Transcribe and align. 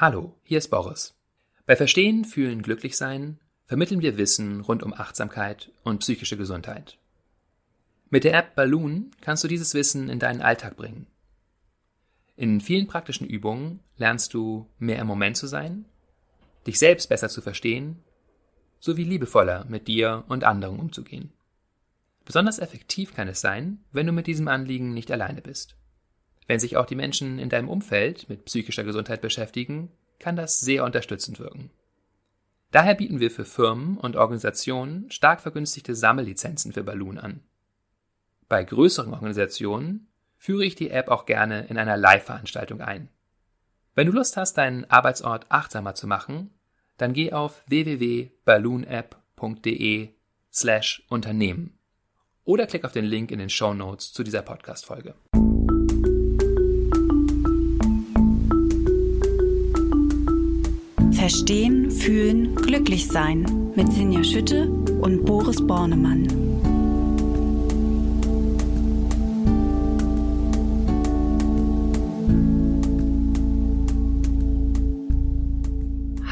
Hallo, 0.00 0.36
hier 0.44 0.58
ist 0.58 0.68
Boris. 0.68 1.16
Bei 1.66 1.74
Verstehen, 1.74 2.24
Fühlen, 2.24 2.62
Glücklichsein 2.62 3.40
vermitteln 3.66 4.00
wir 4.00 4.16
Wissen 4.16 4.60
rund 4.60 4.84
um 4.84 4.94
Achtsamkeit 4.94 5.72
und 5.82 5.98
psychische 5.98 6.36
Gesundheit. 6.36 6.98
Mit 8.08 8.22
der 8.22 8.34
App 8.34 8.54
Balloon 8.54 9.10
kannst 9.22 9.42
du 9.42 9.48
dieses 9.48 9.74
Wissen 9.74 10.08
in 10.08 10.20
deinen 10.20 10.40
Alltag 10.40 10.76
bringen. 10.76 11.08
In 12.36 12.60
vielen 12.60 12.86
praktischen 12.86 13.26
Übungen 13.26 13.80
lernst 13.96 14.34
du 14.34 14.70
mehr 14.78 15.00
im 15.00 15.08
Moment 15.08 15.36
zu 15.36 15.48
sein, 15.48 15.84
dich 16.64 16.78
selbst 16.78 17.08
besser 17.08 17.28
zu 17.28 17.40
verstehen, 17.40 17.98
sowie 18.78 19.02
liebevoller 19.02 19.64
mit 19.64 19.88
dir 19.88 20.22
und 20.28 20.44
anderen 20.44 20.78
umzugehen. 20.78 21.32
Besonders 22.24 22.60
effektiv 22.60 23.16
kann 23.16 23.26
es 23.26 23.40
sein, 23.40 23.82
wenn 23.90 24.06
du 24.06 24.12
mit 24.12 24.28
diesem 24.28 24.46
Anliegen 24.46 24.94
nicht 24.94 25.10
alleine 25.10 25.42
bist. 25.42 25.77
Wenn 26.48 26.58
sich 26.58 26.76
auch 26.76 26.86
die 26.86 26.96
Menschen 26.96 27.38
in 27.38 27.50
deinem 27.50 27.68
Umfeld 27.68 28.28
mit 28.28 28.46
psychischer 28.46 28.82
Gesundheit 28.82 29.20
beschäftigen, 29.20 29.90
kann 30.18 30.34
das 30.34 30.58
sehr 30.60 30.82
unterstützend 30.82 31.38
wirken. 31.38 31.70
Daher 32.70 32.94
bieten 32.94 33.20
wir 33.20 33.30
für 33.30 33.44
Firmen 33.44 33.98
und 33.98 34.16
Organisationen 34.16 35.08
stark 35.10 35.40
vergünstigte 35.40 35.94
Sammellizenzen 35.94 36.72
für 36.72 36.82
Balloon 36.82 37.18
an. 37.18 37.42
Bei 38.48 38.64
größeren 38.64 39.12
Organisationen 39.12 40.08
führe 40.36 40.64
ich 40.64 40.74
die 40.74 40.88
App 40.90 41.08
auch 41.08 41.26
gerne 41.26 41.66
in 41.66 41.76
einer 41.76 41.98
Live-Veranstaltung 41.98 42.80
ein. 42.80 43.10
Wenn 43.94 44.06
du 44.06 44.14
Lust 44.14 44.38
hast, 44.38 44.54
deinen 44.54 44.90
Arbeitsort 44.90 45.44
achtsamer 45.50 45.94
zu 45.94 46.06
machen, 46.06 46.54
dann 46.96 47.12
geh 47.12 47.32
auf 47.32 47.62
www.balloonapp.de 47.66 50.08
slash 50.50 51.02
Unternehmen 51.08 51.78
oder 52.44 52.66
klick 52.66 52.86
auf 52.86 52.92
den 52.92 53.04
Link 53.04 53.30
in 53.30 53.38
den 53.38 53.50
Show 53.50 53.74
Notes 53.74 54.14
zu 54.14 54.24
dieser 54.24 54.40
Podcast-Folge. 54.40 55.14
Verstehen, 61.18 61.90
Fühlen, 61.90 62.54
Glücklich-Sein 62.54 63.72
mit 63.74 63.92
Sinja 63.92 64.22
Schütte 64.22 64.70
und 64.70 65.24
Boris 65.24 65.66
Bornemann. 65.66 66.28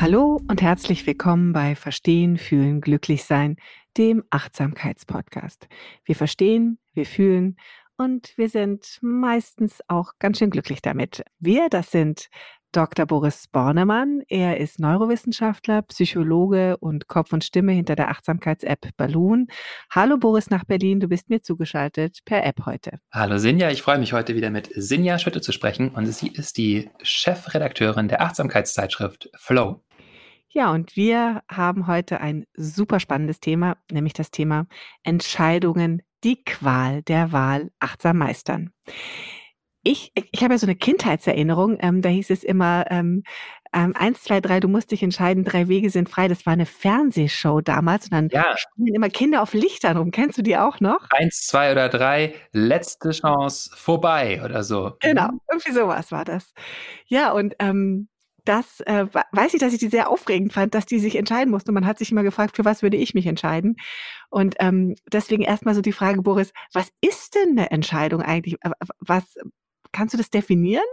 Hallo 0.00 0.40
und 0.46 0.62
herzlich 0.62 1.04
willkommen 1.04 1.52
bei 1.52 1.74
Verstehen, 1.74 2.38
Fühlen, 2.38 2.80
Glücklich-Sein, 2.80 3.56
dem 3.98 4.22
Achtsamkeitspodcast. 4.30 5.66
Wir 6.04 6.14
verstehen, 6.14 6.78
wir 6.94 7.06
fühlen 7.06 7.56
und 7.96 8.36
wir 8.36 8.48
sind 8.48 8.98
meistens 9.00 9.82
auch 9.88 10.12
ganz 10.18 10.38
schön 10.38 10.50
glücklich 10.50 10.82
damit. 10.82 11.24
Wir, 11.38 11.68
das 11.70 11.90
sind 11.90 12.28
Dr. 12.72 13.06
Boris 13.06 13.46
Bornemann. 13.50 14.22
Er 14.28 14.58
ist 14.58 14.78
Neurowissenschaftler, 14.78 15.82
Psychologe 15.82 16.76
und 16.78 17.08
Kopf 17.08 17.32
und 17.32 17.44
Stimme 17.44 17.72
hinter 17.72 17.96
der 17.96 18.10
Achtsamkeits-App 18.10 18.90
Balloon. 18.96 19.46
Hallo 19.90 20.18
Boris 20.18 20.50
nach 20.50 20.64
Berlin, 20.64 21.00
du 21.00 21.08
bist 21.08 21.30
mir 21.30 21.42
zugeschaltet 21.42 22.18
per 22.24 22.44
App 22.44 22.66
heute. 22.66 22.98
Hallo 23.12 23.38
Sinja, 23.38 23.70
ich 23.70 23.82
freue 23.82 23.98
mich 23.98 24.12
heute 24.12 24.34
wieder 24.34 24.50
mit 24.50 24.70
Sinja 24.74 25.18
Schütte 25.18 25.40
zu 25.40 25.52
sprechen 25.52 25.90
und 25.90 26.06
sie 26.06 26.28
ist 26.28 26.56
die 26.56 26.90
Chefredakteurin 27.02 28.08
der 28.08 28.20
Achtsamkeitszeitschrift 28.20 29.30
Flow. 29.36 29.82
Ja, 30.48 30.70
und 30.70 30.96
wir 30.96 31.42
haben 31.50 31.86
heute 31.86 32.20
ein 32.20 32.46
super 32.56 33.00
spannendes 33.00 33.40
Thema, 33.40 33.76
nämlich 33.90 34.14
das 34.14 34.30
Thema 34.30 34.66
Entscheidungen, 35.02 36.02
die 36.24 36.42
Qual 36.44 37.02
der 37.02 37.32
Wahl 37.32 37.70
achtsam 37.78 38.18
meistern 38.18 38.70
ich, 39.86 40.12
ich 40.14 40.42
habe 40.42 40.54
ja 40.54 40.58
so 40.58 40.66
eine 40.66 40.74
Kindheitserinnerung, 40.74 41.78
ähm, 41.80 42.02
da 42.02 42.08
hieß 42.08 42.30
es 42.30 42.42
immer, 42.42 42.86
ähm, 42.90 43.22
ähm, 43.72 43.94
eins, 43.94 44.22
zwei, 44.22 44.40
drei, 44.40 44.58
du 44.58 44.68
musst 44.68 44.90
dich 44.90 45.02
entscheiden, 45.02 45.44
drei 45.44 45.68
Wege 45.68 45.90
sind 45.90 46.08
frei. 46.08 46.26
Das 46.26 46.44
war 46.44 46.54
eine 46.54 46.66
Fernsehshow 46.66 47.60
damals 47.60 48.06
und 48.06 48.12
dann 48.12 48.28
ja. 48.30 48.56
spielen 48.56 48.94
immer 48.94 49.10
Kinder 49.10 49.42
auf 49.42 49.54
Lichtern 49.54 49.96
rum. 49.96 50.10
Kennst 50.10 50.38
du 50.38 50.42
die 50.42 50.56
auch 50.56 50.80
noch? 50.80 51.06
Eins, 51.10 51.46
zwei 51.46 51.70
oder 51.70 51.88
drei, 51.88 52.34
letzte 52.52 53.10
Chance 53.10 53.70
vorbei 53.76 54.42
oder 54.44 54.64
so. 54.64 54.96
Genau, 55.00 55.28
irgendwie 55.50 55.72
sowas 55.72 56.10
war 56.10 56.24
das. 56.24 56.52
Ja, 57.06 57.30
und 57.32 57.54
ähm, 57.60 58.08
das 58.44 58.80
äh, 58.80 59.06
weiß 59.32 59.54
ich, 59.54 59.60
dass 59.60 59.72
ich 59.72 59.78
die 59.78 59.88
sehr 59.88 60.08
aufregend 60.08 60.52
fand, 60.52 60.74
dass 60.74 60.86
die 60.86 60.98
sich 60.98 61.16
entscheiden 61.16 61.50
mussten. 61.50 61.70
Und 61.70 61.74
man 61.74 61.86
hat 61.86 61.98
sich 61.98 62.10
immer 62.10 62.22
gefragt, 62.22 62.56
für 62.56 62.64
was 62.64 62.82
würde 62.82 62.96
ich 62.96 63.14
mich 63.14 63.26
entscheiden? 63.26 63.76
Und 64.30 64.56
ähm, 64.58 64.94
deswegen 65.12 65.42
erstmal 65.42 65.74
so 65.74 65.80
die 65.80 65.92
Frage, 65.92 66.22
Boris, 66.22 66.52
was 66.72 66.88
ist 67.00 67.34
denn 67.34 67.58
eine 67.58 67.70
Entscheidung 67.70 68.22
eigentlich? 68.22 68.56
Was, 69.00 69.36
Kannst 69.96 70.12
du 70.12 70.18
das 70.18 70.28
definieren? 70.28 70.84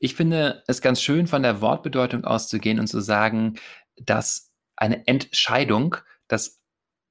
Ich 0.00 0.16
finde 0.16 0.64
es 0.66 0.80
ganz 0.80 1.00
schön, 1.00 1.28
von 1.28 1.44
der 1.44 1.60
Wortbedeutung 1.60 2.24
auszugehen 2.24 2.80
und 2.80 2.88
zu 2.88 3.00
sagen, 3.00 3.54
dass 3.96 4.52
eine 4.74 5.06
Entscheidung 5.06 5.94
das 6.26 6.60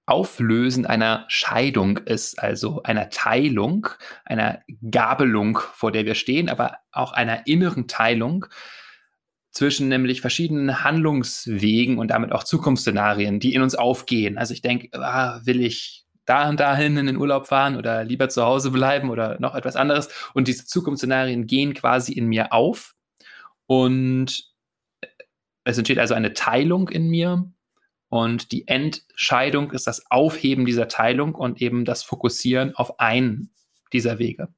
Auflösen 0.07 0.85
einer 0.85 1.23
Scheidung 1.29 1.99
ist, 1.99 2.37
also 2.37 2.83
einer 2.83 3.09
Teilung, 3.09 3.87
einer 4.25 4.61
Gabelung, 4.91 5.59
vor 5.73 5.93
der 5.93 6.05
wir 6.05 6.15
stehen, 6.15 6.49
aber 6.49 6.79
auch 6.91 7.13
einer 7.13 7.47
inneren 7.47 7.87
Teilung 7.87 8.47
zwischen 9.51 9.87
nämlich 9.87 10.19
verschiedenen 10.19 10.83
Handlungswegen 10.83 11.97
und 11.97 12.09
damit 12.09 12.33
auch 12.33 12.43
Zukunftsszenarien, 12.43 13.39
die 13.39 13.53
in 13.53 13.61
uns 13.61 13.75
aufgehen. 13.75 14.37
Also 14.37 14.53
ich 14.53 14.61
denke, 14.61 14.89
ah, 14.99 15.39
will 15.45 15.61
ich 15.61 16.08
da 16.29 16.47
und 16.47 16.59
dahin 16.59 16.97
in 16.97 17.07
den 17.07 17.17
Urlaub 17.17 17.47
fahren 17.47 17.75
oder 17.75 18.03
lieber 18.03 18.29
zu 18.29 18.43
Hause 18.43 18.71
bleiben 18.71 19.09
oder 19.09 19.39
noch 19.39 19.55
etwas 19.55 19.75
anderes. 19.75 20.09
Und 20.33 20.47
diese 20.47 20.65
Zukunftsszenarien 20.65 21.47
gehen 21.47 21.73
quasi 21.73 22.13
in 22.13 22.27
mir 22.27 22.53
auf. 22.53 22.95
Und 23.65 24.49
es 25.63 25.77
entsteht 25.77 25.99
also 25.99 26.13
eine 26.13 26.33
Teilung 26.33 26.89
in 26.89 27.09
mir. 27.09 27.51
Und 28.09 28.51
die 28.51 28.67
Entscheidung 28.67 29.71
ist 29.71 29.87
das 29.87 30.09
Aufheben 30.11 30.65
dieser 30.65 30.87
Teilung 30.87 31.35
und 31.35 31.61
eben 31.61 31.85
das 31.85 32.03
Fokussieren 32.03 32.75
auf 32.75 32.99
einen 32.99 33.51
dieser 33.93 34.19
Wege. 34.19 34.49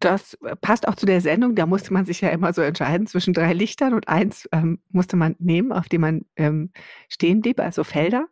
Das 0.00 0.32
äh, 0.42 0.56
passt 0.56 0.88
auch 0.88 0.94
zu 0.94 1.04
der 1.04 1.20
Sendung. 1.20 1.54
Da 1.54 1.66
musste 1.66 1.92
man 1.92 2.06
sich 2.06 2.22
ja 2.22 2.30
immer 2.30 2.52
so 2.54 2.62
entscheiden 2.62 3.06
zwischen 3.06 3.34
drei 3.34 3.52
Lichtern 3.52 3.92
und 3.92 4.08
eins 4.08 4.48
ähm, 4.50 4.82
musste 4.88 5.16
man 5.16 5.36
nehmen, 5.38 5.72
auf 5.72 5.88
dem 5.90 6.00
man 6.00 6.22
ähm, 6.36 6.72
stehen 7.08 7.42
blieb, 7.42 7.60
also 7.60 7.84
Felder. 7.84 8.26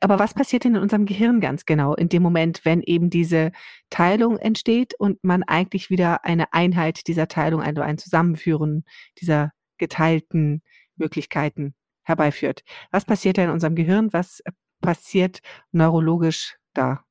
Aber 0.00 0.18
was 0.18 0.34
passiert 0.34 0.64
denn 0.64 0.74
in 0.74 0.82
unserem 0.82 1.06
Gehirn 1.06 1.40
ganz 1.40 1.64
genau 1.64 1.94
in 1.94 2.10
dem 2.10 2.22
Moment, 2.22 2.64
wenn 2.64 2.82
eben 2.82 3.08
diese 3.08 3.52
Teilung 3.88 4.36
entsteht 4.38 4.94
und 4.98 5.24
man 5.24 5.42
eigentlich 5.42 5.88
wieder 5.88 6.24
eine 6.26 6.52
Einheit 6.52 7.06
dieser 7.08 7.26
Teilung, 7.26 7.62
also 7.62 7.80
ein 7.80 7.96
Zusammenführen 7.96 8.84
dieser 9.20 9.52
geteilten 9.78 10.62
Möglichkeiten 10.96 11.74
herbeiführt? 12.02 12.64
Was 12.90 13.06
passiert 13.06 13.38
da 13.38 13.44
in 13.44 13.50
unserem 13.50 13.76
Gehirn? 13.76 14.12
Was 14.12 14.42
passiert 14.82 15.40
neurologisch 15.72 16.58
da? 16.74 17.02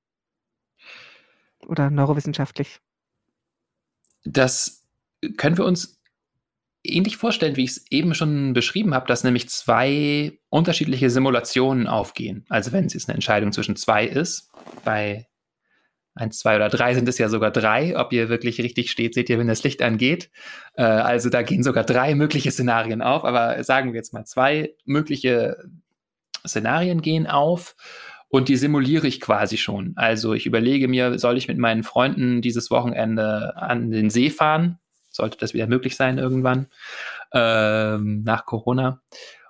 Oder 1.65 1.89
neurowissenschaftlich? 1.89 2.79
Das 4.23 4.83
können 5.37 5.57
wir 5.57 5.65
uns 5.65 6.01
ähnlich 6.83 7.17
vorstellen, 7.17 7.55
wie 7.55 7.63
ich 7.63 7.71
es 7.71 7.85
eben 7.91 8.13
schon 8.13 8.53
beschrieben 8.53 8.93
habe, 8.93 9.07
dass 9.07 9.23
nämlich 9.23 9.49
zwei 9.49 10.37
unterschiedliche 10.49 11.09
Simulationen 11.09 11.87
aufgehen. 11.87 12.45
Also 12.49 12.71
wenn 12.71 12.85
es 12.85 12.93
jetzt 12.93 13.07
eine 13.07 13.15
Entscheidung 13.15 13.51
zwischen 13.51 13.75
zwei 13.75 14.05
ist, 14.05 14.51
bei 14.83 15.27
eins, 16.15 16.39
zwei 16.39 16.55
oder 16.55 16.69
drei 16.69 16.93
sind 16.93 17.09
es 17.09 17.17
ja 17.17 17.29
sogar 17.29 17.51
drei. 17.51 17.97
Ob 17.97 18.13
ihr 18.13 18.29
wirklich 18.29 18.59
richtig 18.59 18.91
steht, 18.91 19.13
seht 19.13 19.29
ihr, 19.29 19.39
wenn 19.39 19.47
das 19.47 19.63
Licht 19.63 19.81
angeht. 19.81 20.29
Äh, 20.75 20.83
also 20.83 21.29
da 21.29 21.41
gehen 21.41 21.63
sogar 21.63 21.83
drei 21.83 22.15
mögliche 22.15 22.51
Szenarien 22.51 23.01
auf, 23.01 23.23
aber 23.23 23.63
sagen 23.63 23.93
wir 23.93 23.97
jetzt 23.97 24.13
mal 24.13 24.25
zwei 24.25 24.73
mögliche 24.85 25.57
Szenarien 26.45 27.01
gehen 27.01 27.25
auf 27.25 27.75
und 28.33 28.49
die 28.49 28.57
simuliere 28.57 29.05
ich 29.05 29.21
quasi 29.21 29.57
schon. 29.57 29.93
Also 29.95 30.33
ich 30.33 30.47
überlege 30.47 30.87
mir, 30.87 31.19
soll 31.19 31.37
ich 31.37 31.47
mit 31.47 31.59
meinen 31.59 31.83
Freunden 31.83 32.41
dieses 32.41 32.71
Wochenende 32.71 33.55
an 33.57 33.91
den 33.91 34.09
See 34.09 34.31
fahren? 34.31 34.79
Sollte 35.11 35.37
das 35.37 35.53
wieder 35.53 35.67
möglich 35.67 35.95
sein 35.95 36.17
irgendwann 36.17 36.65
ähm, 37.31 38.23
nach 38.23 38.47
Corona? 38.47 39.03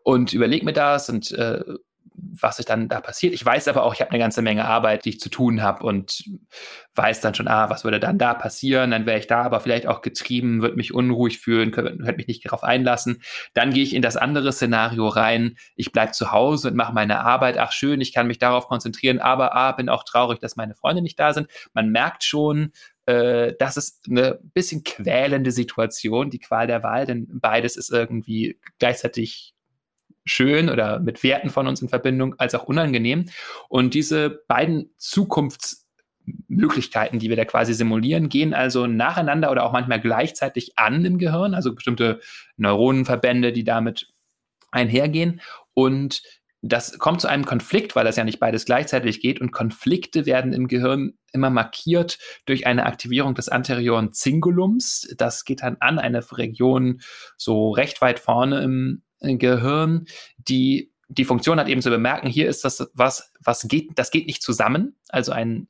Und 0.03 0.33
überlege 0.33 0.65
mir 0.65 0.73
das 0.73 1.09
und 1.09 1.31
äh, 1.31 1.63
was 2.31 2.57
sich 2.57 2.65
dann 2.65 2.89
da 2.89 3.01
passiert. 3.01 3.33
Ich 3.33 3.45
weiß 3.45 3.67
aber 3.67 3.83
auch, 3.83 3.93
ich 3.93 4.01
habe 4.01 4.11
eine 4.11 4.19
ganze 4.19 4.41
Menge 4.41 4.65
Arbeit, 4.65 5.05
die 5.05 5.09
ich 5.09 5.19
zu 5.19 5.29
tun 5.29 5.61
habe 5.61 5.85
und 5.85 6.23
weiß 6.95 7.21
dann 7.21 7.33
schon, 7.33 7.47
ah, 7.47 7.69
was 7.69 7.83
würde 7.83 7.99
dann 7.99 8.17
da 8.17 8.33
passieren? 8.33 8.91
Dann 8.91 9.05
wäre 9.05 9.19
ich 9.19 9.27
da 9.27 9.41
aber 9.41 9.59
vielleicht 9.59 9.87
auch 9.87 10.01
getrieben, 10.01 10.61
würde 10.61 10.75
mich 10.75 10.93
unruhig 10.93 11.39
fühlen, 11.39 11.71
könnte 11.71 12.13
mich 12.13 12.27
nicht 12.27 12.45
darauf 12.45 12.63
einlassen. 12.63 13.21
Dann 13.53 13.73
gehe 13.73 13.83
ich 13.83 13.93
in 13.93 14.01
das 14.01 14.17
andere 14.17 14.51
Szenario 14.51 15.07
rein. 15.07 15.57
Ich 15.75 15.91
bleibe 15.91 16.11
zu 16.11 16.31
Hause 16.31 16.69
und 16.69 16.75
mache 16.75 16.93
meine 16.93 17.21
Arbeit. 17.21 17.57
Ach 17.57 17.71
schön, 17.71 18.01
ich 18.01 18.13
kann 18.13 18.27
mich 18.27 18.39
darauf 18.39 18.67
konzentrieren, 18.67 19.19
aber 19.19 19.55
ah, 19.55 19.71
bin 19.71 19.89
auch 19.89 20.03
traurig, 20.03 20.39
dass 20.39 20.55
meine 20.55 20.75
Freunde 20.75 21.01
nicht 21.01 21.19
da 21.19 21.33
sind. 21.33 21.47
Man 21.73 21.89
merkt 21.89 22.23
schon, 22.23 22.71
äh, 23.05 23.53
das 23.59 23.77
ist 23.77 24.05
eine 24.09 24.39
bisschen 24.53 24.83
quälende 24.83 25.51
Situation, 25.51 26.29
die 26.29 26.39
Qual 26.39 26.67
der 26.67 26.83
Wahl, 26.83 27.05
denn 27.05 27.27
beides 27.41 27.75
ist 27.75 27.91
irgendwie 27.91 28.59
gleichzeitig 28.79 29.53
schön 30.25 30.69
oder 30.69 30.99
mit 30.99 31.23
Werten 31.23 31.49
von 31.49 31.67
uns 31.67 31.81
in 31.81 31.89
Verbindung, 31.89 32.35
als 32.37 32.55
auch 32.55 32.63
unangenehm. 32.63 33.25
Und 33.69 33.93
diese 33.93 34.43
beiden 34.47 34.91
Zukunfts 34.97 35.83
Möglichkeiten, 36.47 37.19
die 37.19 37.29
wir 37.29 37.35
da 37.35 37.45
quasi 37.45 37.73
simulieren, 37.73 38.29
gehen 38.29 38.53
also 38.53 38.87
nacheinander 38.87 39.51
oder 39.51 39.65
auch 39.65 39.73
manchmal 39.73 39.99
gleichzeitig 39.99 40.77
an 40.77 41.03
im 41.03 41.17
Gehirn, 41.17 41.53
also 41.53 41.75
bestimmte 41.75 42.21
Neuronenverbände, 42.57 43.51
die 43.51 43.63
damit 43.63 44.07
einhergehen. 44.71 45.41
Und 45.73 46.21
das 46.61 46.97
kommt 46.97 47.19
zu 47.19 47.27
einem 47.27 47.43
Konflikt, 47.43 47.93
weil 47.95 48.05
das 48.05 48.15
ja 48.15 48.23
nicht 48.23 48.39
beides 48.39 48.63
gleichzeitig 48.63 49.19
geht. 49.19 49.41
Und 49.41 49.51
Konflikte 49.51 50.25
werden 50.25 50.53
im 50.53 50.69
Gehirn 50.69 51.13
immer 51.33 51.49
markiert 51.49 52.19
durch 52.45 52.65
eine 52.65 52.85
Aktivierung 52.85 53.35
des 53.35 53.49
anterioren 53.49 54.13
Zingulums. 54.13 55.13
Das 55.17 55.43
geht 55.43 55.61
dann 55.61 55.75
an 55.81 55.99
eine 55.99 56.23
Region 56.31 57.01
so 57.37 57.71
recht 57.71 57.99
weit 57.99 58.19
vorne 58.19 58.61
im 58.63 59.03
Gehirn, 59.23 60.05
die 60.37 60.93
die 61.09 61.25
Funktion 61.25 61.59
hat 61.59 61.67
eben 61.67 61.81
zu 61.81 61.89
bemerken, 61.89 62.27
hier 62.27 62.49
ist 62.49 62.65
das 62.65 62.89
was, 62.93 63.31
was 63.39 63.67
geht, 63.67 63.91
das 63.95 64.11
geht 64.11 64.25
nicht 64.25 64.41
zusammen. 64.41 64.95
Also 65.09 65.31
ein 65.31 65.67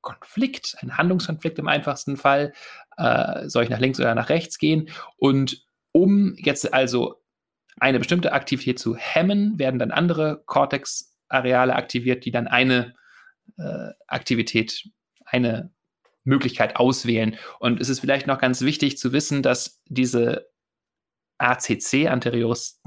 Konflikt, 0.00 0.76
ein 0.80 0.96
Handlungskonflikt 0.96 1.58
im 1.58 1.68
einfachsten 1.68 2.16
Fall. 2.16 2.52
Äh, 2.96 3.48
soll 3.48 3.64
ich 3.64 3.70
nach 3.70 3.80
links 3.80 3.98
oder 3.98 4.14
nach 4.14 4.28
rechts 4.28 4.58
gehen? 4.58 4.88
Und 5.16 5.66
um 5.92 6.34
jetzt 6.36 6.72
also 6.72 7.22
eine 7.78 7.98
bestimmte 7.98 8.32
Aktivität 8.32 8.78
zu 8.78 8.96
hemmen, 8.96 9.58
werden 9.58 9.78
dann 9.78 9.90
andere 9.90 10.42
Cortex-Areale 10.46 11.74
aktiviert, 11.74 12.24
die 12.24 12.30
dann 12.30 12.46
eine 12.46 12.94
äh, 13.58 13.90
Aktivität, 14.06 14.88
eine 15.24 15.72
Möglichkeit 16.24 16.76
auswählen. 16.76 17.36
Und 17.58 17.80
es 17.80 17.88
ist 17.88 18.00
vielleicht 18.00 18.26
noch 18.26 18.38
ganz 18.38 18.60
wichtig 18.60 18.98
zu 18.98 19.12
wissen, 19.12 19.42
dass 19.42 19.82
diese 19.86 20.48
ACC, 21.38 22.08
anteriores 22.08 22.82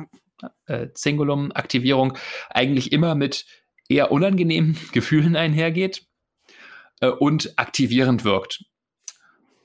äh, 0.67 0.87
Zingulum-Aktivierung, 0.93 2.17
eigentlich 2.49 2.91
immer 2.91 3.15
mit 3.15 3.45
eher 3.87 4.11
unangenehmen 4.11 4.77
Gefühlen 4.91 5.35
einhergeht 5.35 6.07
äh, 7.01 7.09
und 7.09 7.57
aktivierend 7.57 8.23
wirkt. 8.23 8.65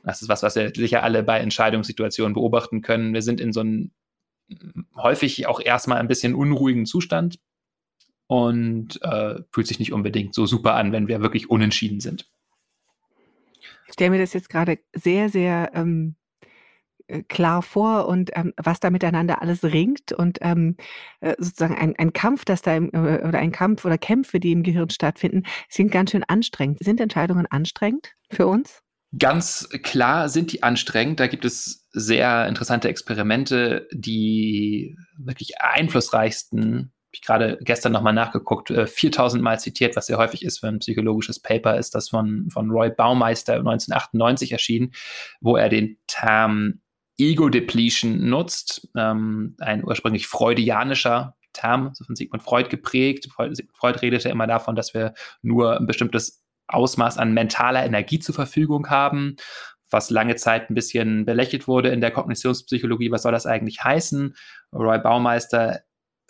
Das 0.02 0.20
ist 0.20 0.28
was, 0.28 0.42
was 0.42 0.56
wir 0.56 0.70
sicher 0.74 1.02
alle 1.02 1.22
bei 1.22 1.38
Entscheidungssituationen 1.38 2.34
beobachten 2.34 2.82
können. 2.82 3.14
Wir 3.14 3.22
sind 3.22 3.40
in 3.40 3.52
so 3.52 3.60
einem 3.60 3.92
häufig 4.96 5.46
auch 5.46 5.60
erstmal 5.60 5.98
ein 5.98 6.08
bisschen 6.08 6.34
unruhigen 6.34 6.84
Zustand 6.84 7.38
und 8.26 9.02
äh, 9.02 9.36
fühlt 9.50 9.66
sich 9.66 9.78
nicht 9.78 9.92
unbedingt 9.92 10.34
so 10.34 10.46
super 10.46 10.74
an, 10.74 10.92
wenn 10.92 11.08
wir 11.08 11.22
wirklich 11.22 11.48
unentschieden 11.48 12.00
sind. 12.00 12.28
Ich 13.86 13.94
stelle 13.94 14.10
mir 14.10 14.18
das 14.18 14.34
jetzt 14.34 14.50
gerade 14.50 14.78
sehr, 14.94 15.28
sehr 15.28 15.70
ähm, 15.74 16.16
äh, 16.16 16.23
klar 17.28 17.62
vor 17.62 18.08
und 18.08 18.30
ähm, 18.34 18.52
was 18.56 18.80
da 18.80 18.90
miteinander 18.90 19.42
alles 19.42 19.62
ringt 19.62 20.12
und 20.12 20.38
ähm, 20.40 20.76
äh, 21.20 21.34
sozusagen 21.38 21.76
ein, 21.76 21.94
ein 21.96 22.12
Kampf, 22.12 22.44
das 22.44 22.62
da 22.62 22.74
im, 22.76 22.90
äh, 22.92 23.22
oder 23.26 23.38
ein 23.38 23.52
Kampf 23.52 23.84
oder 23.84 23.98
Kämpfe, 23.98 24.40
die 24.40 24.52
im 24.52 24.62
Gehirn 24.62 24.90
stattfinden, 24.90 25.42
sind 25.68 25.90
ganz 25.90 26.10
schön 26.10 26.24
anstrengend. 26.24 26.78
Sind 26.80 27.00
Entscheidungen 27.00 27.46
anstrengend 27.46 28.14
für 28.30 28.46
uns? 28.46 28.82
Ganz 29.18 29.68
klar 29.82 30.28
sind 30.28 30.52
die 30.52 30.62
anstrengend. 30.62 31.20
Da 31.20 31.26
gibt 31.26 31.44
es 31.44 31.86
sehr 31.92 32.48
interessante 32.48 32.88
Experimente, 32.88 33.86
die 33.92 34.96
wirklich 35.18 35.60
einflussreichsten 35.60 36.94
ich 37.14 37.22
gerade 37.22 37.58
gestern 37.60 37.92
nochmal 37.92 38.12
nachgeguckt, 38.12 38.72
4000 38.72 39.42
Mal 39.42 39.60
zitiert, 39.60 39.96
was 39.96 40.06
sehr 40.06 40.18
häufig 40.18 40.44
ist 40.44 40.60
für 40.60 40.68
ein 40.68 40.80
psychologisches 40.80 41.40
Paper, 41.40 41.78
ist 41.78 41.94
das 41.94 42.08
von, 42.08 42.48
von 42.50 42.70
Roy 42.70 42.90
Baumeister 42.90 43.54
1998 43.54 44.52
erschienen, 44.52 44.92
wo 45.40 45.56
er 45.56 45.68
den 45.68 45.98
Term 46.06 46.80
Ego 47.18 47.48
Depletion 47.48 48.28
nutzt, 48.28 48.88
ähm, 48.96 49.56
ein 49.60 49.84
ursprünglich 49.84 50.26
freudianischer 50.26 51.36
Term, 51.52 51.90
so 51.94 52.04
von 52.04 52.16
Sigmund 52.16 52.42
Freud 52.42 52.68
geprägt. 52.68 53.28
Freud, 53.32 53.56
Freud 53.72 54.00
redete 54.02 54.28
immer 54.28 54.46
davon, 54.46 54.74
dass 54.74 54.94
wir 54.94 55.14
nur 55.42 55.78
ein 55.78 55.86
bestimmtes 55.86 56.44
Ausmaß 56.66 57.18
an 57.18 57.32
mentaler 57.32 57.84
Energie 57.84 58.18
zur 58.18 58.34
Verfügung 58.34 58.90
haben, 58.90 59.36
was 59.90 60.10
lange 60.10 60.34
Zeit 60.34 60.70
ein 60.70 60.74
bisschen 60.74 61.24
belächelt 61.24 61.68
wurde 61.68 61.90
in 61.90 62.00
der 62.00 62.10
Kognitionspsychologie. 62.10 63.10
Was 63.10 63.22
soll 63.22 63.32
das 63.32 63.46
eigentlich 63.46 63.84
heißen? 63.84 64.34
Roy 64.72 64.98
Baumeister 64.98 65.80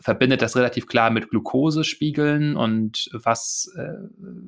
verbindet 0.01 0.43
das 0.43 0.57
relativ 0.57 0.87
klar 0.87 1.11
mit 1.11 1.31
Glukosespiegeln 1.31 2.57
und 2.57 3.09
was, 3.13 3.73
äh, 3.79 3.95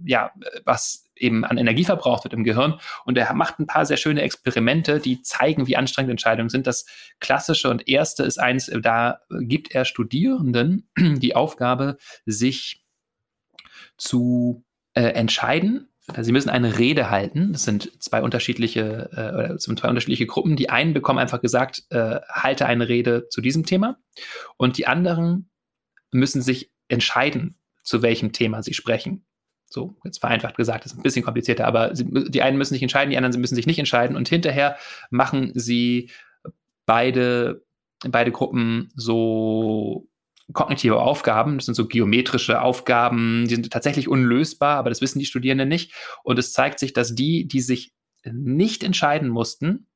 ja, 0.04 0.32
was 0.64 1.05
eben 1.16 1.44
an 1.44 1.58
Energie 1.58 1.84
verbraucht 1.84 2.24
wird 2.24 2.34
im 2.34 2.44
Gehirn. 2.44 2.78
Und 3.04 3.18
er 3.18 3.32
macht 3.34 3.58
ein 3.58 3.66
paar 3.66 3.86
sehr 3.86 3.96
schöne 3.96 4.22
Experimente, 4.22 5.00
die 5.00 5.22
zeigen, 5.22 5.66
wie 5.66 5.76
anstrengend 5.76 6.10
Entscheidungen 6.10 6.48
sind. 6.48 6.66
Das 6.66 6.86
klassische 7.20 7.70
und 7.70 7.88
erste 7.88 8.24
ist 8.24 8.38
eins, 8.38 8.70
da 8.82 9.20
gibt 9.40 9.72
er 9.72 9.84
Studierenden 9.84 10.88
die 10.98 11.34
Aufgabe, 11.34 11.96
sich 12.24 12.84
zu 13.96 14.64
äh, 14.94 15.02
entscheiden, 15.02 15.88
Sie 16.20 16.32
müssen 16.32 16.50
eine 16.50 16.78
Rede 16.78 17.10
halten. 17.10 17.52
Das 17.52 17.64
sind 17.64 17.90
zwei 18.02 18.22
unterschiedliche, 18.22 19.10
äh, 19.12 19.34
oder 19.34 19.58
sind 19.58 19.80
zwei 19.80 19.88
unterschiedliche 19.88 20.26
Gruppen. 20.26 20.54
Die 20.54 20.70
einen 20.70 20.94
bekommen 20.94 21.18
einfach 21.18 21.40
gesagt, 21.40 21.82
äh, 21.90 22.20
halte 22.28 22.66
eine 22.66 22.88
Rede 22.88 23.28
zu 23.28 23.40
diesem 23.40 23.66
Thema. 23.66 23.98
Und 24.56 24.78
die 24.78 24.86
anderen 24.86 25.50
müssen 26.12 26.42
sich 26.42 26.70
entscheiden, 26.88 27.56
zu 27.82 28.02
welchem 28.02 28.32
Thema 28.32 28.62
sie 28.62 28.74
sprechen. 28.74 29.25
So, 29.68 29.96
jetzt 30.04 30.18
vereinfacht 30.20 30.56
gesagt, 30.56 30.84
das 30.84 30.92
ist 30.92 30.98
ein 30.98 31.02
bisschen 31.02 31.24
komplizierter, 31.24 31.66
aber 31.66 31.94
sie, 31.94 32.04
die 32.28 32.42
einen 32.42 32.56
müssen 32.56 32.74
sich 32.74 32.82
entscheiden, 32.82 33.10
die 33.10 33.16
anderen 33.16 33.40
müssen 33.40 33.56
sich 33.56 33.66
nicht 33.66 33.78
entscheiden. 33.78 34.16
Und 34.16 34.28
hinterher 34.28 34.76
machen 35.10 35.52
sie 35.54 36.10
beide, 36.86 37.64
beide 38.08 38.30
Gruppen 38.30 38.90
so 38.94 40.08
kognitive 40.52 41.00
Aufgaben, 41.00 41.56
das 41.56 41.66
sind 41.66 41.74
so 41.74 41.88
geometrische 41.88 42.62
Aufgaben, 42.62 43.46
die 43.48 43.56
sind 43.56 43.70
tatsächlich 43.72 44.08
unlösbar, 44.08 44.78
aber 44.78 44.90
das 44.90 45.00
wissen 45.00 45.18
die 45.18 45.26
Studierenden 45.26 45.68
nicht. 45.68 45.92
Und 46.22 46.38
es 46.38 46.52
zeigt 46.52 46.78
sich, 46.78 46.92
dass 46.92 47.16
die, 47.16 47.48
die 47.48 47.60
sich 47.60 47.92
nicht 48.24 48.84
entscheiden 48.84 49.28
mussten, 49.28 49.88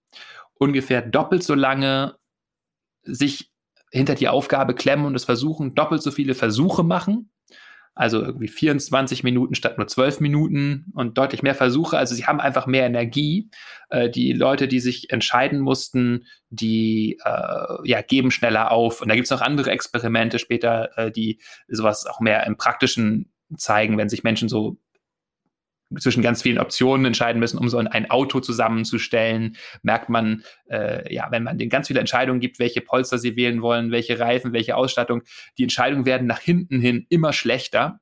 ungefähr 0.54 1.02
doppelt 1.02 1.44
so 1.44 1.54
lange 1.54 2.16
sich 3.02 3.52
hinter 3.92 4.16
die 4.16 4.28
Aufgabe 4.28 4.74
klemmen 4.74 5.06
und 5.06 5.14
es 5.14 5.24
versuchen, 5.24 5.74
doppelt 5.74 6.02
so 6.02 6.10
viele 6.10 6.34
Versuche 6.34 6.82
machen 6.82 7.29
also 7.94 8.22
irgendwie 8.22 8.48
24 8.48 9.24
Minuten 9.24 9.54
statt 9.54 9.76
nur 9.76 9.86
12 9.86 10.20
Minuten 10.20 10.86
und 10.94 11.18
deutlich 11.18 11.42
mehr 11.42 11.54
Versuche. 11.54 11.98
Also 11.98 12.14
sie 12.14 12.26
haben 12.26 12.40
einfach 12.40 12.66
mehr 12.66 12.86
Energie. 12.86 13.50
Äh, 13.90 14.08
die 14.08 14.32
Leute, 14.32 14.68
die 14.68 14.80
sich 14.80 15.10
entscheiden 15.10 15.60
mussten, 15.60 16.26
die 16.48 17.18
äh, 17.24 17.88
ja, 17.88 18.00
geben 18.02 18.30
schneller 18.30 18.70
auf. 18.70 19.02
Und 19.02 19.08
da 19.08 19.14
gibt 19.14 19.26
es 19.26 19.30
noch 19.30 19.42
andere 19.42 19.70
Experimente 19.70 20.38
später, 20.38 20.96
äh, 20.96 21.10
die 21.10 21.40
sowas 21.68 22.06
auch 22.06 22.20
mehr 22.20 22.46
im 22.46 22.56
Praktischen 22.56 23.32
zeigen, 23.56 23.98
wenn 23.98 24.08
sich 24.08 24.22
Menschen 24.22 24.48
so 24.48 24.78
zwischen 25.98 26.22
ganz 26.22 26.42
vielen 26.42 26.58
Optionen 26.58 27.06
entscheiden 27.06 27.40
müssen, 27.40 27.58
um 27.58 27.68
so 27.68 27.78
ein 27.78 28.10
Auto 28.10 28.40
zusammenzustellen, 28.40 29.56
merkt 29.82 30.08
man, 30.08 30.44
äh, 30.70 31.12
ja, 31.12 31.28
wenn 31.30 31.42
man 31.42 31.58
denen 31.58 31.70
ganz 31.70 31.88
viele 31.88 32.00
Entscheidungen 32.00 32.40
gibt, 32.40 32.58
welche 32.58 32.80
Polster 32.80 33.18
sie 33.18 33.36
wählen 33.36 33.62
wollen, 33.62 33.90
welche 33.90 34.18
Reifen, 34.18 34.52
welche 34.52 34.76
Ausstattung, 34.76 35.22
die 35.58 35.64
Entscheidungen 35.64 36.04
werden 36.04 36.26
nach 36.26 36.40
hinten 36.40 36.80
hin 36.80 37.06
immer 37.08 37.32
schlechter. 37.32 38.00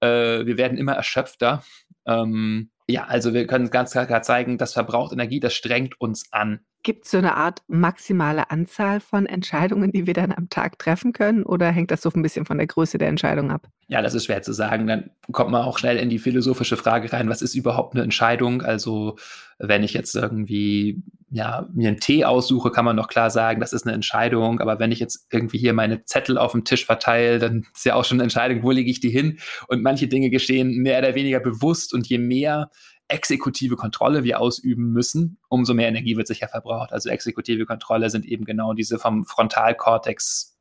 Äh, 0.00 0.46
wir 0.46 0.58
werden 0.58 0.76
immer 0.76 0.92
erschöpfter. 0.92 1.64
Ähm, 2.06 2.70
ja, 2.88 3.04
also 3.04 3.32
wir 3.32 3.46
können 3.46 3.70
ganz 3.70 3.92
klar 3.92 4.22
zeigen, 4.22 4.58
das 4.58 4.72
verbraucht 4.72 5.12
Energie, 5.12 5.40
das 5.40 5.54
strengt 5.54 6.00
uns 6.00 6.32
an. 6.32 6.60
Gibt 6.82 7.04
es 7.04 7.10
so 7.10 7.18
eine 7.18 7.36
Art 7.36 7.60
maximale 7.68 8.50
Anzahl 8.50 9.00
von 9.00 9.26
Entscheidungen, 9.26 9.92
die 9.92 10.06
wir 10.06 10.14
dann 10.14 10.32
am 10.32 10.48
Tag 10.48 10.78
treffen 10.78 11.12
können? 11.12 11.42
Oder 11.42 11.70
hängt 11.70 11.90
das 11.90 12.00
so 12.00 12.10
ein 12.14 12.22
bisschen 12.22 12.46
von 12.46 12.56
der 12.56 12.66
Größe 12.66 12.96
der 12.96 13.08
Entscheidung 13.08 13.50
ab? 13.50 13.68
Ja, 13.88 14.00
das 14.00 14.14
ist 14.14 14.24
schwer 14.24 14.40
zu 14.40 14.54
sagen. 14.54 14.86
Dann 14.86 15.10
kommt 15.30 15.50
man 15.50 15.62
auch 15.62 15.78
schnell 15.78 15.98
in 15.98 16.08
die 16.08 16.18
philosophische 16.18 16.78
Frage 16.78 17.12
rein, 17.12 17.28
was 17.28 17.42
ist 17.42 17.54
überhaupt 17.54 17.94
eine 17.94 18.04
Entscheidung? 18.04 18.62
Also 18.62 19.18
wenn 19.58 19.82
ich 19.82 19.92
jetzt 19.92 20.16
irgendwie 20.16 21.02
ja, 21.30 21.68
mir 21.72 21.88
einen 21.88 22.00
Tee 22.00 22.24
aussuche, 22.24 22.70
kann 22.70 22.84
man 22.84 22.96
noch 22.96 23.08
klar 23.08 23.30
sagen, 23.30 23.60
das 23.60 23.72
ist 23.72 23.86
eine 23.86 23.94
Entscheidung. 23.94 24.60
Aber 24.60 24.78
wenn 24.78 24.90
ich 24.90 24.98
jetzt 24.98 25.28
irgendwie 25.30 25.58
hier 25.58 25.74
meine 25.74 26.04
Zettel 26.04 26.38
auf 26.38 26.52
dem 26.52 26.64
Tisch 26.64 26.86
verteile, 26.86 27.38
dann 27.38 27.66
ist 27.74 27.84
ja 27.84 27.94
auch 27.94 28.04
schon 28.04 28.16
eine 28.16 28.24
Entscheidung, 28.24 28.62
wo 28.62 28.70
lege 28.70 28.90
ich 28.90 29.00
die 29.00 29.10
hin? 29.10 29.38
Und 29.68 29.82
manche 29.82 30.08
Dinge 30.08 30.30
geschehen 30.30 30.78
mehr 30.78 30.98
oder 30.98 31.14
weniger 31.14 31.40
bewusst. 31.40 31.94
Und 31.94 32.08
je 32.08 32.18
mehr 32.18 32.70
exekutive 33.10 33.76
Kontrolle 33.76 34.24
wir 34.24 34.40
ausüben 34.40 34.92
müssen, 34.92 35.38
umso 35.48 35.74
mehr 35.74 35.88
Energie 35.88 36.16
wird 36.16 36.26
sicher 36.26 36.48
verbraucht. 36.48 36.92
Also 36.92 37.08
exekutive 37.08 37.66
Kontrolle 37.66 38.10
sind 38.10 38.24
eben 38.24 38.44
genau 38.44 38.72
diese 38.72 38.98
vom 38.98 39.24
Frontalkortex, 39.24 40.56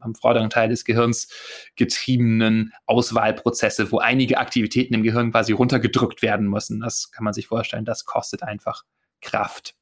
am 0.00 0.14
vorderen 0.14 0.50
Teil 0.50 0.68
des 0.68 0.84
Gehirns 0.84 1.28
getriebenen 1.76 2.72
Auswahlprozesse, 2.86 3.90
wo 3.90 3.98
einige 3.98 4.38
Aktivitäten 4.38 4.94
im 4.94 5.02
Gehirn 5.02 5.32
quasi 5.32 5.52
runtergedrückt 5.52 6.22
werden 6.22 6.48
müssen. 6.48 6.80
Das 6.80 7.10
kann 7.10 7.24
man 7.24 7.34
sich 7.34 7.48
vorstellen, 7.48 7.84
das 7.84 8.04
kostet 8.04 8.42
einfach 8.42 8.84
Kraft. 9.20 9.74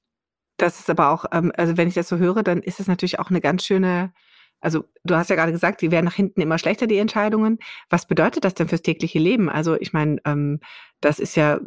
Das 0.57 0.81
ist 0.81 0.89
aber 0.89 1.11
auch, 1.11 1.27
ähm, 1.33 1.53
also 1.55 1.77
wenn 1.77 1.89
ich 1.89 1.95
das 1.95 2.09
so 2.09 2.17
höre, 2.17 2.43
dann 2.43 2.63
ist 2.63 2.81
es 2.81 2.87
natürlich 2.87 3.19
auch 3.19 3.29
eine 3.29 3.43
ganz 3.43 3.65
schöne 3.65 4.13
also 4.61 4.85
du 5.05 5.15
hast 5.15 5.31
ja 5.31 5.37
gerade 5.37 5.53
gesagt, 5.53 5.83
die 5.83 5.91
werden 5.91 6.07
nach 6.07 6.15
hinten 6.15 6.41
immer 6.41 6.59
schlechter, 6.59 6.87
die 6.87 6.99
Entscheidungen. 6.99 7.59
Was 7.91 8.07
bedeutet 8.07 8.45
das 8.45 8.55
denn 8.55 8.69
fürs 8.69 8.83
tägliche 8.83 9.19
Leben? 9.19 9.49
Also 9.49 9.79
ich 9.79 9.93
meine, 9.93 10.17
ähm, 10.25 10.61
das 11.01 11.19
ist 11.19 11.37
ja 11.37 11.61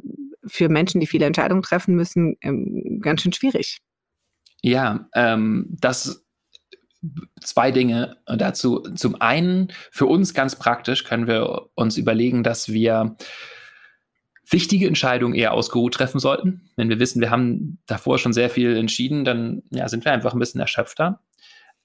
für 0.49 0.69
Menschen, 0.69 0.99
die 0.99 1.07
viele 1.07 1.25
Entscheidungen 1.25 1.61
treffen 1.61 1.95
müssen, 1.95 2.35
ähm, 2.41 2.99
ganz 3.01 3.21
schön 3.21 3.33
schwierig. 3.33 3.79
Ja, 4.61 5.07
ähm, 5.15 5.67
das 5.79 6.25
zwei 7.41 7.71
Dinge 7.71 8.17
dazu. 8.25 8.79
Zum 8.95 9.21
einen, 9.21 9.71
für 9.91 10.05
uns 10.05 10.33
ganz 10.33 10.57
praktisch 10.57 11.05
können 11.05 11.27
wir 11.27 11.69
uns 11.75 11.97
überlegen, 11.97 12.43
dass 12.43 12.69
wir 12.69 13.15
wichtige 14.49 14.87
Entscheidungen 14.87 15.35
eher 15.35 15.53
ausgeruht 15.53 15.93
treffen 15.93 16.19
sollten. 16.19 16.69
Wenn 16.75 16.89
wir 16.89 16.99
wissen, 16.99 17.21
wir 17.21 17.29
haben 17.29 17.79
davor 17.85 18.17
schon 18.17 18.33
sehr 18.33 18.49
viel 18.49 18.75
entschieden, 18.75 19.23
dann 19.23 19.63
ja, 19.69 19.87
sind 19.87 20.05
wir 20.05 20.11
einfach 20.11 20.33
ein 20.33 20.39
bisschen 20.39 20.59
erschöpfter. 20.59 21.21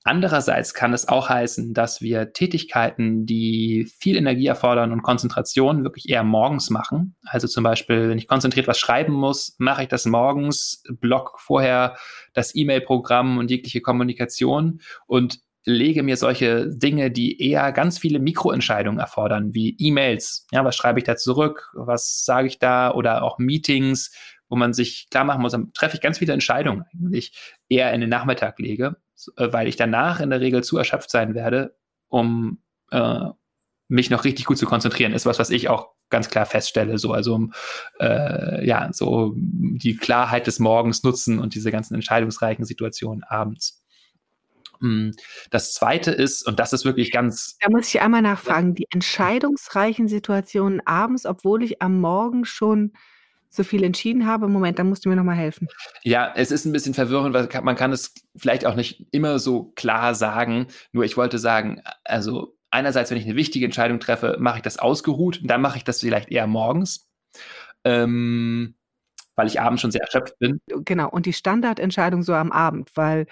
Andererseits 0.07 0.75
kann 0.75 0.93
es 0.93 1.09
auch 1.09 1.31
heißen, 1.31 1.73
dass 1.73 2.03
wir 2.03 2.35
Tätigkeiten, 2.35 3.25
die 3.25 3.91
viel 3.99 4.17
Energie 4.17 4.47
erfordern 4.47 4.93
und 4.93 5.03
Konzentration, 5.03 5.83
wirklich 5.83 6.11
eher 6.11 6.23
morgens 6.23 6.69
machen. 6.69 7.17
Also 7.25 7.49
zum 7.49 7.65
Beispiel, 7.65 8.11
wenn 8.11 8.19
ich 8.19 8.29
konzentriert 8.29 8.69
was 8.69 8.79
schreiben 8.79 9.15
muss, 9.15 9.57
mache 9.57 9.85
ich 9.85 9.89
das 9.89 10.05
morgens, 10.05 10.83
block 11.01 11.41
vorher 11.41 11.97
das 12.35 12.55
E-Mail-Programm 12.55 13.39
und 13.39 13.51
jegliche 13.51 13.81
Kommunikation 13.81 14.83
und 15.07 15.39
lege 15.65 16.03
mir 16.03 16.19
solche 16.19 16.69
Dinge, 16.69 17.11
die 17.11 17.41
eher 17.41 17.73
ganz 17.73 17.99
viele 17.99 18.19
Mikroentscheidungen 18.19 19.01
erfordern, 19.01 19.55
wie 19.55 19.75
E-Mails. 19.79 20.47
Ja, 20.53 20.67
was 20.67 20.77
schreibe 20.77 20.99
ich 20.99 21.05
da 21.07 21.17
zurück? 21.17 21.73
Was 21.75 22.27
sage 22.27 22.47
ich 22.49 22.59
da? 22.59 22.93
Oder 22.93 23.23
auch 23.23 23.39
Meetings, 23.39 24.13
wo 24.51 24.57
man 24.57 24.75
sich 24.75 25.09
klar 25.11 25.25
machen 25.25 25.41
muss, 25.41 25.53
dann 25.53 25.73
treffe 25.73 25.97
ich 25.97 26.03
ganz 26.03 26.19
viele 26.19 26.35
Entscheidungen 26.35 26.85
eigentlich 26.93 27.33
eher 27.71 27.93
in 27.95 28.03
den 28.03 28.11
Nachmittag 28.11 28.59
lege, 28.59 28.97
weil 29.37 29.69
ich 29.69 29.77
danach 29.77 30.21
in 30.21 30.31
der 30.31 30.41
Regel 30.41 30.65
zu 30.65 30.77
erschöpft 30.77 31.11
sein 31.11 31.35
werde, 31.35 31.77
um 32.09 32.63
äh, 32.91 33.29
mich 33.89 34.11
noch 34.11 34.25
richtig 34.25 34.47
gut 34.47 34.59
zu 34.59 34.67
konzentrieren. 34.67 35.13
Ist 35.13 35.27
was, 35.27 35.39
was 35.39 35.51
ich 35.51 35.69
auch 35.69 35.91
ganz 36.11 36.29
klar 36.29 36.47
feststelle. 36.47 36.99
So, 36.99 37.13
also 37.13 37.49
äh, 38.01 38.67
ja, 38.67 38.89
so 38.93 39.35
die 39.37 39.97
Klarheit 39.97 40.47
des 40.47 40.59
Morgens 40.59 41.03
nutzen 41.03 41.39
und 41.39 41.55
diese 41.55 41.71
ganzen 41.71 41.95
entscheidungsreichen 41.95 42.65
Situationen 42.65 43.25
abends. 43.25 43.85
Hm, 44.81 45.13
das 45.51 45.73
zweite 45.73 46.11
ist, 46.11 46.47
und 46.47 46.59
das 46.59 46.73
ist 46.73 46.85
wirklich 46.85 47.11
ganz. 47.11 47.57
Da 47.61 47.71
muss 47.71 47.89
ich 47.89 48.01
einmal 48.01 48.23
nachfragen, 48.23 48.75
die 48.75 48.87
entscheidungsreichen 48.93 50.09
Situationen 50.09 50.81
abends, 50.87 51.27
obwohl 51.27 51.63
ich 51.63 51.81
am 51.81 52.01
Morgen 52.01 52.45
schon 52.45 52.93
so 53.57 53.65
viel 53.65 53.85
entschieden 53.85 54.27
habe. 54.27 54.49
Moment, 54.49 54.79
da 54.79 54.85
musst 54.85 55.05
du 55.05 55.09
mir 55.09 55.17
nochmal 55.17 55.37
helfen. 55.37 55.69
Ja, 56.03 56.33
es 56.35 56.51
ist 56.51 56.65
ein 56.65 56.73
bisschen 56.73 56.95
verwirrend, 56.95 57.35
weil 57.35 57.49
man 57.63 57.77
kann 57.77 57.93
es 57.93 58.15
vielleicht 58.37 58.67
auch 58.67 58.75
nicht 58.75 59.07
immer 59.13 59.39
so 59.39 59.73
klar 59.75 60.15
sagen. 60.15 60.67
Nur 60.93 61.05
ich 61.05 61.17
wollte 61.17 61.39
sagen, 61.39 61.83
also 62.05 62.57
einerseits, 62.71 63.11
wenn 63.11 63.19
ich 63.19 63.25
eine 63.25 63.37
wichtige 63.37 63.65
Entscheidung 63.65 64.01
treffe, 64.01 64.37
mache 64.39 64.59
ich 64.59 64.63
das 64.63 64.79
ausgeruht 64.79 65.41
und 65.41 65.49
dann 65.49 65.61
mache 65.61 65.79
ich 65.79 65.85
das 65.85 66.01
vielleicht 66.01 66.31
eher 66.31 66.47
morgens. 66.47 67.09
Ähm, 67.85 68.75
weil 69.37 69.47
ich 69.47 69.61
abends 69.61 69.83
schon 69.83 69.91
sehr 69.91 70.03
erschöpft 70.03 70.39
bin. 70.39 70.61
Genau, 70.69 71.09
und 71.09 71.27
die 71.27 71.33
Standardentscheidung 71.33 72.23
so 72.23 72.35
am 72.35 72.53
Abend, 72.53 72.91
weil 72.95 73.27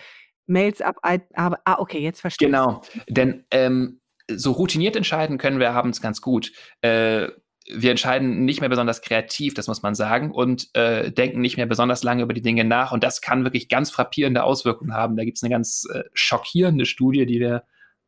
Mails 0.47 0.81
ab, 0.81 0.97
aber, 1.35 1.61
ah, 1.65 1.79
okay, 1.79 2.01
jetzt 2.01 2.21
verstehe 2.21 2.49
ich. 2.49 2.53
Genau, 2.53 2.83
denn 3.09 3.45
ähm, 3.51 4.01
so 4.31 4.53
routiniert 4.53 4.97
entscheiden 4.97 5.39
können 5.39 5.61
wir 5.61 5.71
abends 5.73 6.01
ganz 6.01 6.21
gut. 6.21 6.53
Äh, 6.81 7.29
wir 7.71 7.91
entscheiden 7.91 8.45
nicht 8.45 8.61
mehr 8.61 8.69
besonders 8.69 9.03
kreativ, 9.03 9.55
das 9.55 9.69
muss 9.69 9.83
man 9.83 9.95
sagen, 9.95 10.31
und 10.33 10.69
äh, 10.75 11.11
denken 11.13 11.41
nicht 11.41 11.57
mehr 11.57 11.67
besonders 11.67 12.03
lange 12.03 12.23
über 12.23 12.35
die 12.35 12.43
Dinge 12.43 12.65
nach. 12.65 12.93
Und 12.93 13.05
das 13.05 13.21
kann 13.21 13.45
wirklich 13.45 13.69
ganz 13.69 13.91
frappierende 13.91 14.43
Auswirkungen 14.43 14.95
haben. 14.95 15.17
Da 15.17 15.25
gibt 15.25 15.37
es 15.37 15.43
eine 15.43 15.51
ganz 15.51 15.87
äh, 15.93 16.05
schockierende 16.13 16.87
Studie, 16.87 17.27
die 17.27 17.41
wir 17.41 17.65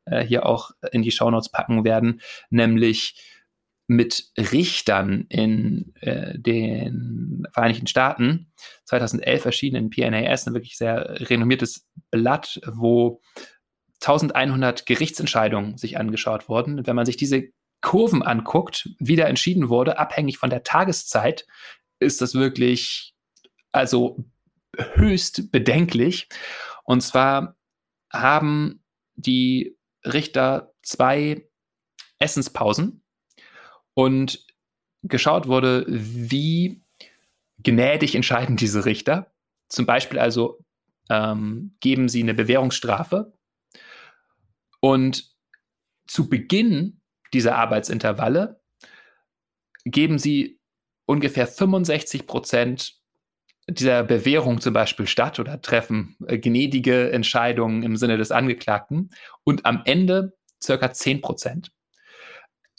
äh, 0.06 0.24
hier 0.24 0.46
auch 0.46 0.70
in 0.92 1.02
die 1.02 1.10
Shownotes 1.10 1.50
packen 1.50 1.84
werden, 1.84 2.20
nämlich 2.50 3.14
mit 3.86 4.30
Richtern 4.38 5.26
in 5.28 5.92
äh, 6.00 6.38
den 6.38 7.46
Vereinigten 7.52 7.86
Staaten 7.86 8.50
2011 8.86 9.44
erschienen 9.44 9.76
in 9.76 9.90
PNAS, 9.90 10.46
ein 10.46 10.54
wirklich 10.54 10.78
sehr 10.78 11.30
renommiertes 11.30 11.86
Blatt, 12.10 12.60
wo 12.66 13.20
1100 14.00 14.86
Gerichtsentscheidungen 14.86 15.76
sich 15.76 15.98
angeschaut 15.98 16.48
wurden. 16.48 16.86
Wenn 16.86 16.96
man 16.96 17.06
sich 17.06 17.16
diese 17.16 17.44
Kurven 17.84 18.22
anguckt, 18.22 18.88
wie 18.98 19.14
da 19.14 19.26
entschieden 19.26 19.68
wurde, 19.68 19.98
abhängig 19.98 20.38
von 20.38 20.50
der 20.50 20.64
Tageszeit, 20.64 21.46
ist 22.00 22.20
das 22.20 22.34
wirklich 22.34 23.14
also 23.70 24.24
höchst 24.76 25.52
bedenklich. 25.52 26.28
Und 26.84 27.02
zwar 27.02 27.56
haben 28.12 28.82
die 29.14 29.76
Richter 30.04 30.72
zwei 30.82 31.48
Essenspausen 32.18 33.04
und 33.92 34.46
geschaut 35.02 35.46
wurde, 35.46 35.84
wie 35.86 36.82
gnädig 37.58 38.14
entscheiden 38.14 38.56
diese 38.56 38.86
Richter. 38.86 39.32
Zum 39.68 39.84
Beispiel 39.84 40.18
also 40.18 40.64
ähm, 41.10 41.76
geben 41.80 42.08
sie 42.08 42.22
eine 42.22 42.34
Bewährungsstrafe 42.34 43.34
und 44.80 45.34
zu 46.06 46.28
Beginn 46.28 47.02
dieser 47.34 47.56
Arbeitsintervalle 47.56 48.60
geben 49.84 50.18
sie 50.18 50.58
ungefähr 51.06 51.46
65 51.46 52.26
Prozent 52.26 52.94
dieser 53.68 54.02
Bewährung 54.02 54.60
zum 54.60 54.74
Beispiel 54.74 55.06
statt 55.06 55.38
oder 55.40 55.60
treffen 55.60 56.16
äh, 56.26 56.38
gnädige 56.38 57.10
Entscheidungen 57.12 57.82
im 57.82 57.96
Sinne 57.96 58.18
des 58.18 58.30
Angeklagten 58.30 59.10
und 59.42 59.64
am 59.66 59.82
Ende 59.84 60.34
circa 60.62 60.92
10 60.92 61.20
Prozent. 61.20 61.72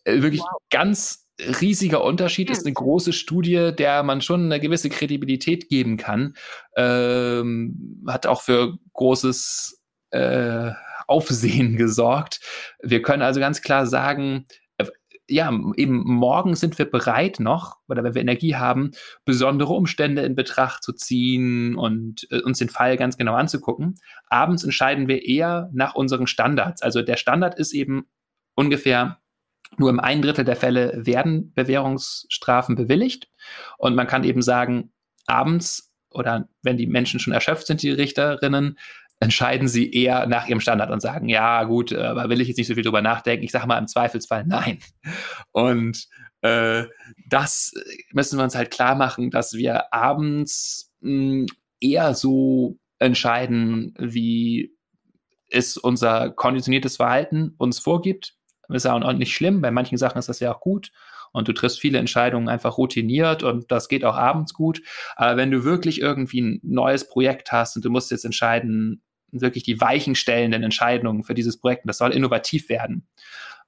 Äh, 0.04 0.22
wirklich 0.22 0.42
wow. 0.42 0.62
ganz 0.70 1.28
riesiger 1.40 2.04
Unterschied, 2.04 2.50
ist 2.50 2.66
eine 2.66 2.74
große 2.74 3.14
Studie, 3.14 3.72
der 3.78 4.04
man 4.04 4.22
schon 4.22 4.46
eine 4.46 4.60
gewisse 4.60 4.90
Kredibilität 4.90 5.68
geben 5.70 5.98
kann, 5.98 6.36
ähm, 6.78 8.04
hat 8.08 8.26
auch 8.26 8.42
für 8.42 8.78
großes 8.94 9.84
äh, 10.12 10.72
Aufsehen 11.08 11.78
gesorgt. 11.78 12.40
Wir 12.82 13.02
können 13.02 13.22
also 13.22 13.40
ganz 13.40 13.62
klar 13.62 13.88
sagen, 13.88 14.46
äh, 14.78 14.86
ja, 15.28 15.52
eben 15.76 16.04
morgen 16.04 16.56
sind 16.56 16.78
wir 16.78 16.90
bereit 16.90 17.40
noch, 17.40 17.78
oder 17.88 18.04
wenn 18.04 18.14
wir 18.14 18.22
Energie 18.22 18.56
haben, 18.56 18.92
besondere 19.26 19.74
Umstände 19.74 20.22
in 20.24 20.36
Betracht 20.36 20.84
zu 20.84 20.94
ziehen 20.94 21.76
und 21.76 22.28
äh, 22.32 22.42
uns 22.42 22.60
den 22.60 22.70
Fall 22.70 22.98
ganz 22.98 23.18
genau 23.18 23.36
anzugucken. 23.36 23.96
Abends 24.28 24.64
entscheiden 24.64 25.08
wir 25.08 25.26
eher 25.26 25.70
nach 25.74 25.96
unseren 25.96 26.28
Standards. 26.28 26.82
Also 26.82 27.02
der 27.02 27.18
Standard 27.18 27.58
ist 27.58 27.74
eben 27.74 28.08
ungefähr 28.56 29.20
nur 29.78 29.90
im 29.90 30.00
ein 30.00 30.22
Drittel 30.22 30.46
der 30.46 30.56
Fälle 30.56 31.06
werden 31.06 31.54
Bewährungsstrafen 31.54 32.76
bewilligt. 32.76 33.28
Und 33.78 33.96
man 33.96 34.08
kann 34.08 34.24
eben 34.24 34.42
sagen, 34.42 34.94
abends 35.26 35.94
oder 36.10 36.48
wenn 36.62 36.78
die 36.78 36.88
Menschen 36.88 37.20
schon 37.20 37.34
erschöpft 37.34 37.68
sind, 37.68 37.82
die 37.82 37.92
Richterinnen, 37.92 38.80
entscheiden 39.20 39.68
sie 39.68 39.92
eher 39.92 40.28
nach 40.28 40.48
ihrem 40.48 40.60
Standard 40.60 40.92
und 40.92 41.02
sagen, 41.02 41.30
ja, 41.30 41.64
gut, 41.64 41.92
äh, 41.92 42.02
aber 42.02 42.30
will 42.30 42.42
ich 42.42 42.48
jetzt 42.48 42.58
nicht 42.58 42.68
so 42.68 42.74
viel 42.74 42.84
drüber 42.84 43.02
nachdenken. 43.02 43.46
Ich 43.46 43.52
sage 43.52 43.68
mal 43.68 43.78
im 43.78 43.88
Zweifelsfall 43.88 44.46
nein. 44.46 44.80
Und 45.52 46.08
äh, 46.42 46.86
das 47.30 47.74
müssen 48.12 48.38
wir 48.38 48.44
uns 48.44 48.56
halt 48.56 48.72
klar 48.72 48.96
machen, 48.96 49.32
dass 49.32 49.54
wir 49.54 49.94
abends 49.94 50.92
mh, 51.02 51.12
hm, 51.12 51.46
eher 51.80 52.14
so 52.14 52.78
entscheiden, 53.00 53.94
wie 53.98 54.76
es 55.50 55.78
unser 55.78 56.32
konditioniertes 56.32 56.98
Verhalten 56.98 57.54
uns 57.58 57.80
vorgibt. 57.80 58.36
Ist 58.70 58.88
auch 58.88 59.14
nicht 59.14 59.34
schlimm. 59.34 59.62
Bei 59.62 59.72
manchen 59.72 59.98
Sachen 59.98 60.18
ist 60.18 60.30
das 60.30 60.40
ja 60.40 60.54
auch 60.54 60.60
gut 60.60 60.92
und 61.36 61.48
du 61.48 61.54
triffst 61.54 61.80
viele 61.80 62.00
Entscheidungen 62.00 62.48
einfach 62.48 62.78
routiniert 62.78 63.44
und 63.44 63.70
das 63.70 63.90
geht 63.90 64.06
auch 64.06 64.16
abends 64.16 64.54
gut. 64.54 64.82
Aber 65.16 65.38
wenn 65.38 65.52
du 65.52 65.64
wirklich 65.64 66.00
irgendwie 66.00 66.42
ein 66.42 66.60
neues 66.64 67.08
Projekt 67.10 67.52
hast 67.52 67.76
und 67.76 67.84
du 67.84 67.90
musst 67.90 68.10
jetzt 68.10 68.26
entscheiden, 68.26 69.04
wirklich 69.32 69.64
die 69.64 69.82
weichenstellenden 69.82 70.64
Entscheidungen 70.64 71.24
für 71.24 71.34
dieses 71.34 71.58
Projekt, 71.58 71.88
das 71.88 71.98
soll 71.98 72.14
innovativ 72.14 72.70
werden. 72.70 73.08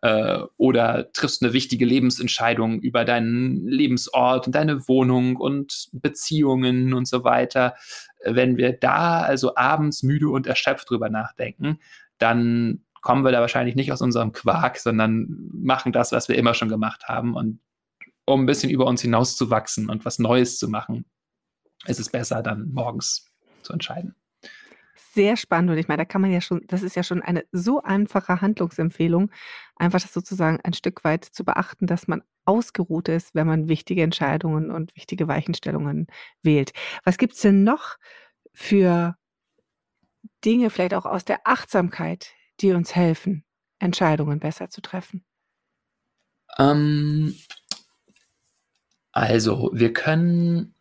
Äh, 0.01 0.39
oder 0.57 1.11
triffst 1.11 1.41
eine 1.41 1.53
wichtige 1.53 1.85
Lebensentscheidung 1.85 2.79
über 2.81 3.03
deinen 3.03 3.67
Lebensort 3.67 4.45
und 4.45 4.53
deine 4.53 4.87
Wohnung 4.87 5.37
und 5.37 5.89
Beziehungen 5.91 6.93
und 6.93 7.07
so 7.07 7.23
weiter. 7.23 7.75
Wenn 8.23 8.57
wir 8.57 8.73
da 8.73 9.21
also 9.21 9.55
abends 9.55 10.03
müde 10.03 10.29
und 10.29 10.45
erschöpft 10.45 10.89
drüber 10.89 11.09
nachdenken, 11.09 11.79
dann 12.19 12.83
kommen 13.01 13.23
wir 13.23 13.31
da 13.31 13.41
wahrscheinlich 13.41 13.75
nicht 13.75 13.91
aus 13.91 14.01
unserem 14.01 14.33
Quark, 14.33 14.77
sondern 14.77 15.49
machen 15.51 15.91
das, 15.91 16.11
was 16.11 16.29
wir 16.29 16.35
immer 16.35 16.53
schon 16.53 16.69
gemacht 16.69 17.05
haben. 17.07 17.33
Und 17.35 17.59
um 18.25 18.43
ein 18.43 18.45
bisschen 18.45 18.69
über 18.69 18.85
uns 18.85 19.01
hinaus 19.01 19.35
zu 19.35 19.49
wachsen 19.49 19.89
und 19.89 20.05
was 20.05 20.19
Neues 20.19 20.59
zu 20.59 20.67
machen, 20.67 21.05
ist 21.85 21.99
es 21.99 22.09
besser, 22.09 22.43
dann 22.43 22.71
morgens 22.71 23.31
zu 23.63 23.73
entscheiden. 23.73 24.15
Sehr 25.13 25.37
spannend 25.37 25.71
und 25.71 25.77
ich 25.77 25.87
meine, 25.87 26.01
da 26.01 26.05
kann 26.05 26.21
man 26.21 26.31
ja 26.31 26.41
schon, 26.41 26.61
das 26.67 26.83
ist 26.83 26.95
ja 26.95 27.03
schon 27.03 27.21
eine 27.21 27.43
so 27.51 27.81
einfache 27.81 28.41
Handlungsempfehlung, 28.41 29.31
einfach 29.75 30.01
das 30.01 30.13
sozusagen 30.13 30.59
ein 30.63 30.73
Stück 30.73 31.03
weit 31.03 31.25
zu 31.25 31.43
beachten, 31.43 31.87
dass 31.87 32.07
man 32.07 32.23
ausgeruht 32.45 33.09
ist, 33.09 33.35
wenn 33.35 33.47
man 33.47 33.67
wichtige 33.67 34.03
Entscheidungen 34.03 34.71
und 34.71 34.95
wichtige 34.95 35.27
Weichenstellungen 35.27 36.07
wählt. 36.43 36.71
Was 37.03 37.17
gibt 37.17 37.33
es 37.33 37.41
denn 37.41 37.63
noch 37.63 37.97
für 38.53 39.17
Dinge, 40.45 40.69
vielleicht 40.69 40.93
auch 40.93 41.05
aus 41.05 41.25
der 41.25 41.41
Achtsamkeit, 41.45 42.33
die 42.59 42.71
uns 42.71 42.95
helfen, 42.95 43.43
Entscheidungen 43.79 44.39
besser 44.39 44.69
zu 44.69 44.81
treffen? 44.81 45.23
Ähm, 46.57 47.35
also, 49.11 49.71
wir 49.73 49.93
können 49.93 50.75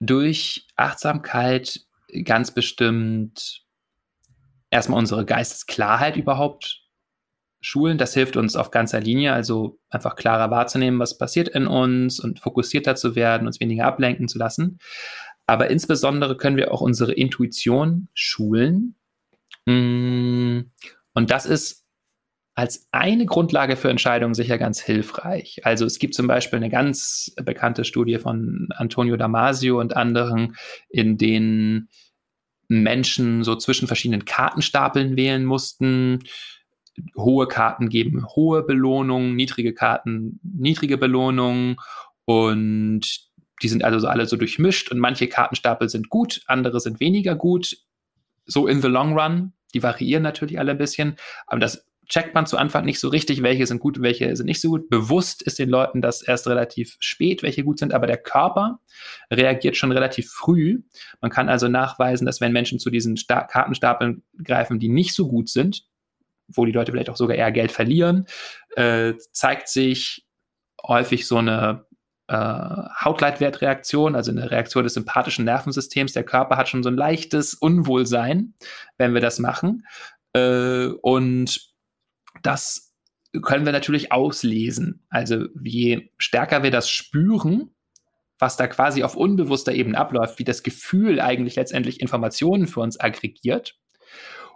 durch 0.00 0.66
Achtsamkeit 0.76 1.86
ganz 2.24 2.52
bestimmt 2.52 3.62
erstmal 4.70 4.98
unsere 4.98 5.24
Geistesklarheit 5.24 6.16
überhaupt 6.16 6.82
schulen. 7.60 7.98
Das 7.98 8.14
hilft 8.14 8.36
uns 8.36 8.56
auf 8.56 8.70
ganzer 8.70 9.00
Linie, 9.00 9.32
also 9.32 9.78
einfach 9.88 10.16
klarer 10.16 10.50
wahrzunehmen, 10.50 10.98
was 10.98 11.16
passiert 11.16 11.48
in 11.48 11.66
uns 11.66 12.20
und 12.20 12.40
fokussierter 12.40 12.96
zu 12.96 13.14
werden, 13.14 13.46
uns 13.46 13.60
weniger 13.60 13.86
ablenken 13.86 14.28
zu 14.28 14.38
lassen. 14.38 14.78
Aber 15.46 15.70
insbesondere 15.70 16.36
können 16.36 16.56
wir 16.56 16.72
auch 16.72 16.80
unsere 16.80 17.12
Intuition 17.12 18.08
schulen. 18.14 18.96
Mm, 19.66 20.60
und 21.14 21.30
das 21.30 21.46
ist 21.46 21.81
als 22.62 22.86
eine 22.92 23.26
Grundlage 23.26 23.74
für 23.74 23.90
Entscheidungen 23.90 24.34
sicher 24.34 24.56
ganz 24.56 24.80
hilfreich. 24.80 25.62
Also 25.64 25.84
es 25.84 25.98
gibt 25.98 26.14
zum 26.14 26.28
Beispiel 26.28 26.58
eine 26.58 26.70
ganz 26.70 27.34
bekannte 27.44 27.84
Studie 27.84 28.20
von 28.20 28.68
Antonio 28.76 29.16
Damasio 29.16 29.80
und 29.80 29.96
anderen, 29.96 30.54
in 30.88 31.18
denen 31.18 31.88
Menschen 32.68 33.42
so 33.42 33.56
zwischen 33.56 33.88
verschiedenen 33.88 34.26
Kartenstapeln 34.26 35.16
wählen 35.16 35.44
mussten. 35.44 36.20
Hohe 37.16 37.48
Karten 37.48 37.88
geben 37.88 38.28
hohe 38.36 38.62
Belohnungen, 38.62 39.34
niedrige 39.34 39.74
Karten 39.74 40.38
niedrige 40.44 40.98
Belohnungen 40.98 41.78
und 42.26 43.28
die 43.60 43.68
sind 43.68 43.82
also 43.82 44.06
alle 44.06 44.26
so 44.26 44.36
durchmischt 44.36 44.92
und 44.92 45.00
manche 45.00 45.26
Kartenstapel 45.26 45.88
sind 45.88 46.10
gut, 46.10 46.42
andere 46.46 46.78
sind 46.78 47.00
weniger 47.00 47.34
gut. 47.34 47.76
So 48.44 48.68
in 48.68 48.80
the 48.80 48.88
long 48.88 49.18
run. 49.18 49.52
Die 49.74 49.82
variieren 49.82 50.22
natürlich 50.22 50.60
alle 50.60 50.72
ein 50.72 50.78
bisschen, 50.78 51.16
aber 51.46 51.58
das 51.58 51.91
checkt 52.12 52.34
man 52.34 52.44
zu 52.44 52.58
Anfang 52.58 52.84
nicht 52.84 53.00
so 53.00 53.08
richtig, 53.08 53.42
welche 53.42 53.66
sind 53.66 53.80
gut, 53.80 54.02
welche 54.02 54.36
sind 54.36 54.44
nicht 54.44 54.60
so 54.60 54.68
gut. 54.68 54.90
Bewusst 54.90 55.40
ist 55.40 55.58
den 55.58 55.70
Leuten 55.70 56.02
das 56.02 56.20
erst 56.20 56.46
relativ 56.46 56.96
spät, 57.00 57.42
welche 57.42 57.64
gut 57.64 57.78
sind, 57.78 57.94
aber 57.94 58.06
der 58.06 58.18
Körper 58.18 58.80
reagiert 59.30 59.78
schon 59.78 59.92
relativ 59.92 60.30
früh. 60.30 60.82
Man 61.22 61.30
kann 61.30 61.48
also 61.48 61.68
nachweisen, 61.68 62.26
dass 62.26 62.42
wenn 62.42 62.52
Menschen 62.52 62.78
zu 62.78 62.90
diesen 62.90 63.16
Sta 63.16 63.44
Kartenstapeln 63.44 64.22
greifen, 64.44 64.78
die 64.78 64.90
nicht 64.90 65.14
so 65.14 65.26
gut 65.26 65.48
sind, 65.48 65.86
wo 66.48 66.66
die 66.66 66.72
Leute 66.72 66.92
vielleicht 66.92 67.08
auch 67.08 67.16
sogar 67.16 67.34
eher 67.34 67.50
Geld 67.50 67.72
verlieren, 67.72 68.26
äh, 68.76 69.14
zeigt 69.32 69.68
sich 69.68 70.26
häufig 70.86 71.26
so 71.26 71.38
eine 71.38 71.86
äh, 72.28 72.34
Hautleitwertreaktion, 72.36 74.16
also 74.16 74.32
eine 74.32 74.50
Reaktion 74.50 74.84
des 74.84 74.92
sympathischen 74.92 75.46
Nervensystems. 75.46 76.12
Der 76.12 76.24
Körper 76.24 76.58
hat 76.58 76.68
schon 76.68 76.82
so 76.82 76.90
ein 76.90 76.96
leichtes 76.96 77.54
Unwohlsein, 77.54 78.52
wenn 78.98 79.14
wir 79.14 79.22
das 79.22 79.38
machen. 79.38 79.86
Äh, 80.34 80.88
und 81.00 81.71
das 82.42 82.94
können 83.42 83.64
wir 83.64 83.72
natürlich 83.72 84.12
auslesen. 84.12 85.04
Also 85.08 85.46
je 85.62 86.10
stärker 86.18 86.62
wir 86.62 86.70
das 86.70 86.90
spüren, 86.90 87.70
was 88.38 88.56
da 88.56 88.66
quasi 88.66 89.04
auf 89.04 89.16
unbewusster 89.16 89.72
Ebene 89.72 89.96
abläuft, 89.96 90.38
wie 90.38 90.44
das 90.44 90.62
Gefühl 90.62 91.20
eigentlich 91.20 91.56
letztendlich 91.56 92.00
Informationen 92.00 92.66
für 92.66 92.80
uns 92.80 92.98
aggregiert, 92.98 93.78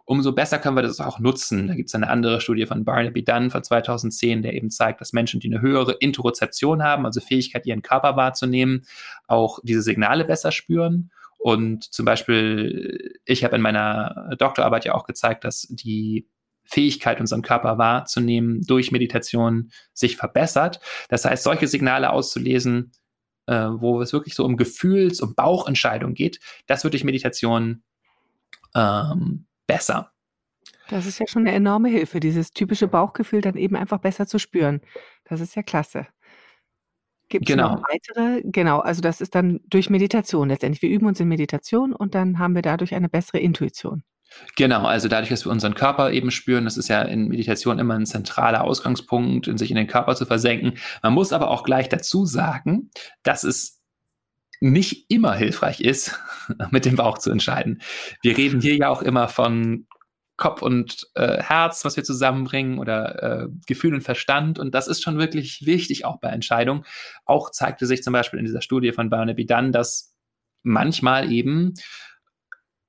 umso 0.04 0.32
besser 0.32 0.58
können 0.58 0.76
wir 0.76 0.82
das 0.82 1.00
auch 1.00 1.18
nutzen. 1.18 1.68
Da 1.68 1.74
gibt 1.74 1.88
es 1.88 1.94
eine 1.94 2.08
andere 2.08 2.40
Studie 2.40 2.66
von 2.66 2.84
Barnaby 2.84 3.24
Dunn 3.24 3.50
von 3.50 3.62
2010, 3.62 4.42
der 4.42 4.54
eben 4.54 4.70
zeigt, 4.70 5.00
dass 5.00 5.12
Menschen, 5.12 5.40
die 5.40 5.52
eine 5.52 5.60
höhere 5.60 5.92
Interozeption 6.00 6.82
haben, 6.82 7.06
also 7.06 7.20
Fähigkeit, 7.20 7.66
ihren 7.66 7.82
Körper 7.82 8.16
wahrzunehmen, 8.16 8.86
auch 9.26 9.58
diese 9.62 9.82
Signale 9.82 10.24
besser 10.24 10.52
spüren. 10.52 11.10
Und 11.38 11.84
zum 11.84 12.06
Beispiel, 12.06 13.18
ich 13.24 13.44
habe 13.44 13.56
in 13.56 13.62
meiner 13.62 14.34
Doktorarbeit 14.38 14.84
ja 14.84 14.94
auch 14.94 15.04
gezeigt, 15.04 15.44
dass 15.44 15.66
die 15.70 16.28
Fähigkeit, 16.66 17.20
unseren 17.20 17.42
Körper 17.42 17.78
wahrzunehmen, 17.78 18.62
durch 18.62 18.92
Meditation 18.92 19.70
sich 19.92 20.16
verbessert. 20.16 20.80
Das 21.08 21.24
heißt, 21.24 21.44
solche 21.44 21.68
Signale 21.68 22.10
auszulesen, 22.10 22.92
äh, 23.46 23.54
wo 23.54 24.00
es 24.00 24.12
wirklich 24.12 24.34
so 24.34 24.44
um 24.44 24.56
Gefühls- 24.56 25.20
und 25.20 25.36
Bauchentscheidungen 25.36 26.14
geht, 26.14 26.40
das 26.66 26.84
wird 26.84 26.94
durch 26.94 27.04
Meditation 27.04 27.82
ähm, 28.74 29.46
besser. 29.66 30.12
Das 30.88 31.06
ist 31.06 31.18
ja 31.18 31.26
schon 31.26 31.42
eine 31.42 31.56
enorme 31.56 31.88
Hilfe, 31.88 32.20
dieses 32.20 32.52
typische 32.52 32.86
Bauchgefühl 32.86 33.40
dann 33.40 33.56
eben 33.56 33.76
einfach 33.76 33.98
besser 33.98 34.26
zu 34.26 34.38
spüren. 34.38 34.80
Das 35.24 35.40
ist 35.40 35.56
ja 35.56 35.62
klasse. 35.62 36.06
Gibt 37.28 37.48
es 37.48 37.54
genau. 37.54 37.74
noch 37.74 37.82
weitere? 37.88 38.42
Genau, 38.44 38.78
also 38.78 39.00
das 39.00 39.20
ist 39.20 39.34
dann 39.34 39.60
durch 39.66 39.90
Meditation 39.90 40.48
letztendlich. 40.48 40.82
Wir 40.82 40.90
üben 40.90 41.06
uns 41.06 41.18
in 41.18 41.26
Meditation 41.26 41.92
und 41.92 42.14
dann 42.14 42.38
haben 42.38 42.54
wir 42.54 42.62
dadurch 42.62 42.94
eine 42.94 43.08
bessere 43.08 43.38
Intuition. 43.38 44.04
Genau, 44.56 44.84
also 44.84 45.08
dadurch, 45.08 45.30
dass 45.30 45.44
wir 45.44 45.52
unseren 45.52 45.74
Körper 45.74 46.12
eben 46.12 46.30
spüren, 46.30 46.64
das 46.64 46.76
ist 46.76 46.88
ja 46.88 47.02
in 47.02 47.28
Meditation 47.28 47.78
immer 47.78 47.94
ein 47.94 48.06
zentraler 48.06 48.64
Ausgangspunkt, 48.64 49.48
in 49.48 49.58
sich 49.58 49.70
in 49.70 49.76
den 49.76 49.86
Körper 49.86 50.14
zu 50.14 50.26
versenken. 50.26 50.78
Man 51.02 51.12
muss 51.12 51.32
aber 51.32 51.50
auch 51.50 51.62
gleich 51.62 51.88
dazu 51.88 52.26
sagen, 52.26 52.90
dass 53.22 53.44
es 53.44 53.82
nicht 54.60 55.10
immer 55.10 55.34
hilfreich 55.34 55.80
ist, 55.80 56.18
mit 56.70 56.84
dem 56.84 56.96
Bauch 56.96 57.18
zu 57.18 57.30
entscheiden. 57.30 57.82
Wir 58.22 58.36
reden 58.36 58.60
hier 58.60 58.76
ja 58.76 58.88
auch 58.88 59.02
immer 59.02 59.28
von 59.28 59.86
Kopf 60.36 60.60
und 60.60 61.06
äh, 61.14 61.42
Herz, 61.42 61.84
was 61.84 61.96
wir 61.96 62.04
zusammenbringen 62.04 62.78
oder 62.78 63.22
äh, 63.22 63.48
Gefühl 63.66 63.94
und 63.94 64.02
Verstand. 64.02 64.58
Und 64.58 64.74
das 64.74 64.86
ist 64.86 65.02
schon 65.02 65.18
wirklich 65.18 65.64
wichtig 65.64 66.04
auch 66.04 66.20
bei 66.20 66.28
Entscheidungen. 66.28 66.84
Auch 67.24 67.50
zeigte 67.50 67.86
sich 67.86 68.02
zum 68.02 68.12
Beispiel 68.12 68.38
in 68.38 68.44
dieser 68.44 68.60
Studie 68.60 68.92
von 68.92 69.08
Barnaby 69.08 69.46
Dunn, 69.46 69.72
dass 69.72 70.14
manchmal 70.62 71.32
eben 71.32 71.74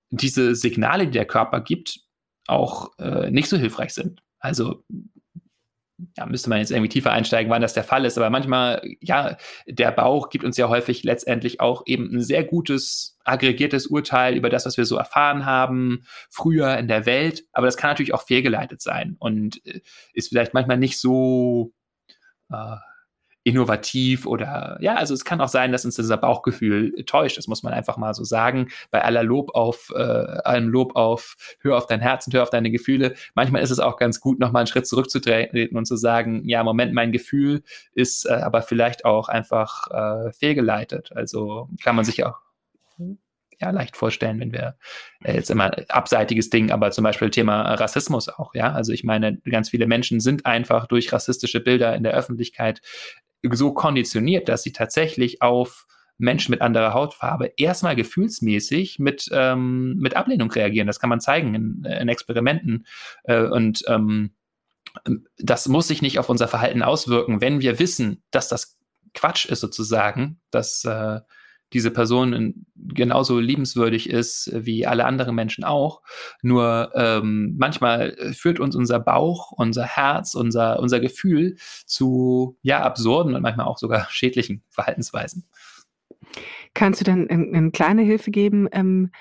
diese 0.10 0.56
Signale, 0.56 1.06
die 1.06 1.12
der 1.12 1.26
Körper 1.26 1.62
gibt, 1.62 2.00
auch 2.48 2.98
äh, 3.00 3.30
nicht 3.30 3.50
so 3.50 3.58
hilfreich 3.58 3.94
sind. 3.94 4.22
Also 4.40 4.84
ja, 6.16 6.28
müsste 6.28 6.50
man 6.50 6.60
jetzt 6.60 6.72
irgendwie 6.72 6.90
tiefer 6.90 7.12
einsteigen, 7.12 7.52
wann 7.52 7.62
das 7.62 7.74
der 7.74 7.84
Fall 7.84 8.06
ist. 8.06 8.18
Aber 8.18 8.30
manchmal, 8.30 8.82
ja, 9.02 9.36
der 9.66 9.92
Bauch 9.92 10.30
gibt 10.30 10.46
uns 10.46 10.56
ja 10.56 10.70
häufig 10.70 11.04
letztendlich 11.04 11.60
auch 11.60 11.84
eben 11.88 12.14
ein 12.14 12.22
sehr 12.22 12.44
gutes, 12.44 13.18
aggregiertes 13.24 13.88
Urteil 13.88 14.36
über 14.36 14.50
das, 14.50 14.66
was 14.66 14.78
wir 14.78 14.86
so 14.86 14.96
erfahren 14.96 15.46
haben, 15.46 16.04
früher 16.30 16.78
in 16.78 16.88
der 16.88 17.06
Welt. 17.08 17.46
Aber 17.52 17.66
das 17.66 17.78
kann 17.78 17.90
natürlich 17.90 18.14
auch 18.14 18.24
fehlgeleitet 18.24 18.82
sein 18.82 19.16
und 19.20 19.66
äh, 19.66 19.82
ist 20.14 20.30
vielleicht 20.30 20.54
manchmal 20.54 20.78
nicht 20.78 21.00
so 21.00 21.74
äh, 22.52 22.76
innovativ 23.48 24.26
oder 24.26 24.78
ja, 24.82 24.96
also 24.96 25.14
es 25.14 25.24
kann 25.24 25.40
auch 25.40 25.48
sein, 25.48 25.72
dass 25.72 25.86
uns 25.86 25.98
unser 25.98 26.18
Bauchgefühl 26.18 27.06
täuscht. 27.06 27.38
Das 27.38 27.48
muss 27.48 27.64
man 27.64 27.72
einfach 27.72 27.96
mal 27.96 28.14
so 28.14 28.26
sagen. 28.26 28.68
Bei 28.92 29.02
aller 29.06 29.24
Lob 29.24 29.56
auf, 29.56 29.94
äh, 29.96 30.00
allem 30.00 30.68
Lob 30.68 30.98
auf, 30.98 31.38
hör 31.62 31.78
auf 31.78 31.88
dein 31.88 32.02
Herz 32.02 32.28
und 32.28 32.34
hör 32.34 32.44
auf 32.44 32.50
deine 32.50 32.72
Gefühle. 32.72 33.16
Manchmal 33.36 33.62
ist 33.62 33.72
es 33.72 33.80
auch 33.80 33.96
ganz 33.96 34.20
gut, 34.20 34.40
nochmal 34.40 34.62
einen 34.62 34.68
Schritt 34.68 34.86
zurückzutreten 34.86 35.78
und 35.78 35.86
zu 35.86 35.96
sagen, 35.96 36.44
ja, 36.46 36.62
Moment, 36.64 36.94
mein 36.94 37.14
Gefühl 37.14 37.64
ist 37.94 38.26
äh, 38.26 38.34
aber 38.34 38.62
vielleicht 38.62 39.06
auch 39.06 39.30
einfach 39.30 39.88
äh, 39.92 40.34
fehlgeleitet. 40.34 41.14
Also 41.16 41.70
kann 41.82 41.96
man 41.96 42.04
sich 42.04 42.26
auch 42.26 42.40
ja 43.60 43.72
leicht 43.72 43.98
vorstellen, 43.98 44.40
wenn 44.40 44.52
wir 44.52 44.78
äh, 45.24 45.36
jetzt 45.36 45.50
immer 45.50 45.72
abseitiges 45.90 46.50
Ding, 46.50 46.72
aber 46.72 46.92
zum 46.92 47.04
Beispiel 47.04 47.30
Thema 47.30 47.74
Rassismus 47.74 48.30
auch, 48.30 48.54
ja. 48.54 48.72
Also 48.72 48.94
ich 48.94 49.04
meine, 49.04 49.38
ganz 49.50 49.70
viele 49.70 49.88
Menschen 49.88 50.20
sind 50.20 50.46
einfach 50.46 50.88
durch 50.88 51.12
rassistische 51.12 51.60
Bilder 51.60 51.96
in 51.96 52.04
der 52.04 52.14
Öffentlichkeit 52.14 52.82
so 53.52 53.74
konditioniert, 53.74 54.50
dass 54.50 54.64
sie 54.64 54.74
tatsächlich 54.74 55.42
auf 55.42 55.86
Menschen 56.18 56.52
mit 56.52 56.62
anderer 56.62 56.94
Hautfarbe 56.94 57.54
erstmal 57.58 57.96
gefühlsmäßig 57.96 59.00
mit, 59.00 59.30
ähm, 59.32 59.98
mit 59.98 60.16
Ablehnung 60.16 60.52
reagieren. 60.52 60.88
Das 60.88 61.00
kann 61.00 61.10
man 61.10 61.22
zeigen 61.22 61.54
in, 61.54 61.84
in 61.84 62.10
Experimenten. 62.10 62.88
Äh, 63.24 63.44
und 63.44 63.84
ähm, 63.88 64.34
das 65.38 65.68
muss 65.68 65.88
sich 65.88 66.02
nicht 66.02 66.18
auf 66.18 66.30
unser 66.30 66.48
Verhalten 66.48 66.82
auswirken, 66.82 67.40
wenn 67.42 67.62
wir 67.62 67.80
wissen, 67.80 68.24
dass 68.32 68.48
das 68.50 68.80
Quatsch 69.14 69.46
ist 69.46 69.60
sozusagen, 69.60 70.40
dass 70.50 70.84
äh, 70.86 71.20
diese 71.74 71.92
Person 71.92 72.66
genauso 72.76 73.40
liebenswürdig 73.40 74.10
ist 74.10 74.52
wie 74.54 74.86
alle 74.86 75.06
anderen 75.06 75.36
Menschen 75.36 75.64
auch. 75.64 76.02
Nur 76.42 76.92
ähm, 76.96 77.56
manchmal 77.58 78.16
führt 78.34 78.60
uns 78.60 78.76
unser 78.76 79.00
Bauch, 79.00 79.52
unser 79.52 79.84
Herz, 79.84 80.34
unser, 80.34 80.80
unser 80.80 81.00
Gefühl 81.00 81.58
zu 81.86 82.58
ja 82.62 82.82
absurden 82.82 83.36
und 83.36 83.42
manchmal 83.42 83.66
auch 83.66 83.78
sogar 83.78 84.08
schädlichen 84.10 84.64
Verhaltensweisen. 84.70 85.48
Kannst 86.74 87.02
du 87.02 87.06
denn 87.06 87.30
eine 87.30 87.72
kleine 87.72 88.04
Hilfe 88.04 88.32
geben, 88.32 88.68
ähm, 88.72 89.12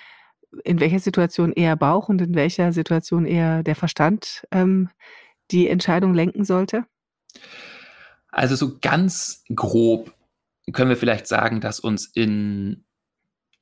in 0.65 0.81
welcher 0.81 1.01
Situation 1.01 1.53
eher 1.53 1.77
Bauch 1.77 2.09
und 2.09 2.21
in 2.21 2.35
welcher 2.35 2.73
Situation 2.73 3.27
eher 3.27 3.63
der 3.63 3.75
Verstand 3.75 4.47
ähm, 4.53 4.89
die 5.51 5.69
Entscheidung 5.69 6.15
lenken 6.15 6.45
sollte? 6.45 6.85
Also 8.29 8.55
so 8.57 8.79
ganz 8.81 9.45
grob 9.55 10.16
können 10.73 10.91
wir 10.91 10.97
vielleicht 10.97 11.27
sagen, 11.27 11.61
dass 11.61 11.81
uns 11.81 12.07
in 12.07 12.85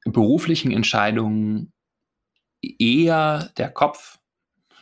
beruflichen 0.05 0.73
Entscheidungen 0.73 1.73
eher 2.63 3.51
der 3.57 3.71
Kopf 3.71 4.19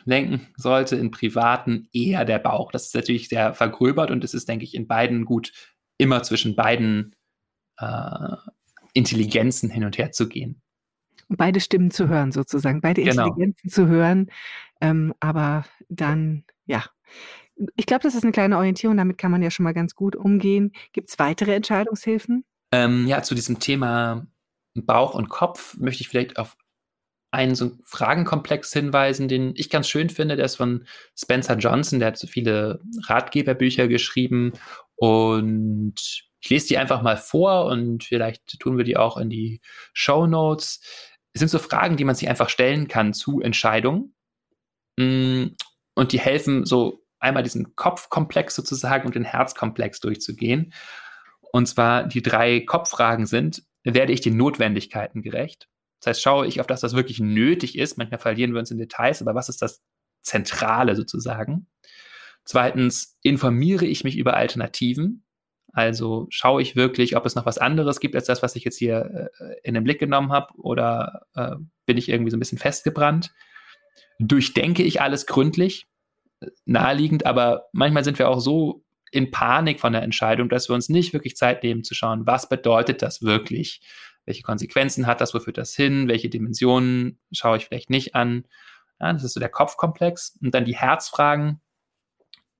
lenken 0.05 0.47
sollte, 0.57 0.95
in 0.95 1.11
privaten 1.11 1.87
eher 1.93 2.25
der 2.25 2.39
Bauch. 2.39 2.71
Das 2.71 2.87
ist 2.87 2.95
natürlich 2.95 3.29
sehr 3.29 3.53
vergröbert 3.53 4.11
und 4.11 4.23
es 4.23 4.33
ist, 4.33 4.47
denke 4.49 4.65
ich, 4.65 4.75
in 4.75 4.87
beiden 4.87 5.25
gut, 5.25 5.53
immer 5.97 6.23
zwischen 6.23 6.55
beiden 6.55 7.15
äh, 7.77 8.35
Intelligenzen 8.93 9.69
hin 9.69 9.85
und 9.85 9.97
her 9.97 10.11
zu 10.11 10.27
gehen. 10.27 10.61
Beide 11.29 11.61
Stimmen 11.61 11.89
zu 11.89 12.09
hören, 12.09 12.31
sozusagen, 12.31 12.81
beide 12.81 13.01
genau. 13.01 13.27
Intelligenzen 13.27 13.69
zu 13.69 13.87
hören, 13.87 14.29
ähm, 14.81 15.13
aber 15.19 15.65
dann, 15.89 16.43
ja, 16.65 16.85
ich 17.75 17.85
glaube, 17.85 18.03
das 18.03 18.15
ist 18.15 18.23
eine 18.23 18.31
kleine 18.31 18.57
Orientierung, 18.57 18.97
damit 18.97 19.17
kann 19.17 19.31
man 19.31 19.41
ja 19.41 19.51
schon 19.51 19.63
mal 19.63 19.73
ganz 19.73 19.95
gut 19.95 20.15
umgehen. 20.15 20.71
Gibt 20.91 21.09
es 21.09 21.19
weitere 21.19 21.53
Entscheidungshilfen? 21.53 22.43
Ähm, 22.71 23.07
ja, 23.07 23.21
zu 23.21 23.35
diesem 23.35 23.59
Thema 23.59 24.25
Bauch 24.73 25.13
und 25.13 25.29
Kopf 25.29 25.77
möchte 25.77 26.01
ich 26.01 26.09
vielleicht 26.09 26.37
auf 26.37 26.57
einen 27.31 27.55
so 27.55 27.71
Fragenkomplex 27.83 28.71
hinweisen, 28.73 29.27
den 29.27 29.53
ich 29.55 29.69
ganz 29.69 29.87
schön 29.87 30.09
finde. 30.09 30.35
Der 30.35 30.45
ist 30.45 30.55
von 30.55 30.85
Spencer 31.17 31.57
Johnson, 31.57 31.99
der 31.99 32.09
hat 32.09 32.17
so 32.17 32.27
viele 32.27 32.79
Ratgeberbücher 33.05 33.87
geschrieben 33.87 34.53
und 34.95 35.95
ich 36.41 36.49
lese 36.49 36.67
die 36.67 36.77
einfach 36.77 37.01
mal 37.01 37.17
vor 37.17 37.65
und 37.65 38.03
vielleicht 38.03 38.59
tun 38.59 38.77
wir 38.77 38.83
die 38.83 38.97
auch 38.97 39.17
in 39.17 39.29
die 39.29 39.61
Show 39.93 40.27
Notes. 40.27 40.81
Es 41.33 41.39
sind 41.39 41.49
so 41.49 41.57
Fragen, 41.57 41.97
die 41.97 42.03
man 42.03 42.15
sich 42.15 42.29
einfach 42.29 42.49
stellen 42.49 42.87
kann 42.87 43.13
zu 43.13 43.41
Entscheidungen. 43.41 44.13
Mm, 44.99 45.47
und 45.95 46.11
die 46.11 46.19
helfen 46.19 46.65
so 46.65 47.02
einmal 47.23 47.43
diesen 47.43 47.75
Kopfkomplex 47.75 48.55
sozusagen 48.55 49.05
und 49.07 49.15
den 49.15 49.23
Herzkomplex 49.23 49.99
durchzugehen. 49.99 50.73
Und 51.51 51.67
zwar 51.67 52.07
die 52.07 52.21
drei 52.21 52.61
Kopffragen 52.61 53.25
sind, 53.25 53.63
werde 53.83 54.13
ich 54.13 54.21
den 54.21 54.37
Notwendigkeiten 54.37 55.21
gerecht? 55.21 55.67
Das 55.99 56.07
heißt, 56.07 56.21
schaue 56.21 56.47
ich 56.47 56.59
auf 56.59 56.67
das, 56.67 56.83
was 56.83 56.95
wirklich 56.95 57.19
nötig 57.19 57.77
ist. 57.77 57.97
Manchmal 57.97 58.19
verlieren 58.19 58.53
wir 58.53 58.59
uns 58.59 58.71
in 58.71 58.77
Details, 58.77 59.21
aber 59.21 59.35
was 59.35 59.49
ist 59.49 59.61
das 59.61 59.81
Zentrale 60.21 60.95
sozusagen? 60.95 61.67
Zweitens, 62.43 63.17
informiere 63.21 63.85
ich 63.85 64.03
mich 64.03 64.17
über 64.17 64.35
Alternativen. 64.35 65.23
Also 65.71 66.27
schaue 66.29 66.61
ich 66.61 66.75
wirklich, 66.75 67.15
ob 67.15 67.25
es 67.25 67.35
noch 67.35 67.45
was 67.45 67.57
anderes 67.57 67.99
gibt 67.99 68.15
als 68.15 68.25
das, 68.25 68.43
was 68.43 68.55
ich 68.55 68.63
jetzt 68.63 68.77
hier 68.77 69.29
äh, 69.39 69.55
in 69.63 69.73
den 69.73 69.83
Blick 69.83 69.99
genommen 69.99 70.31
habe, 70.31 70.53
oder 70.57 71.25
äh, 71.35 71.55
bin 71.85 71.97
ich 71.97 72.09
irgendwie 72.09 72.31
so 72.31 72.37
ein 72.37 72.39
bisschen 72.39 72.59
festgebrannt? 72.59 73.33
Durchdenke 74.19 74.83
ich 74.83 75.01
alles 75.01 75.25
gründlich? 75.25 75.87
Naheliegend, 76.65 77.25
aber 77.25 77.65
manchmal 77.71 78.03
sind 78.03 78.19
wir 78.19 78.29
auch 78.29 78.39
so 78.39 78.83
in 79.11 79.31
Panik 79.31 79.79
von 79.79 79.93
der 79.93 80.01
Entscheidung, 80.01 80.49
dass 80.49 80.69
wir 80.69 80.73
uns 80.73 80.89
nicht 80.89 81.13
wirklich 81.13 81.35
Zeit 81.35 81.63
nehmen 81.63 81.83
zu 81.83 81.93
schauen, 81.93 82.25
was 82.25 82.49
bedeutet 82.49 83.01
das 83.01 83.21
wirklich? 83.21 83.81
welche 84.25 84.43
Konsequenzen 84.43 85.07
hat 85.07 85.21
das, 85.21 85.33
wo 85.33 85.39
führt 85.39 85.57
das 85.57 85.75
hin, 85.75 86.07
welche 86.07 86.29
Dimensionen 86.29 87.19
schaue 87.31 87.57
ich 87.57 87.65
vielleicht 87.65 87.89
nicht 87.89 88.15
an. 88.15 88.45
Ja, 88.99 89.11
das 89.11 89.23
ist 89.23 89.33
so 89.33 89.39
der 89.39 89.49
Kopfkomplex. 89.49 90.37
Und 90.41 90.53
dann 90.53 90.65
die 90.65 90.75
Herzfragen. 90.75 91.61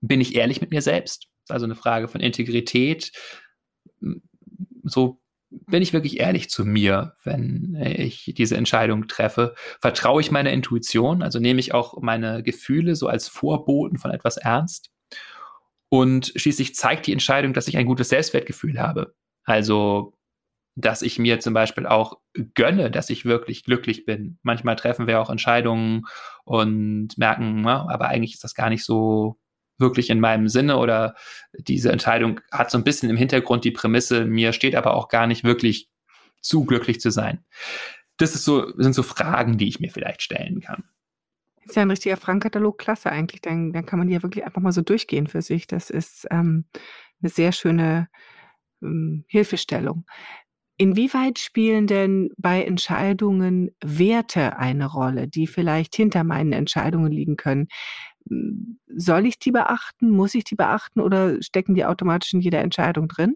Bin 0.02 0.20
ich 0.20 0.36
ehrlich 0.36 0.60
mit 0.60 0.72
mir 0.72 0.82
selbst? 0.82 1.30
Also 1.48 1.66
eine 1.66 1.76
Frage 1.76 2.10
von 2.10 2.20
Integrität. 2.20 3.14
So 4.84 5.22
bin 5.68 5.82
ich 5.82 5.94
wirklich 5.94 6.20
ehrlich 6.20 6.50
zu 6.50 6.66
mir, 6.66 7.16
wenn 7.24 7.76
ich 7.76 8.34
diese 8.38 8.58
Entscheidung 8.58 9.08
treffe? 9.08 9.56
Vertraue 9.80 10.22
ich 10.22 10.32
meiner 10.32 10.52
Intuition? 10.52 11.22
Also 11.22 11.40
nehme 11.40 11.60
ich 11.60 11.74
auch 11.74 12.02
meine 12.02 12.44
Gefühle 12.44 12.96
so 12.96 13.08
als 13.08 13.28
Vorboten 13.28 13.98
von 13.98 14.12
etwas 14.12 14.38
ernst? 14.38 14.92
Und 15.90 16.34
schließlich 16.36 16.76
zeigt 16.76 17.08
die 17.08 17.14
Entscheidung, 17.14 17.54
dass 17.54 17.68
ich 17.68 17.78
ein 17.78 17.86
gutes 17.86 18.10
Selbstwertgefühl 18.10 18.80
habe. 18.80 19.14
Also 19.44 20.14
dass 20.76 21.04
ich 21.04 21.20
mir 21.20 21.40
zum 21.40 21.54
Beispiel 21.54 21.86
auch 21.86 22.18
gönne, 22.56 22.90
dass 22.90 23.10
ich 23.10 23.26
wirklich 23.26 23.64
glücklich 23.64 24.06
bin. 24.06 24.40
Manchmal 24.42 24.76
treffen 24.76 25.06
wir 25.06 25.22
auch 25.22 25.30
Entscheidungen 25.30 26.06
und 26.46 27.16
merken, 27.18 27.62
na, 27.62 27.88
aber 27.90 28.08
eigentlich 28.08 28.34
ist 28.34 28.44
das 28.44 28.56
gar 28.56 28.70
nicht 28.70 28.84
so 28.84 29.38
wirklich 29.78 30.10
in 30.10 30.20
meinem 30.20 30.48
Sinne 30.48 30.78
oder 30.78 31.16
diese 31.54 31.92
Entscheidung 31.92 32.40
hat 32.52 32.72
so 32.72 32.78
ein 32.78 32.84
bisschen 32.84 33.10
im 33.10 33.18
Hintergrund 33.18 33.64
die 33.64 33.72
Prämisse, 33.72 34.26
mir 34.26 34.54
steht 34.54 34.76
aber 34.76 34.94
auch 34.96 35.08
gar 35.08 35.28
nicht 35.28 35.44
wirklich 35.44 35.90
zu 36.42 36.66
glücklich 36.66 37.00
zu 37.00 37.10
sein. 37.10 37.44
Das 38.18 38.36
ist 38.36 38.46
so, 38.46 38.72
sind 38.78 38.94
so 38.94 39.04
Fragen, 39.04 39.58
die 39.58 39.68
ich 39.68 39.80
mir 39.80 39.90
vielleicht 39.90 40.22
stellen 40.22 40.62
kann. 40.62 40.84
Ist 41.66 41.76
ja 41.76 41.82
ein 41.82 41.90
richtiger 41.90 42.18
Fragenkatalog, 42.18 42.78
klasse 42.78 43.12
eigentlich. 43.12 43.42
Dann, 43.42 43.72
dann 43.72 43.86
kann 43.86 43.98
man 43.98 44.08
die 44.08 44.14
ja 44.14 44.24
wirklich 44.24 44.46
einfach 44.46 44.62
mal 44.62 44.74
so 44.74 44.82
durchgehen 44.82 45.28
für 45.28 45.42
sich. 45.42 45.66
Das 45.66 45.90
ist 45.90 46.28
ähm, 46.30 46.66
eine 47.22 47.30
sehr 47.30 47.54
schöne 47.54 48.10
ähm, 48.82 49.24
Hilfestellung. 49.28 50.06
Inwieweit 50.78 51.38
spielen 51.38 51.86
denn 51.86 52.32
bei 52.36 52.64
Entscheidungen 52.64 53.72
Werte 53.84 54.58
eine 54.58 54.88
Rolle, 54.88 55.28
die 55.28 55.46
vielleicht 55.46 55.96
hinter 55.96 56.24
meinen 56.24 56.52
Entscheidungen 56.52 57.12
liegen 57.12 57.38
können? 57.38 57.68
Soll 58.96 59.26
ich 59.26 59.40
die 59.40 59.52
beachten? 59.52 60.10
Muss 60.10 60.36
ich 60.36 60.44
die 60.44 60.56
beachten 60.56 61.00
oder 61.00 61.42
stecken 61.42 61.76
die 61.76 61.86
automatisch 61.86 62.34
in 62.34 62.42
jeder 62.42 62.62
Entscheidung 62.62 63.08
drin? 63.08 63.34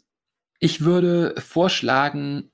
Ich 0.59 0.81
würde 0.81 1.35
vorschlagen, 1.37 2.51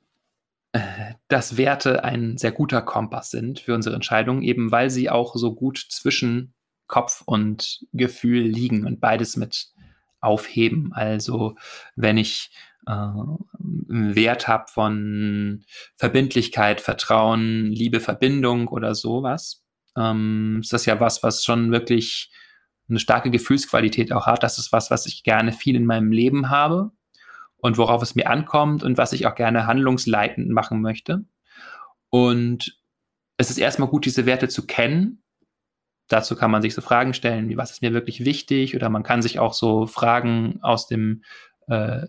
äh, 0.73 1.13
dass 1.27 1.57
Werte 1.57 2.03
ein 2.03 2.37
sehr 2.37 2.51
guter 2.51 2.81
Kompass 2.81 3.31
sind 3.31 3.59
für 3.59 3.75
unsere 3.75 3.95
Entscheidungen, 3.95 4.41
eben 4.41 4.71
weil 4.71 4.89
sie 4.89 5.09
auch 5.09 5.35
so 5.35 5.53
gut 5.53 5.85
zwischen 5.89 6.53
Kopf 6.87 7.23
und 7.25 7.85
Gefühl 7.93 8.43
liegen 8.43 8.85
und 8.85 8.99
beides 8.99 9.37
mit 9.37 9.67
aufheben. 10.19 10.91
Also 10.93 11.55
wenn 11.95 12.17
ich 12.17 12.51
äh, 12.87 12.91
Wert 13.57 14.47
habe 14.47 14.65
von 14.67 15.63
Verbindlichkeit, 15.95 16.81
Vertrauen, 16.81 17.67
Liebe, 17.67 17.99
Verbindung 17.99 18.67
oder 18.67 18.95
sowas, 18.95 19.62
ähm, 19.97 20.59
ist 20.61 20.73
das 20.73 20.85
ja 20.85 20.99
was, 20.99 21.23
was 21.23 21.43
schon 21.43 21.71
wirklich 21.71 22.31
eine 22.89 22.99
starke 22.99 23.31
Gefühlsqualität 23.31 24.11
auch 24.11 24.25
hat. 24.25 24.43
Das 24.43 24.57
ist 24.57 24.71
was, 24.71 24.91
was 24.91 25.05
ich 25.05 25.23
gerne 25.23 25.51
viel 25.51 25.75
in 25.75 25.85
meinem 25.85 26.11
Leben 26.11 26.49
habe 26.49 26.91
und 27.57 27.77
worauf 27.77 28.01
es 28.01 28.15
mir 28.15 28.29
ankommt 28.29 28.83
und 28.83 28.97
was 28.97 29.13
ich 29.13 29.25
auch 29.25 29.35
gerne 29.35 29.67
handlungsleitend 29.67 30.49
machen 30.49 30.81
möchte. 30.81 31.25
Und 32.09 32.77
es 33.37 33.49
ist 33.49 33.57
erstmal 33.57 33.87
gut, 33.87 34.05
diese 34.05 34.25
Werte 34.25 34.47
zu 34.47 34.67
kennen. 34.67 35.23
Dazu 36.09 36.35
kann 36.35 36.51
man 36.51 36.61
sich 36.61 36.73
so 36.73 36.81
Fragen 36.81 37.13
stellen, 37.13 37.49
wie 37.49 37.57
was 37.57 37.71
ist 37.71 37.81
mir 37.81 37.93
wirklich 37.93 38.25
wichtig? 38.25 38.75
Oder 38.75 38.89
man 38.89 39.03
kann 39.03 39.21
sich 39.21 39.39
auch 39.39 39.53
so 39.53 39.87
Fragen 39.87 40.59
aus 40.61 40.87
dem 40.87 41.23
äh, 41.67 42.07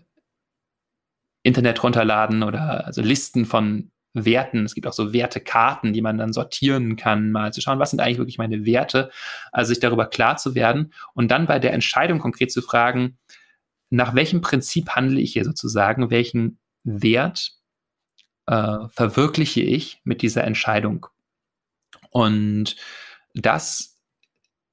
Internet 1.41 1.81
runterladen 1.83 2.43
oder 2.43 2.85
also 2.85 3.01
Listen 3.01 3.45
von 3.45 3.91
Werten. 4.15 4.65
Es 4.65 4.73
gibt 4.73 4.87
auch 4.87 4.93
so 4.93 5.13
Wertekarten, 5.13 5.93
die 5.93 6.01
man 6.01 6.17
dann 6.17 6.33
sortieren 6.33 6.95
kann, 6.95 7.31
mal 7.31 7.53
zu 7.53 7.61
schauen, 7.61 7.79
was 7.79 7.91
sind 7.91 7.99
eigentlich 7.99 8.17
wirklich 8.17 8.37
meine 8.37 8.65
Werte, 8.65 9.11
also 9.51 9.69
sich 9.69 9.79
darüber 9.79 10.07
klar 10.07 10.37
zu 10.37 10.55
werden 10.55 10.93
und 11.13 11.29
dann 11.29 11.45
bei 11.45 11.59
der 11.59 11.73
Entscheidung 11.73 12.19
konkret 12.19 12.51
zu 12.51 12.61
fragen, 12.61 13.17
nach 13.89 14.15
welchem 14.15 14.41
Prinzip 14.41 14.89
handle 14.89 15.19
ich 15.19 15.33
hier 15.33 15.45
sozusagen, 15.45 16.09
welchen 16.09 16.59
Wert 16.83 17.51
äh, 18.47 18.87
verwirkliche 18.89 19.61
ich 19.61 20.01
mit 20.03 20.21
dieser 20.21 20.43
Entscheidung. 20.43 21.07
Und 22.09 22.75
das 23.33 23.99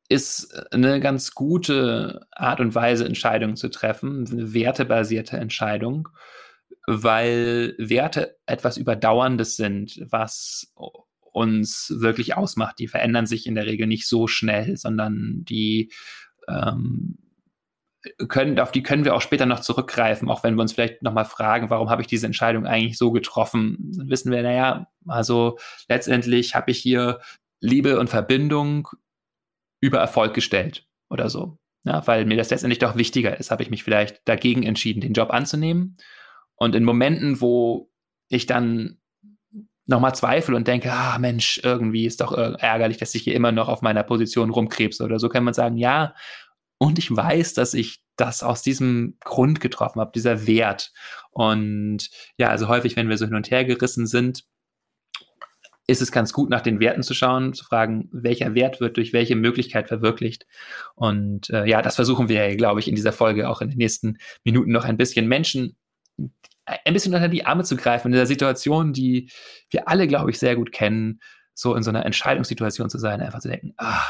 ist 0.08 0.72
eine 0.72 1.00
ganz 1.00 1.34
gute 1.34 2.26
Art 2.30 2.60
und 2.60 2.74
Weise, 2.74 3.06
Entscheidungen 3.06 3.56
zu 3.56 3.68
treffen, 3.70 4.26
eine 4.30 4.52
wertebasierte 4.52 5.38
Entscheidung 5.38 6.08
weil 7.02 7.74
Werte 7.78 8.36
etwas 8.46 8.76
Überdauerndes 8.76 9.56
sind, 9.56 10.00
was 10.10 10.72
uns 11.32 11.94
wirklich 11.98 12.36
ausmacht. 12.36 12.78
Die 12.78 12.88
verändern 12.88 13.26
sich 13.26 13.46
in 13.46 13.54
der 13.54 13.66
Regel 13.66 13.86
nicht 13.86 14.06
so 14.06 14.26
schnell, 14.26 14.76
sondern 14.76 15.44
die 15.44 15.90
ähm, 16.48 17.18
können, 18.28 18.58
auf 18.58 18.72
die 18.72 18.82
können 18.82 19.04
wir 19.04 19.14
auch 19.14 19.22
später 19.22 19.46
noch 19.46 19.60
zurückgreifen, 19.60 20.28
auch 20.28 20.42
wenn 20.42 20.56
wir 20.56 20.62
uns 20.62 20.72
vielleicht 20.72 21.02
nochmal 21.02 21.24
fragen, 21.24 21.70
warum 21.70 21.88
habe 21.88 22.02
ich 22.02 22.08
diese 22.08 22.26
Entscheidung 22.26 22.66
eigentlich 22.66 22.98
so 22.98 23.12
getroffen? 23.12 23.92
Dann 23.96 24.10
wissen 24.10 24.32
wir, 24.32 24.42
naja, 24.42 24.88
also 25.06 25.58
letztendlich 25.88 26.54
habe 26.54 26.72
ich 26.72 26.78
hier 26.78 27.20
Liebe 27.60 27.98
und 28.00 28.10
Verbindung 28.10 28.88
über 29.80 29.98
Erfolg 29.98 30.34
gestellt 30.34 30.86
oder 31.08 31.30
so. 31.30 31.58
Ja, 31.84 32.06
weil 32.06 32.24
mir 32.26 32.36
das 32.36 32.50
letztendlich 32.50 32.78
doch 32.78 32.96
wichtiger 32.96 33.38
ist, 33.38 33.50
habe 33.50 33.62
ich 33.62 33.70
mich 33.70 33.82
vielleicht 33.82 34.20
dagegen 34.28 34.62
entschieden, 34.62 35.00
den 35.00 35.14
Job 35.14 35.30
anzunehmen 35.30 35.96
und 36.56 36.74
in 36.74 36.84
Momenten, 36.84 37.40
wo 37.40 37.90
ich 38.28 38.46
dann 38.46 38.98
nochmal 39.86 40.14
zweifle 40.14 40.56
und 40.56 40.68
denke, 40.68 40.92
ah 40.92 41.18
Mensch, 41.18 41.60
irgendwie 41.62 42.06
ist 42.06 42.20
doch 42.20 42.32
ärgerlich, 42.32 42.98
dass 42.98 43.14
ich 43.14 43.22
hier 43.22 43.34
immer 43.34 43.52
noch 43.52 43.68
auf 43.68 43.82
meiner 43.82 44.02
Position 44.02 44.50
rumkrebse 44.50 45.04
oder 45.04 45.18
so, 45.18 45.28
kann 45.28 45.44
man 45.44 45.54
sagen, 45.54 45.76
ja, 45.76 46.14
und 46.78 46.98
ich 46.98 47.14
weiß, 47.14 47.54
dass 47.54 47.74
ich 47.74 48.02
das 48.16 48.42
aus 48.42 48.62
diesem 48.62 49.16
Grund 49.20 49.60
getroffen 49.60 50.00
habe, 50.00 50.12
dieser 50.14 50.46
Wert. 50.46 50.92
Und 51.30 52.10
ja, 52.36 52.48
also 52.48 52.68
häufig, 52.68 52.96
wenn 52.96 53.08
wir 53.08 53.18
so 53.18 53.24
hin 53.24 53.34
und 53.34 53.50
her 53.50 53.64
gerissen 53.64 54.06
sind, 54.06 54.44
ist 55.86 56.02
es 56.02 56.12
ganz 56.12 56.32
gut, 56.32 56.48
nach 56.50 56.60
den 56.60 56.80
Werten 56.80 57.02
zu 57.02 57.14
schauen, 57.14 57.54
zu 57.54 57.64
fragen, 57.64 58.08
welcher 58.12 58.54
Wert 58.54 58.80
wird 58.80 58.96
durch 58.96 59.12
welche 59.12 59.36
Möglichkeit 59.36 59.88
verwirklicht. 59.88 60.46
Und 60.94 61.50
äh, 61.50 61.66
ja, 61.66 61.82
das 61.82 61.96
versuchen 61.96 62.28
wir, 62.28 62.56
glaube 62.56 62.80
ich, 62.80 62.88
in 62.88 62.94
dieser 62.94 63.12
Folge 63.12 63.48
auch 63.48 63.60
in 63.60 63.68
den 63.68 63.78
nächsten 63.78 64.18
Minuten 64.44 64.70
noch 64.70 64.84
ein 64.84 64.96
bisschen 64.96 65.26
Menschen 65.26 65.76
ein 66.64 66.94
bisschen 66.94 67.14
unter 67.14 67.28
die 67.28 67.44
Arme 67.44 67.64
zu 67.64 67.76
greifen 67.76 68.08
in 68.08 68.16
der 68.16 68.26
Situation, 68.26 68.92
die 68.92 69.30
wir 69.70 69.88
alle, 69.88 70.06
glaube 70.06 70.30
ich, 70.30 70.38
sehr 70.38 70.56
gut 70.56 70.72
kennen, 70.72 71.20
so 71.54 71.74
in 71.74 71.82
so 71.82 71.90
einer 71.90 72.06
Entscheidungssituation 72.06 72.88
zu 72.88 72.98
sein, 72.98 73.20
einfach 73.20 73.40
zu 73.40 73.48
denken, 73.48 73.74
ah, 73.76 74.04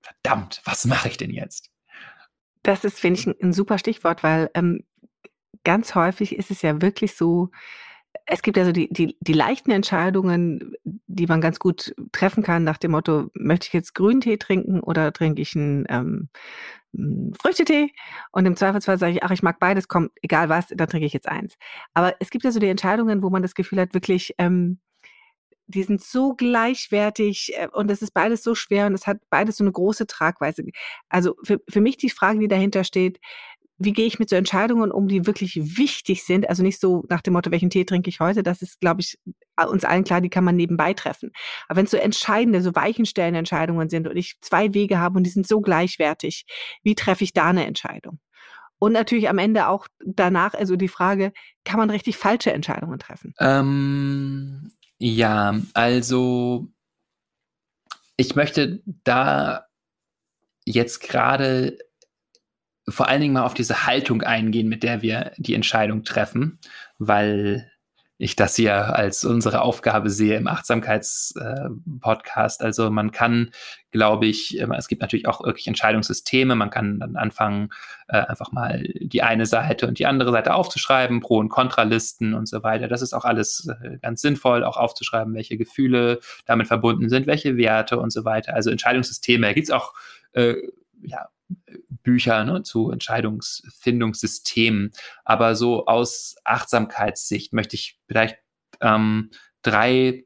verdammt, 0.00 0.60
was 0.64 0.84
mache 0.86 1.08
ich 1.08 1.16
denn 1.16 1.30
jetzt? 1.30 1.70
Das 2.62 2.84
ist, 2.84 3.00
finde 3.00 3.20
ich, 3.20 3.26
ein, 3.26 3.34
ein, 3.42 3.52
super 3.52 3.78
Stichwort, 3.78 4.22
weil 4.22 4.50
ähm, 4.54 4.84
ganz 5.64 5.94
häufig 5.94 6.36
ist 6.36 6.50
es 6.50 6.62
ja 6.62 6.80
wirklich 6.82 7.16
so, 7.16 7.50
es 8.26 8.42
gibt 8.42 8.58
also 8.58 8.72
die, 8.72 8.88
die, 8.92 9.16
die 9.20 9.32
leichten 9.32 9.70
Entscheidungen, 9.70 10.74
die 10.84 11.26
man 11.26 11.40
ganz 11.40 11.58
gut 11.58 11.94
treffen 12.12 12.42
kann, 12.42 12.64
nach 12.64 12.78
dem 12.78 12.92
Motto, 12.92 13.30
möchte 13.34 13.66
ich 13.68 13.72
jetzt 13.72 13.94
Grüntee 13.94 14.36
trinken 14.36 14.80
oder 14.80 15.12
trinke 15.12 15.42
ich 15.42 15.54
einen 15.56 15.84
ähm, 15.88 16.28
Früchtetee 17.40 17.92
und 18.32 18.46
im 18.46 18.56
Zweifelsfall 18.56 18.98
sage 18.98 19.12
ich, 19.12 19.22
ach, 19.22 19.30
ich 19.30 19.42
mag 19.42 19.60
beides, 19.60 19.88
komm, 19.88 20.10
egal 20.22 20.48
was, 20.48 20.66
dann 20.68 20.88
trinke 20.88 21.06
ich 21.06 21.12
jetzt 21.12 21.28
eins. 21.28 21.56
Aber 21.94 22.14
es 22.20 22.30
gibt 22.30 22.44
ja 22.44 22.50
so 22.50 22.60
die 22.60 22.68
Entscheidungen, 22.68 23.22
wo 23.22 23.30
man 23.30 23.42
das 23.42 23.54
Gefühl 23.54 23.80
hat, 23.80 23.94
wirklich, 23.94 24.34
ähm, 24.38 24.80
die 25.68 25.84
sind 25.84 26.02
so 26.02 26.34
gleichwertig 26.34 27.52
äh, 27.56 27.68
und 27.72 27.90
es 27.90 28.02
ist 28.02 28.12
beides 28.12 28.42
so 28.42 28.54
schwer 28.54 28.86
und 28.86 28.94
es 28.94 29.06
hat 29.06 29.18
beides 29.30 29.56
so 29.56 29.64
eine 29.64 29.72
große 29.72 30.06
Tragweise. 30.06 30.64
Also 31.08 31.36
für, 31.44 31.60
für 31.68 31.80
mich 31.80 31.96
die 31.96 32.10
Frage, 32.10 32.40
die 32.40 32.48
dahinter 32.48 32.84
steht, 32.84 33.20
wie 33.82 33.94
gehe 33.94 34.06
ich 34.06 34.18
mit 34.18 34.28
so 34.28 34.36
Entscheidungen 34.36 34.92
um, 34.92 35.08
die 35.08 35.26
wirklich 35.26 35.56
wichtig 35.56 36.24
sind? 36.24 36.48
Also 36.48 36.62
nicht 36.62 36.78
so 36.78 37.04
nach 37.08 37.22
dem 37.22 37.32
Motto, 37.32 37.50
welchen 37.50 37.70
Tee 37.70 37.86
trinke 37.86 38.10
ich 38.10 38.20
heute? 38.20 38.42
Das 38.42 38.60
ist, 38.60 38.78
glaube 38.78 39.00
ich, 39.00 39.18
uns 39.56 39.86
allen 39.86 40.04
klar, 40.04 40.20
die 40.20 40.28
kann 40.28 40.44
man 40.44 40.54
nebenbei 40.54 40.92
treffen. 40.92 41.32
Aber 41.66 41.78
wenn 41.78 41.86
es 41.86 41.90
so 41.90 41.96
entscheidende, 41.96 42.60
so 42.60 42.74
weichenstellende 42.74 43.38
Entscheidungen 43.38 43.88
sind 43.88 44.06
und 44.06 44.16
ich 44.16 44.38
zwei 44.42 44.74
Wege 44.74 44.98
habe 44.98 45.16
und 45.16 45.24
die 45.24 45.30
sind 45.30 45.48
so 45.48 45.62
gleichwertig, 45.62 46.44
wie 46.82 46.94
treffe 46.94 47.24
ich 47.24 47.32
da 47.32 47.46
eine 47.46 47.66
Entscheidung? 47.66 48.20
Und 48.78 48.92
natürlich 48.92 49.30
am 49.30 49.38
Ende 49.38 49.68
auch 49.68 49.86
danach, 50.04 50.52
also 50.52 50.76
die 50.76 50.88
Frage, 50.88 51.32
kann 51.64 51.78
man 51.78 51.88
richtig 51.88 52.18
falsche 52.18 52.52
Entscheidungen 52.52 52.98
treffen? 52.98 53.32
Ähm, 53.38 54.72
ja, 54.98 55.58
also 55.72 56.68
ich 58.18 58.36
möchte 58.36 58.82
da 59.04 59.64
jetzt 60.66 61.00
gerade 61.00 61.78
vor 62.90 63.08
allen 63.08 63.20
Dingen 63.20 63.34
mal 63.34 63.44
auf 63.44 63.54
diese 63.54 63.86
Haltung 63.86 64.22
eingehen, 64.22 64.68
mit 64.68 64.82
der 64.82 65.02
wir 65.02 65.32
die 65.36 65.54
Entscheidung 65.54 66.04
treffen, 66.04 66.58
weil 66.98 67.70
ich 68.22 68.36
das 68.36 68.54
hier 68.54 68.94
als 68.94 69.24
unsere 69.24 69.62
Aufgabe 69.62 70.10
sehe 70.10 70.36
im 70.36 70.46
Achtsamkeitspodcast. 70.46 72.60
Äh, 72.60 72.64
also 72.64 72.90
man 72.90 73.12
kann, 73.12 73.50
glaube 73.92 74.26
ich, 74.26 74.60
es 74.60 74.88
gibt 74.88 75.00
natürlich 75.00 75.26
auch 75.26 75.42
wirklich 75.42 75.66
Entscheidungssysteme. 75.68 76.54
Man 76.54 76.68
kann 76.68 77.00
dann 77.00 77.16
anfangen, 77.16 77.70
äh, 78.08 78.18
einfach 78.18 78.52
mal 78.52 78.82
die 79.00 79.22
eine 79.22 79.46
Seite 79.46 79.88
und 79.88 79.98
die 79.98 80.04
andere 80.04 80.32
Seite 80.32 80.54
aufzuschreiben, 80.54 81.20
Pro- 81.20 81.38
und 81.38 81.48
Kontralisten 81.48 82.34
und 82.34 82.46
so 82.46 82.62
weiter. 82.62 82.88
Das 82.88 83.00
ist 83.00 83.14
auch 83.14 83.24
alles 83.24 83.66
äh, 83.82 83.96
ganz 84.02 84.20
sinnvoll, 84.20 84.64
auch 84.64 84.76
aufzuschreiben, 84.76 85.32
welche 85.32 85.56
Gefühle 85.56 86.20
damit 86.44 86.68
verbunden 86.68 87.08
sind, 87.08 87.26
welche 87.26 87.56
Werte 87.56 87.98
und 87.98 88.12
so 88.12 88.26
weiter. 88.26 88.54
Also 88.54 88.68
Entscheidungssysteme. 88.68 89.46
Da 89.46 89.54
gibt 89.54 89.68
es 89.68 89.72
auch 89.72 89.94
ja, 91.02 91.28
Bücher 92.02 92.44
ne, 92.44 92.62
zu 92.62 92.90
Entscheidungsfindungssystemen. 92.90 94.92
Aber 95.24 95.54
so 95.54 95.86
aus 95.86 96.36
Achtsamkeitssicht 96.44 97.52
möchte 97.52 97.76
ich 97.76 97.98
vielleicht 98.06 98.38
ähm, 98.80 99.30
drei, 99.62 100.24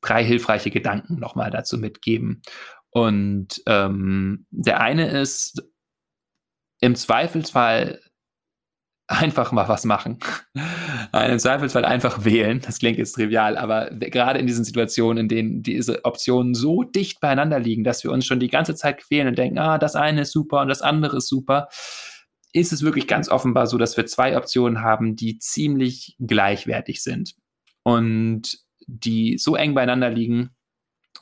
drei 0.00 0.24
hilfreiche 0.24 0.70
Gedanken 0.70 1.18
nochmal 1.18 1.50
dazu 1.50 1.78
mitgeben. 1.78 2.42
Und 2.90 3.62
ähm, 3.66 4.46
der 4.50 4.80
eine 4.80 5.10
ist, 5.10 5.62
im 6.82 6.96
Zweifelsfall 6.96 8.00
einfach 9.12 9.52
mal 9.52 9.68
was 9.68 9.84
machen. 9.84 10.18
Im 11.12 11.38
Zweifelsfall 11.38 11.84
einfach 11.84 12.24
wählen. 12.24 12.60
Das 12.64 12.78
klingt 12.78 12.98
jetzt 12.98 13.12
trivial, 13.12 13.56
aber 13.56 13.90
gerade 13.90 14.38
in 14.38 14.46
diesen 14.46 14.64
Situationen, 14.64 15.18
in 15.18 15.28
denen 15.28 15.62
diese 15.62 16.04
Optionen 16.04 16.54
so 16.54 16.82
dicht 16.82 17.20
beieinander 17.20 17.58
liegen, 17.58 17.84
dass 17.84 18.04
wir 18.04 18.10
uns 18.10 18.26
schon 18.26 18.40
die 18.40 18.48
ganze 18.48 18.74
Zeit 18.74 18.98
quälen 18.98 19.28
und 19.28 19.38
denken, 19.38 19.58
ah, 19.58 19.78
das 19.78 19.94
eine 19.94 20.22
ist 20.22 20.32
super 20.32 20.60
und 20.60 20.68
das 20.68 20.82
andere 20.82 21.18
ist 21.18 21.28
super, 21.28 21.68
ist 22.52 22.72
es 22.72 22.82
wirklich 22.82 23.06
ganz 23.06 23.28
offenbar 23.28 23.66
so, 23.66 23.78
dass 23.78 23.96
wir 23.96 24.06
zwei 24.06 24.36
Optionen 24.36 24.82
haben, 24.82 25.16
die 25.16 25.38
ziemlich 25.38 26.16
gleichwertig 26.18 27.02
sind 27.02 27.34
und 27.82 28.58
die 28.86 29.38
so 29.38 29.56
eng 29.56 29.74
beieinander 29.74 30.10
liegen, 30.10 30.50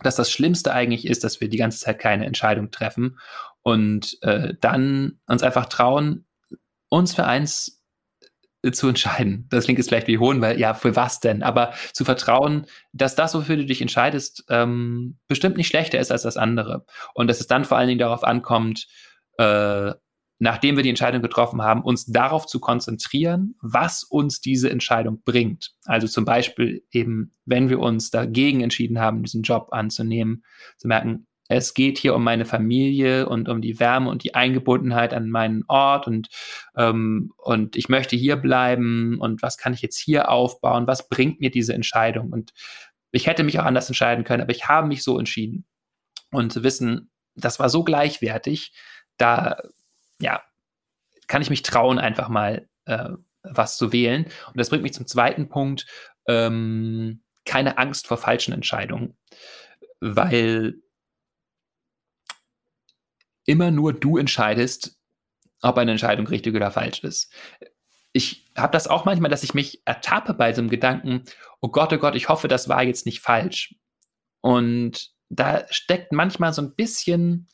dass 0.03 0.16
das 0.16 0.31
Schlimmste 0.31 0.72
eigentlich 0.72 1.07
ist, 1.07 1.24
dass 1.24 1.40
wir 1.40 1.48
die 1.48 1.59
ganze 1.59 1.79
Zeit 1.79 1.98
keine 1.98 2.26
Entscheidung 2.26 2.70
treffen 2.70 3.18
und 3.62 4.18
äh, 4.22 4.55
dann 4.61 5.20
uns 5.26 5.42
einfach 5.42 5.66
trauen, 5.66 6.26
uns 6.88 7.14
für 7.14 7.26
eins 7.26 7.80
zu 8.73 8.88
entscheiden. 8.88 9.46
Das 9.51 9.64
klingt 9.64 9.79
jetzt 9.79 9.88
vielleicht 9.88 10.07
wie 10.07 10.18
Hohn, 10.18 10.40
weil 10.40 10.61
ja, 10.61 10.75
für 10.75 10.96
was 10.96 11.20
denn? 11.20 11.42
Aber 11.42 11.73
zu 11.92 12.05
vertrauen, 12.05 12.66
dass 12.92 13.14
das, 13.14 13.35
wofür 13.35 13.57
du 13.57 13.64
dich 13.64 13.81
entscheidest, 13.81 14.44
ähm, 14.49 15.18
bestimmt 15.29 15.57
nicht 15.57 15.68
schlechter 15.68 15.99
ist 15.99 16.12
als 16.12 16.23
das 16.23 16.37
andere. 16.37 16.85
Und 17.14 17.29
dass 17.29 17.40
es 17.40 17.46
dann 17.46 17.64
vor 17.64 17.79
allen 17.79 17.88
Dingen 17.88 17.99
darauf 17.99 18.23
ankommt, 18.23 18.87
äh, 19.38 19.92
nachdem 20.40 20.77
wir 20.77 20.83
die 20.83 20.88
Entscheidung 20.88 21.23
getroffen 21.23 21.62
haben, 21.62 21.83
uns 21.83 22.07
darauf 22.07 22.46
zu 22.46 22.61
konzentrieren, 22.61 23.55
was 23.61 24.03
uns 24.03 24.40
diese 24.40 24.70
Entscheidung 24.70 25.23
bringt. 25.23 25.73
Also 25.85 26.07
zum 26.07 26.25
Beispiel 26.25 26.83
eben, 26.90 27.33
wenn 27.44 27.68
wir 27.68 27.79
uns 27.79 28.11
dagegen 28.11 28.62
entschieden 28.62 28.99
haben, 28.99 29.23
diesen 29.23 29.42
Job 29.42 29.68
anzunehmen, 29.70 30.44
zu 30.79 30.88
merken, 30.88 31.27
es 31.50 31.74
geht 31.74 31.98
hier 31.98 32.14
um 32.14 32.22
meine 32.22 32.44
Familie 32.44 33.28
und 33.28 33.48
um 33.48 33.60
die 33.60 33.80
Wärme 33.80 34.08
und 34.08 34.22
die 34.22 34.36
Eingebundenheit 34.36 35.12
an 35.12 35.28
meinen 35.28 35.64
Ort 35.66 36.06
und, 36.06 36.28
ähm, 36.76 37.32
und 37.38 37.74
ich 37.74 37.88
möchte 37.88 38.14
hier 38.14 38.36
bleiben 38.36 39.18
und 39.20 39.42
was 39.42 39.58
kann 39.58 39.74
ich 39.74 39.82
jetzt 39.82 39.98
hier 39.98 40.30
aufbauen? 40.30 40.86
Was 40.86 41.08
bringt 41.08 41.40
mir 41.40 41.50
diese 41.50 41.74
Entscheidung? 41.74 42.32
Und 42.32 42.52
ich 43.10 43.26
hätte 43.26 43.42
mich 43.42 43.58
auch 43.58 43.64
anders 43.64 43.88
entscheiden 43.88 44.22
können, 44.22 44.42
aber 44.42 44.52
ich 44.52 44.68
habe 44.68 44.86
mich 44.86 45.02
so 45.02 45.18
entschieden. 45.18 45.66
Und 46.30 46.52
zu 46.52 46.62
wissen, 46.62 47.10
das 47.34 47.58
war 47.58 47.68
so 47.68 47.82
gleichwertig, 47.82 48.72
da, 49.16 49.56
ja, 50.20 50.42
kann 51.26 51.42
ich 51.42 51.50
mich 51.50 51.62
trauen, 51.62 51.98
einfach 51.98 52.28
mal 52.28 52.68
äh, 52.84 53.08
was 53.42 53.76
zu 53.76 53.92
wählen. 53.92 54.26
Und 54.46 54.56
das 54.56 54.70
bringt 54.70 54.84
mich 54.84 54.94
zum 54.94 55.08
zweiten 55.08 55.48
Punkt, 55.48 55.86
ähm, 56.28 57.24
keine 57.44 57.76
Angst 57.76 58.06
vor 58.06 58.18
falschen 58.18 58.54
Entscheidungen. 58.54 59.16
Weil 59.98 60.76
immer 63.50 63.72
nur 63.72 63.92
du 63.92 64.16
entscheidest, 64.16 64.96
ob 65.60 65.76
eine 65.76 65.90
Entscheidung 65.90 66.28
richtig 66.28 66.54
oder 66.54 66.70
falsch 66.70 67.02
ist. 67.02 67.32
Ich 68.12 68.46
habe 68.56 68.72
das 68.72 68.86
auch 68.86 69.04
manchmal, 69.04 69.28
dass 69.30 69.42
ich 69.42 69.54
mich 69.54 69.82
ertappe 69.84 70.34
bei 70.34 70.52
so 70.52 70.60
einem 70.60 70.70
Gedanken, 70.70 71.24
oh 71.60 71.68
Gott, 71.68 71.92
oh 71.92 71.98
Gott, 71.98 72.14
ich 72.14 72.28
hoffe, 72.28 72.46
das 72.46 72.68
war 72.68 72.84
jetzt 72.84 73.06
nicht 73.06 73.20
falsch. 73.20 73.74
Und 74.40 75.10
da 75.30 75.64
steckt 75.70 76.12
manchmal 76.12 76.52
so 76.52 76.62
ein 76.62 76.76
bisschen 76.76 77.48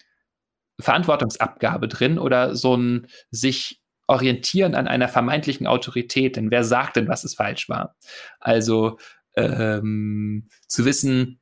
Verantwortungsabgabe 0.78 1.88
drin 1.88 2.18
oder 2.18 2.54
so 2.54 2.76
ein 2.76 3.06
sich 3.30 3.80
orientieren 4.06 4.74
an 4.74 4.88
einer 4.88 5.08
vermeintlichen 5.08 5.66
Autorität. 5.66 6.36
Denn 6.36 6.50
wer 6.50 6.62
sagt 6.62 6.96
denn, 6.96 7.08
was 7.08 7.24
es 7.24 7.34
falsch 7.34 7.70
war? 7.70 7.96
Also 8.38 8.98
ähm, 9.34 10.48
zu 10.66 10.84
wissen, 10.84 11.40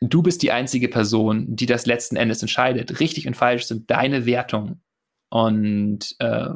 du 0.00 0.22
bist 0.22 0.42
die 0.42 0.52
einzige 0.52 0.88
Person, 0.88 1.56
die 1.56 1.66
das 1.66 1.86
letzten 1.86 2.16
Endes 2.16 2.42
entscheidet. 2.42 3.00
Richtig 3.00 3.26
und 3.26 3.36
falsch 3.36 3.64
sind 3.64 3.90
deine 3.90 4.26
Wertungen. 4.26 4.82
Und 5.30 6.14
äh, 6.18 6.48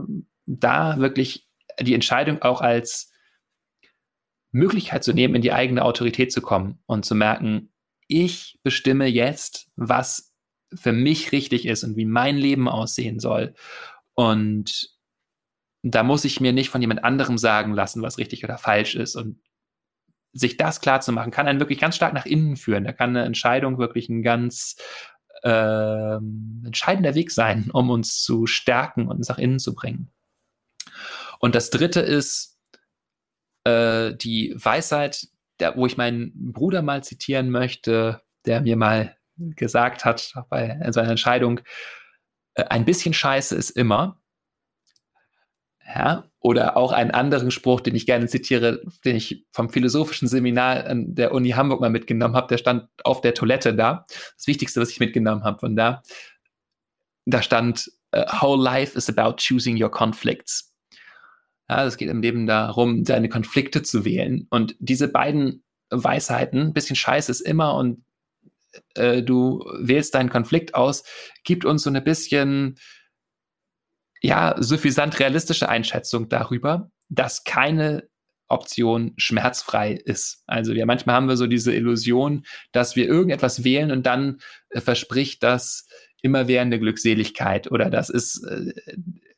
da 0.47 0.99
wirklich 0.99 1.49
die 1.81 1.95
Entscheidung 1.95 2.43
auch 2.43 2.61
als 2.61 3.13
Möglichkeit 4.53 5.05
zu 5.05 5.13
nehmen, 5.13 5.37
in 5.37 5.43
die 5.43 5.53
eigene 5.53 5.85
Autorität 5.85 6.33
zu 6.33 6.41
kommen 6.41 6.81
und 6.87 7.05
zu 7.05 7.15
merken, 7.15 7.73
ich 8.09 8.59
bestimme 8.63 9.07
jetzt, 9.07 9.71
was 9.77 10.35
für 10.75 10.93
mich 10.93 11.33
richtig 11.33 11.67
ist 11.67 11.85
und 11.85 11.97
wie 11.97 12.05
mein 12.05 12.37
Leben 12.37 12.69
aussehen 12.69 13.21
soll. 13.21 13.55
Und 14.15 14.91
da 15.83 16.03
muss 16.03 16.25
ich 16.25 16.41
mir 16.41 16.53
nicht 16.53 16.71
von 16.71 16.81
jemand 16.81 17.05
anderem 17.05 17.39
sagen 17.39 17.73
lassen, 17.73 18.03
was 18.03 18.19
richtig 18.19 18.45
oder 18.45 18.59
falsch 18.59 18.97
ist. 18.97 19.17
Und 19.17 19.41
sich 20.33 20.57
das 20.57 20.81
klar 20.81 21.01
zu 21.01 21.13
machen, 21.13 21.31
kann 21.31 21.47
einen 21.47 21.61
wirklich 21.61 21.81
ganz 21.81 21.97
stark 21.97 22.13
nach 22.13 22.27
innen 22.27 22.57
führen. 22.57 22.85
Da 22.85 22.93
kann 22.93 23.11
eine 23.11 23.25
Entscheidung 23.25 23.79
wirklich 23.79 24.09
ein 24.09 24.23
ganz 24.23 24.77
äh, 25.43 26.17
entscheidender 26.17 27.15
Weg 27.15 27.31
sein, 27.31 27.71
um 27.73 27.91
uns 27.91 28.23
zu 28.23 28.47
stärken 28.47 29.09
und 29.09 29.19
uns 29.19 29.29
nach 29.29 29.39
innen 29.39 29.59
zu 29.59 29.75
bringen. 29.75 30.11
Und 31.39 31.55
das 31.55 31.71
dritte 31.71 32.01
ist 32.01 32.59
äh, 33.65 34.15
die 34.15 34.55
Weisheit, 34.57 35.29
der, 35.59 35.77
wo 35.77 35.87
ich 35.87 35.97
meinen 35.97 36.53
Bruder 36.53 36.83
mal 36.83 37.03
zitieren 37.03 37.51
möchte, 37.51 38.23
der 38.47 38.61
mir 38.61 38.77
mal 38.77 39.17
gesagt 39.37 40.05
hat 40.05 40.35
bei 40.49 40.79
seiner 40.91 41.11
Entscheidung, 41.11 41.61
äh, 42.55 42.65
ein 42.65 42.85
bisschen 42.85 43.15
Scheiße 43.15 43.57
ist 43.57 43.71
immer, 43.71 44.20
ja? 45.95 46.25
Oder 46.41 46.77
auch 46.77 46.93
einen 46.93 47.11
anderen 47.11 47.51
Spruch, 47.51 47.81
den 47.81 47.95
ich 47.95 48.07
gerne 48.07 48.27
zitiere, 48.27 48.81
den 49.05 49.17
ich 49.17 49.45
vom 49.53 49.69
philosophischen 49.69 50.27
Seminar 50.27 50.87
an 50.87 51.15
der 51.15 51.33
Uni 51.33 51.51
Hamburg 51.51 51.81
mal 51.81 51.91
mitgenommen 51.91 52.35
habe, 52.35 52.49
der 52.49 52.59
stand 52.59 52.89
auf 53.05 53.21
der 53.21 53.35
Toilette 53.35 53.75
da. 53.75 54.07
Das 54.37 54.47
Wichtigste, 54.47 54.81
was 54.81 54.91
ich 54.91 55.01
mitgenommen 55.01 55.45
habe 55.45 55.59
von 55.59 55.77
da. 55.77 56.03
Da 57.27 57.43
stand, 57.43 57.91
uh, 58.17 58.25
Whole 58.41 58.63
life 58.63 58.97
is 58.97 59.09
about 59.11 59.37
choosing 59.37 59.81
your 59.81 59.91
conflicts. 59.91 60.75
Ja, 61.69 61.85
es 61.85 61.99
geht 61.99 62.09
im 62.09 62.23
Leben 62.23 62.47
darum, 62.47 63.05
deine 63.05 63.29
Konflikte 63.29 63.83
zu 63.83 64.05
wählen. 64.05 64.47
Und 64.51 64.75
diese 64.81 65.09
beiden 65.09 65.63
Weisheiten, 65.91 66.61
ein 66.61 66.73
bisschen 66.73 66.97
Scheiß 66.97 67.29
ist 67.29 67.41
immer 67.41 67.75
und 67.75 68.03
äh, 68.95 69.23
du 69.23 69.65
wählst 69.79 70.15
deinen 70.15 70.31
Konflikt 70.31 70.75
aus, 70.75 71.05
gibt 71.45 71.65
uns 71.65 71.83
so 71.83 71.91
ein 71.91 72.05
bisschen 72.05 72.77
ja, 74.23 74.55
suffisant 74.59 75.19
realistische 75.19 75.69
Einschätzung 75.69 76.29
darüber, 76.29 76.91
dass 77.09 77.45
keine 77.45 78.09
Option 78.49 79.15
schmerzfrei 79.17 79.93
ist. 79.93 80.43
Also 80.47 80.73
ja, 80.73 80.85
manchmal 80.85 81.15
haben 81.15 81.29
wir 81.29 81.37
so 81.37 81.47
diese 81.47 81.75
Illusion, 81.75 82.45
dass 82.73 82.97
wir 82.97 83.07
irgendetwas 83.07 83.65
wählen 83.65 83.91
und 83.93 84.05
dann 84.05 84.39
äh, 84.71 84.81
verspricht 84.81 85.43
das 85.43 85.87
immerwährende 86.23 86.79
Glückseligkeit 86.79 87.71
oder 87.71 87.89
das 87.91 88.11
ist, 88.11 88.45
äh, 88.45 88.73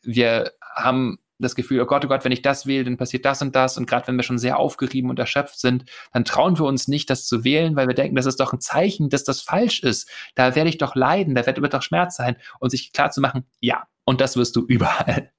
wir 0.03 0.53
haben 0.75 1.19
das 1.39 1.55
Gefühl, 1.55 1.81
oh 1.81 1.87
Gott, 1.87 2.05
oh 2.05 2.09
Gott, 2.09 2.25
wenn 2.25 2.33
ich 2.33 2.43
das 2.43 2.67
wähle, 2.67 2.85
dann 2.85 2.97
passiert 2.97 3.25
das 3.25 3.43
und 3.43 3.55
das. 3.55 3.77
Und 3.77 3.87
gerade 3.87 4.07
wenn 4.07 4.17
wir 4.17 4.23
schon 4.23 4.39
sehr 4.39 4.59
aufgerieben 4.59 5.11
und 5.11 5.19
erschöpft 5.19 5.59
sind, 5.59 5.85
dann 6.13 6.25
trauen 6.25 6.59
wir 6.59 6.65
uns 6.65 6.89
nicht, 6.89 7.11
das 7.11 7.27
zu 7.27 7.45
wählen, 7.45 7.75
weil 7.75 7.89
wir 7.89 7.95
denken, 7.95 8.15
das 8.15 8.27
ist 8.27 8.39
doch 8.39 8.53
ein 8.53 8.61
Zeichen, 8.61 9.11
dass 9.11 9.25
das 9.25 9.43
falsch 9.43 9.83
ist. 9.83 10.09
Da 10.37 10.55
werde 10.55 10.71
ich 10.71 10.79
doch 10.79 10.95
leiden, 10.95 11.35
da 11.35 11.45
wird, 11.45 11.61
wird 11.61 11.75
doch 11.75 11.83
Schmerz 11.83 12.17
sein. 12.17 12.37
Und 12.61 12.71
sich 12.71 12.93
klar 12.93 13.11
zu 13.11 13.21
machen, 13.21 13.45
ja, 13.61 13.87
und 14.05 14.21
das 14.21 14.37
wirst 14.37 14.57
du 14.57 14.67
überall. 14.67 15.33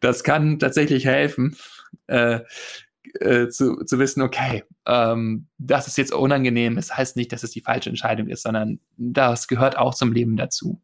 Das 0.00 0.22
kann 0.22 0.58
tatsächlich 0.58 1.06
helfen, 1.06 1.56
äh, 2.08 2.40
äh, 3.20 3.48
zu, 3.48 3.84
zu 3.84 3.98
wissen, 3.98 4.22
okay, 4.22 4.64
ähm, 4.86 5.48
das 5.58 5.86
ist 5.86 5.96
jetzt 5.96 6.12
unangenehm. 6.12 6.76
Es 6.78 6.88
das 6.88 6.98
heißt 6.98 7.16
nicht, 7.16 7.32
dass 7.32 7.42
es 7.42 7.50
die 7.50 7.60
falsche 7.60 7.88
Entscheidung 7.88 8.28
ist, 8.28 8.42
sondern 8.42 8.80
das 8.96 9.48
gehört 9.48 9.78
auch 9.78 9.94
zum 9.94 10.12
Leben 10.12 10.36
dazu. 10.36 10.82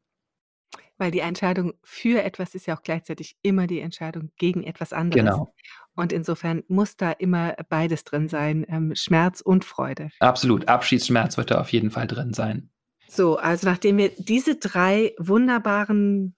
Weil 0.99 1.11
die 1.11 1.21
Entscheidung 1.21 1.73
für 1.83 2.23
etwas 2.23 2.55
ist 2.55 2.67
ja 2.67 2.77
auch 2.77 2.83
gleichzeitig 2.83 3.37
immer 3.43 3.67
die 3.67 3.81
Entscheidung 3.81 4.31
gegen 4.37 4.63
etwas 4.63 4.93
anderes. 4.93 5.25
Genau. 5.25 5.55
Und 5.95 6.13
insofern 6.13 6.63
muss 6.69 6.97
da 6.97 7.11
immer 7.11 7.55
beides 7.69 8.05
drin 8.05 8.29
sein, 8.29 8.65
ähm, 8.69 8.95
Schmerz 8.95 9.41
und 9.41 9.65
Freude. 9.65 10.11
Absolut. 10.21 10.69
Abschiedsschmerz 10.69 11.37
wird 11.37 11.51
da 11.51 11.61
auf 11.61 11.73
jeden 11.73 11.91
Fall 11.91 12.07
drin 12.07 12.33
sein. 12.33 12.71
So, 13.09 13.37
also 13.37 13.69
nachdem 13.69 13.99
wir 13.99 14.11
diese 14.17 14.57
drei 14.57 15.13
wunderbaren 15.19 16.35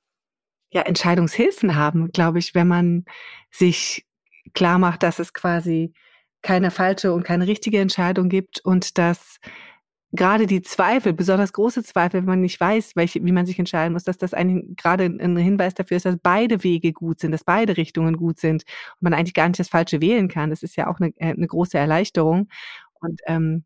ja, 0.74 0.82
Entscheidungshilfen 0.82 1.76
haben, 1.76 2.10
glaube 2.12 2.40
ich, 2.40 2.54
wenn 2.54 2.68
man 2.68 3.04
sich 3.50 4.06
klar 4.54 4.78
macht, 4.78 5.02
dass 5.02 5.18
es 5.20 5.32
quasi 5.32 5.94
keine 6.42 6.70
falsche 6.70 7.12
und 7.12 7.24
keine 7.24 7.46
richtige 7.46 7.78
Entscheidung 7.80 8.28
gibt 8.28 8.60
und 8.64 8.98
dass 8.98 9.38
gerade 10.12 10.46
die 10.46 10.62
Zweifel, 10.62 11.12
besonders 11.12 11.52
große 11.52 11.82
Zweifel, 11.82 12.20
wenn 12.20 12.26
man 12.26 12.40
nicht 12.40 12.60
weiß, 12.60 12.96
welche, 12.96 13.24
wie 13.24 13.32
man 13.32 13.46
sich 13.46 13.58
entscheiden 13.58 13.92
muss, 13.92 14.04
dass 14.04 14.18
das 14.18 14.34
ein, 14.34 14.74
gerade 14.76 15.04
ein 15.04 15.36
Hinweis 15.36 15.74
dafür 15.74 15.96
ist, 15.96 16.06
dass 16.06 16.16
beide 16.22 16.62
Wege 16.62 16.92
gut 16.92 17.20
sind, 17.20 17.32
dass 17.32 17.44
beide 17.44 17.76
Richtungen 17.76 18.16
gut 18.16 18.38
sind 18.38 18.64
und 18.94 19.02
man 19.02 19.14
eigentlich 19.14 19.34
gar 19.34 19.48
nicht 19.48 19.60
das 19.60 19.68
Falsche 19.68 20.00
wählen 20.00 20.28
kann. 20.28 20.50
Das 20.50 20.62
ist 20.62 20.76
ja 20.76 20.88
auch 20.88 21.00
eine, 21.00 21.12
äh, 21.16 21.32
eine 21.32 21.46
große 21.46 21.78
Erleichterung. 21.78 22.48
Und 23.00 23.20
ähm, 23.26 23.64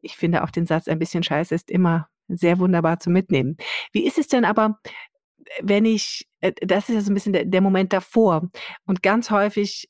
ich 0.00 0.16
finde 0.16 0.44
auch 0.44 0.50
den 0.50 0.66
Satz, 0.66 0.88
ein 0.88 0.98
bisschen 0.98 1.22
Scheiße 1.22 1.54
ist 1.54 1.70
immer 1.70 2.08
sehr 2.28 2.58
wunderbar 2.58 3.00
zu 3.00 3.10
mitnehmen. 3.10 3.56
Wie 3.92 4.06
ist 4.06 4.18
es 4.18 4.28
denn 4.28 4.44
aber, 4.44 4.78
wenn 5.62 5.84
ich, 5.84 6.27
das 6.40 6.88
ist 6.88 6.94
ja 6.94 7.00
so 7.00 7.10
ein 7.10 7.14
bisschen 7.14 7.32
der, 7.32 7.44
der 7.44 7.60
Moment 7.60 7.92
davor 7.92 8.48
und 8.86 9.02
ganz 9.02 9.30
häufig 9.30 9.88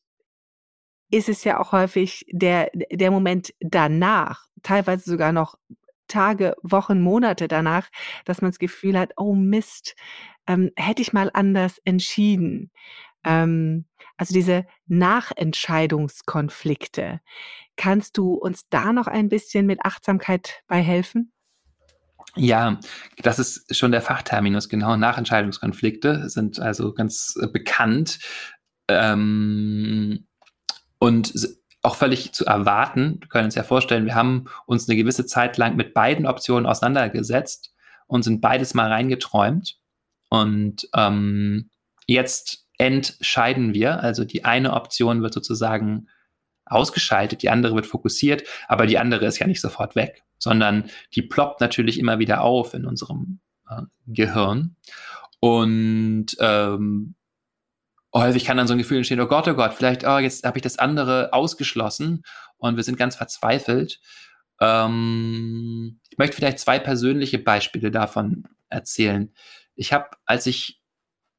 ist 1.10 1.28
es 1.28 1.44
ja 1.44 1.60
auch 1.60 1.72
häufig 1.72 2.24
der, 2.30 2.70
der 2.74 3.10
Moment 3.10 3.52
danach, 3.60 4.46
teilweise 4.62 5.10
sogar 5.10 5.32
noch 5.32 5.56
Tage, 6.06 6.54
Wochen, 6.62 7.00
Monate 7.00 7.48
danach, 7.48 7.88
dass 8.24 8.40
man 8.40 8.50
das 8.50 8.58
Gefühl 8.58 8.98
hat, 8.98 9.12
oh 9.16 9.34
Mist, 9.34 9.94
ähm, 10.46 10.70
hätte 10.76 11.02
ich 11.02 11.12
mal 11.12 11.30
anders 11.32 11.80
entschieden. 11.84 12.70
Ähm, 13.24 13.86
also 14.16 14.32
diese 14.34 14.66
Nachentscheidungskonflikte. 14.86 17.20
Kannst 17.76 18.18
du 18.18 18.34
uns 18.34 18.68
da 18.68 18.92
noch 18.92 19.06
ein 19.06 19.28
bisschen 19.28 19.66
mit 19.66 19.84
Achtsamkeit 19.84 20.62
bei 20.66 20.82
helfen? 20.82 21.32
Ja, 22.38 22.78
das 23.22 23.38
ist 23.38 23.76
schon 23.76 23.90
der 23.90 24.00
Fachterminus, 24.00 24.68
genau. 24.68 24.96
Nachentscheidungskonflikte 24.96 26.28
sind 26.28 26.60
also 26.60 26.94
ganz 26.94 27.36
äh, 27.40 27.48
bekannt 27.48 28.20
ähm, 28.88 30.26
und 30.98 31.32
auch 31.82 31.96
völlig 31.96 32.32
zu 32.32 32.46
erwarten. 32.46 33.18
Wir 33.20 33.28
können 33.28 33.46
uns 33.46 33.54
ja 33.54 33.62
vorstellen, 33.62 34.06
wir 34.06 34.14
haben 34.14 34.46
uns 34.66 34.88
eine 34.88 34.96
gewisse 34.96 35.26
Zeit 35.26 35.56
lang 35.58 35.76
mit 35.76 35.94
beiden 35.94 36.26
Optionen 36.26 36.66
auseinandergesetzt 36.66 37.72
und 38.06 38.22
sind 38.22 38.40
beides 38.40 38.74
mal 38.74 38.88
reingeträumt. 38.88 39.78
Und 40.28 40.88
ähm, 40.94 41.70
jetzt 42.06 42.66
entscheiden 42.78 43.74
wir. 43.74 44.02
Also 44.02 44.24
die 44.24 44.44
eine 44.44 44.74
Option 44.74 45.22
wird 45.22 45.34
sozusagen 45.34 46.08
ausgeschaltet, 46.66 47.42
die 47.42 47.50
andere 47.50 47.74
wird 47.74 47.86
fokussiert, 47.86 48.44
aber 48.66 48.86
die 48.86 48.98
andere 48.98 49.26
ist 49.26 49.38
ja 49.38 49.46
nicht 49.46 49.60
sofort 49.60 49.96
weg, 49.96 50.22
sondern 50.38 50.90
die 51.14 51.22
ploppt 51.22 51.60
natürlich 51.60 51.98
immer 51.98 52.18
wieder 52.18 52.42
auf 52.42 52.74
in 52.74 52.86
unserem 52.86 53.40
äh, 53.68 53.82
Gehirn. 54.06 54.76
Und 55.40 56.26
ähm, 56.40 57.14
häufig 58.14 58.44
kann 58.44 58.56
dann 58.56 58.66
so 58.66 58.74
ein 58.74 58.78
Gefühl 58.78 58.98
entstehen, 58.98 59.20
oh 59.20 59.26
Gott, 59.26 59.48
oh 59.48 59.54
Gott, 59.54 59.74
vielleicht, 59.74 60.06
oh, 60.06 60.18
jetzt 60.18 60.44
habe 60.44 60.58
ich 60.58 60.62
das 60.62 60.78
andere 60.78 61.32
ausgeschlossen 61.32 62.22
und 62.56 62.76
wir 62.76 62.84
sind 62.84 62.98
ganz 62.98 63.16
verzweifelt. 63.16 64.00
Ähm, 64.60 66.00
ich 66.10 66.18
möchte 66.18 66.36
vielleicht 66.36 66.58
zwei 66.58 66.78
persönliche 66.78 67.38
Beispiele 67.38 67.90
davon 67.90 68.44
erzählen. 68.68 69.32
Ich 69.74 69.92
habe, 69.92 70.10
als 70.24 70.46
ich 70.46 70.80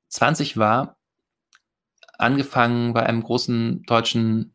20 0.09 0.57
war, 0.57 0.97
angefangen 2.17 2.93
bei 2.93 3.05
einem 3.05 3.23
großen 3.23 3.83
deutschen 3.83 4.53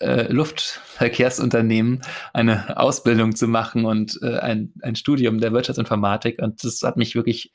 äh, 0.00 0.30
Luftverkehrsunternehmen 0.32 2.02
eine 2.32 2.76
Ausbildung 2.78 3.34
zu 3.36 3.48
machen 3.48 3.84
und 3.84 4.18
äh, 4.22 4.38
ein, 4.38 4.72
ein 4.82 4.96
Studium 4.96 5.40
der 5.40 5.52
Wirtschaftsinformatik. 5.52 6.40
Und 6.40 6.64
das 6.64 6.82
hat 6.82 6.96
mich 6.96 7.14
wirklich 7.14 7.52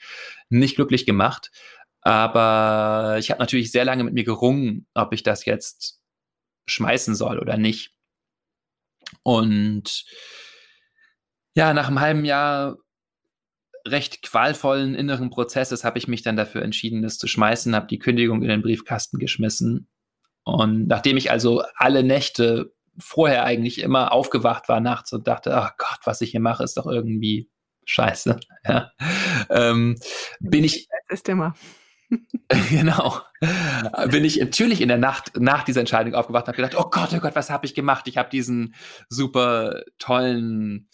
nicht 0.49 0.75
glücklich 0.75 1.06
gemacht. 1.06 1.52
Aber 2.02 3.17
ich 3.19 3.30
habe 3.30 3.39
natürlich 3.39 3.71
sehr 3.71 3.86
lange 3.86 4.04
mit 4.04 4.13
mir 4.13 4.23
gerungen, 4.23 4.88
ob 4.93 5.13
ich 5.13 5.23
das 5.23 5.45
jetzt 5.45 6.02
schmeißen 6.67 7.15
soll 7.15 7.39
oder 7.39 7.58
nicht. 7.58 7.93
Und 9.23 10.06
ja, 11.56 11.73
nach 11.73 11.88
einem 11.88 11.99
halben 11.99 12.25
Jahr 12.25 12.78
recht 13.86 14.21
qualvollen 14.21 14.95
inneren 14.95 15.30
Prozesses 15.30 15.84
habe 15.84 15.97
ich 15.97 16.08
mich 16.08 16.21
dann 16.21 16.38
dafür 16.38 16.62
entschieden, 16.62 17.02
das 17.02 17.17
zu 17.17 17.28
schmeißen, 17.28 17.75
habe 17.75 17.88
die 17.88 17.99
Kündigung 17.99 18.41
in 18.43 18.49
den 18.49 18.62
Briefkasten 18.62 19.19
geschmissen. 19.19 19.89
Und 20.50 20.88
nachdem 20.88 21.18
ich 21.18 21.32
also 21.32 21.64
alle 21.76 22.04
Nächte 22.04 22.74
vorher 22.98 23.46
eigentlich 23.46 23.80
immer 23.80 24.12
aufgewacht 24.12 24.68
war 24.70 24.80
nachts 24.80 25.14
und 25.14 25.28
dachte, 25.28 25.56
ach 25.56 25.78
Gott, 25.78 26.00
was 26.04 26.22
ich 26.22 26.32
hier 26.32 26.40
mache, 26.42 26.64
ist 26.64 26.78
doch 26.78 26.88
irgendwie 26.88 27.50
scheiße. 27.86 28.40
Ja. 28.68 28.92
Ähm, 29.50 29.98
bin 30.42 30.66
ich. 30.66 30.90
Das 31.08 31.20
ist 31.22 31.30
immer. 31.30 31.56
genau. 32.70 33.22
Bin 34.10 34.26
ich 34.26 34.38
natürlich 34.38 34.82
in 34.82 34.90
der 34.90 34.98
Nacht 34.98 35.40
nach 35.40 35.64
dieser 35.64 35.80
Entscheidung 35.80 36.14
aufgewacht 36.14 36.44
und 36.44 36.48
habe 36.50 36.58
gedacht, 36.58 36.76
oh 36.78 36.90
Gott, 36.90 37.14
oh 37.14 37.20
Gott, 37.20 37.36
was 37.36 37.50
habe 37.50 37.66
ich 37.66 37.74
gemacht? 37.74 38.08
Ich 38.08 38.18
habe 38.18 38.30
diesen 38.30 38.76
super 39.08 39.82
tollen 39.98 40.90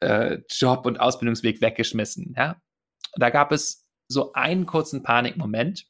äh, 0.00 0.38
Job 0.48 0.86
und 0.86 1.00
Ausbildungsweg 1.00 1.60
weggeschmissen. 1.60 2.34
Ja? 2.36 2.62
Da 3.16 3.30
gab 3.30 3.52
es 3.52 3.86
so 4.08 4.32
einen 4.34 4.66
kurzen 4.66 5.02
Panikmoment 5.02 5.86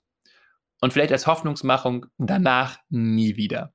und 0.84 0.92
vielleicht 0.92 1.12
als 1.12 1.26
Hoffnungsmachung 1.26 2.04
danach 2.18 2.76
nie 2.90 3.36
wieder. 3.36 3.72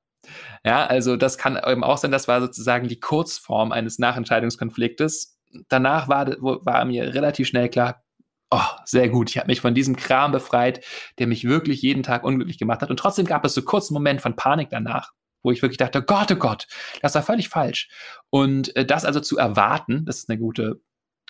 Ja, 0.64 0.86
also 0.86 1.16
das 1.16 1.38
kann 1.38 1.58
eben 1.66 1.82
auch 1.82 1.98
sein, 1.98 2.12
das 2.12 2.28
war 2.28 2.40
sozusagen 2.40 2.86
die 2.86 3.00
Kurzform 3.00 3.72
eines 3.72 3.98
Nachentscheidungskonfliktes. 3.98 5.36
Danach 5.68 6.06
war, 6.06 6.28
war 6.38 6.84
mir 6.84 7.12
relativ 7.12 7.48
schnell 7.48 7.68
klar, 7.68 8.04
oh, 8.52 8.60
sehr 8.84 9.08
gut, 9.08 9.28
ich 9.28 9.38
habe 9.38 9.48
mich 9.48 9.60
von 9.60 9.74
diesem 9.74 9.96
Kram 9.96 10.30
befreit, 10.30 10.84
der 11.18 11.26
mich 11.26 11.42
wirklich 11.42 11.82
jeden 11.82 12.04
Tag 12.04 12.22
unglücklich 12.22 12.58
gemacht 12.58 12.80
hat. 12.80 12.90
Und 12.90 12.98
trotzdem 12.98 13.26
gab 13.26 13.44
es 13.44 13.54
so 13.54 13.62
kurz 13.62 13.90
einen 13.90 13.94
Moment 13.94 14.20
von 14.20 14.36
Panik 14.36 14.68
danach, 14.70 15.10
wo 15.42 15.50
ich 15.50 15.62
wirklich 15.62 15.78
dachte, 15.78 16.02
Gott, 16.02 16.30
oh 16.30 16.36
Gott, 16.36 16.68
das 17.02 17.16
war 17.16 17.24
völlig 17.24 17.48
falsch. 17.48 17.88
Und 18.30 18.76
äh, 18.76 18.86
das 18.86 19.04
also 19.04 19.18
zu 19.18 19.36
erwarten, 19.36 20.04
das 20.04 20.18
ist 20.18 20.30
eine 20.30 20.38
gute 20.38 20.80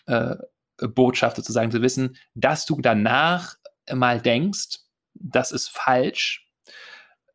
äh, 0.05 0.37
Botschaft 0.77 1.37
sozusagen, 1.37 1.71
zu 1.71 1.81
wissen, 1.81 2.19
dass 2.35 2.67
du 2.67 2.83
danach 2.83 3.55
mal 3.91 4.21
denkst, 4.21 4.90
das 5.15 5.53
ist 5.53 5.69
falsch, 5.69 6.49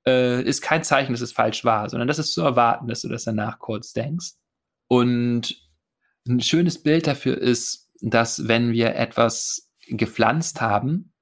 äh, 0.07 0.41
ist 0.43 0.61
kein 0.61 0.83
Zeichen, 0.83 1.13
dass 1.13 1.21
es 1.21 1.31
falsch 1.31 1.65
war, 1.65 1.89
sondern 1.89 2.07
das 2.07 2.19
ist 2.19 2.33
zu 2.33 2.41
erwarten, 2.41 2.87
dass 2.87 3.01
du 3.01 3.09
das 3.09 3.23
danach 3.23 3.59
kurz 3.59 3.93
denkst. 3.93 4.33
Und 4.87 5.55
ein 6.27 6.41
schönes 6.41 6.81
Bild 6.81 7.07
dafür 7.07 7.37
ist, 7.37 7.91
dass 8.01 8.47
wenn 8.47 8.71
wir 8.71 8.95
etwas 8.95 9.71
gepflanzt 9.87 10.61
haben, 10.61 11.13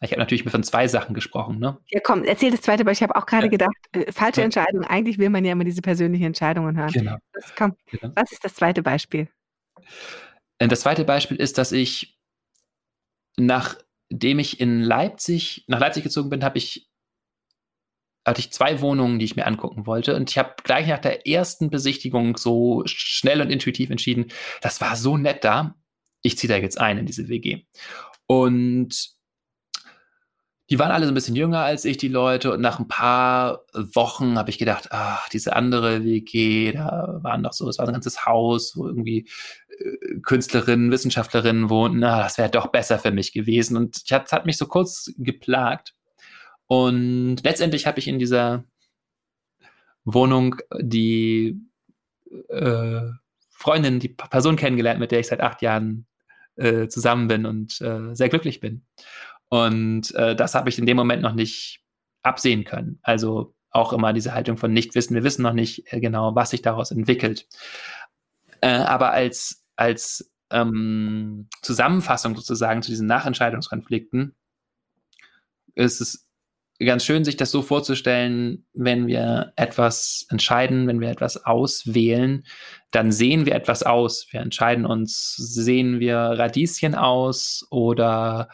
ich 0.00 0.10
habe 0.10 0.20
natürlich 0.20 0.44
von 0.44 0.62
zwei 0.62 0.86
Sachen 0.88 1.14
gesprochen, 1.14 1.58
ne? 1.58 1.78
Ja, 1.86 2.00
komm, 2.02 2.24
erzähl 2.24 2.50
das 2.50 2.60
zweite, 2.60 2.84
weil 2.84 2.92
ich 2.92 3.02
habe 3.02 3.16
auch 3.16 3.26
gerade 3.26 3.46
ja. 3.46 3.50
gedacht, 3.50 3.76
äh, 3.92 4.12
falsche 4.12 4.40
ja. 4.40 4.44
Entscheidung. 4.44 4.84
Eigentlich 4.84 5.18
will 5.18 5.30
man 5.30 5.44
ja 5.44 5.52
immer 5.52 5.64
diese 5.64 5.80
persönlichen 5.80 6.24
Entscheidungen 6.24 6.76
hören. 6.76 6.92
Genau. 6.92 7.16
Das, 7.32 7.54
komm, 7.56 7.74
genau. 7.86 8.12
was 8.14 8.32
ist 8.32 8.44
das 8.44 8.54
zweite 8.54 8.82
Beispiel? 8.82 9.28
Äh, 10.58 10.68
das 10.68 10.80
zweite 10.80 11.04
Beispiel 11.04 11.38
ist, 11.38 11.58
dass 11.58 11.72
ich 11.72 12.18
nachdem 14.10 14.38
ich 14.38 14.60
in 14.60 14.80
Leipzig, 14.80 15.64
nach 15.66 15.80
Leipzig 15.80 16.02
gezogen 16.04 16.30
bin, 16.30 16.44
habe 16.44 16.58
ich 16.58 16.88
hatte 18.26 18.40
ich 18.40 18.52
zwei 18.52 18.80
Wohnungen, 18.80 19.18
die 19.18 19.26
ich 19.26 19.36
mir 19.36 19.46
angucken 19.46 19.86
wollte. 19.86 20.16
Und 20.16 20.30
ich 20.30 20.38
habe 20.38 20.54
gleich 20.62 20.86
nach 20.86 20.98
der 20.98 21.26
ersten 21.26 21.68
Besichtigung 21.68 22.38
so 22.38 22.82
schnell 22.86 23.42
und 23.42 23.50
intuitiv 23.50 23.90
entschieden, 23.90 24.28
das 24.62 24.80
war 24.80 24.96
so 24.96 25.18
nett 25.18 25.44
da, 25.44 25.74
ich 26.22 26.38
ziehe 26.38 26.48
da 26.48 26.56
jetzt 26.56 26.80
ein 26.80 26.96
in 26.96 27.06
diese 27.06 27.28
WG. 27.28 27.66
Und 28.26 29.10
die 30.74 30.78
waren 30.80 30.90
alle 30.90 31.06
so 31.06 31.12
ein 31.12 31.14
bisschen 31.14 31.36
jünger 31.36 31.60
als 31.60 31.84
ich, 31.84 31.98
die 31.98 32.08
Leute. 32.08 32.52
Und 32.52 32.60
nach 32.60 32.80
ein 32.80 32.88
paar 32.88 33.64
Wochen 33.74 34.36
habe 34.36 34.50
ich 34.50 34.58
gedacht, 34.58 34.88
ach, 34.90 35.28
diese 35.28 35.54
andere 35.54 36.02
WG, 36.02 36.72
da 36.72 37.20
waren 37.22 37.44
doch 37.44 37.52
so, 37.52 37.68
es 37.68 37.78
war 37.78 37.86
ein 37.86 37.92
ganzes 37.92 38.26
Haus, 38.26 38.76
wo 38.76 38.88
irgendwie 38.88 39.28
äh, 39.68 40.18
Künstlerinnen, 40.24 40.90
Wissenschaftlerinnen 40.90 41.70
wohnten. 41.70 42.00
Na, 42.00 42.24
das 42.24 42.38
wäre 42.38 42.50
doch 42.50 42.66
besser 42.72 42.98
für 42.98 43.12
mich 43.12 43.32
gewesen. 43.32 43.76
Und 43.76 44.02
es 44.04 44.10
hat 44.10 44.46
mich 44.46 44.56
so 44.56 44.66
kurz 44.66 45.12
geplagt. 45.16 45.94
Und 46.66 47.36
letztendlich 47.44 47.86
habe 47.86 48.00
ich 48.00 48.08
in 48.08 48.18
dieser 48.18 48.64
Wohnung 50.04 50.56
die 50.80 51.56
äh, 52.48 53.00
Freundin, 53.50 54.00
die 54.00 54.08
Person 54.08 54.56
kennengelernt, 54.56 54.98
mit 54.98 55.12
der 55.12 55.20
ich 55.20 55.28
seit 55.28 55.40
acht 55.40 55.62
Jahren 55.62 56.08
äh, 56.56 56.88
zusammen 56.88 57.28
bin 57.28 57.46
und 57.46 57.80
äh, 57.80 58.12
sehr 58.12 58.28
glücklich 58.28 58.58
bin. 58.58 58.84
Und 59.54 60.12
äh, 60.16 60.34
das 60.34 60.56
habe 60.56 60.68
ich 60.68 60.80
in 60.80 60.86
dem 60.86 60.96
Moment 60.96 61.22
noch 61.22 61.32
nicht 61.32 61.84
absehen 62.24 62.64
können. 62.64 62.98
Also 63.04 63.54
auch 63.70 63.92
immer 63.92 64.12
diese 64.12 64.34
Haltung 64.34 64.56
von 64.56 64.72
Nichtwissen. 64.72 65.14
Wir 65.14 65.22
wissen 65.22 65.42
noch 65.42 65.52
nicht 65.52 65.92
äh, 65.92 66.00
genau, 66.00 66.34
was 66.34 66.50
sich 66.50 66.60
daraus 66.60 66.90
entwickelt. 66.90 67.46
Äh, 68.62 68.66
aber 68.66 69.12
als, 69.12 69.64
als 69.76 70.34
ähm, 70.50 71.48
Zusammenfassung 71.62 72.34
sozusagen 72.34 72.82
zu 72.82 72.90
diesen 72.90 73.06
Nachentscheidungskonflikten 73.06 74.34
ist 75.76 76.00
es 76.00 76.28
ganz 76.80 77.04
schön, 77.04 77.24
sich 77.24 77.36
das 77.36 77.52
so 77.52 77.62
vorzustellen, 77.62 78.66
wenn 78.72 79.06
wir 79.06 79.52
etwas 79.54 80.26
entscheiden, 80.30 80.88
wenn 80.88 81.00
wir 81.00 81.10
etwas 81.10 81.44
auswählen, 81.44 82.44
dann 82.90 83.12
sehen 83.12 83.46
wir 83.46 83.54
etwas 83.54 83.84
aus. 83.84 84.26
Wir 84.32 84.40
entscheiden 84.40 84.84
uns, 84.84 85.36
sehen 85.36 86.00
wir 86.00 86.16
Radieschen 86.16 86.96
aus 86.96 87.68
oder 87.70 88.48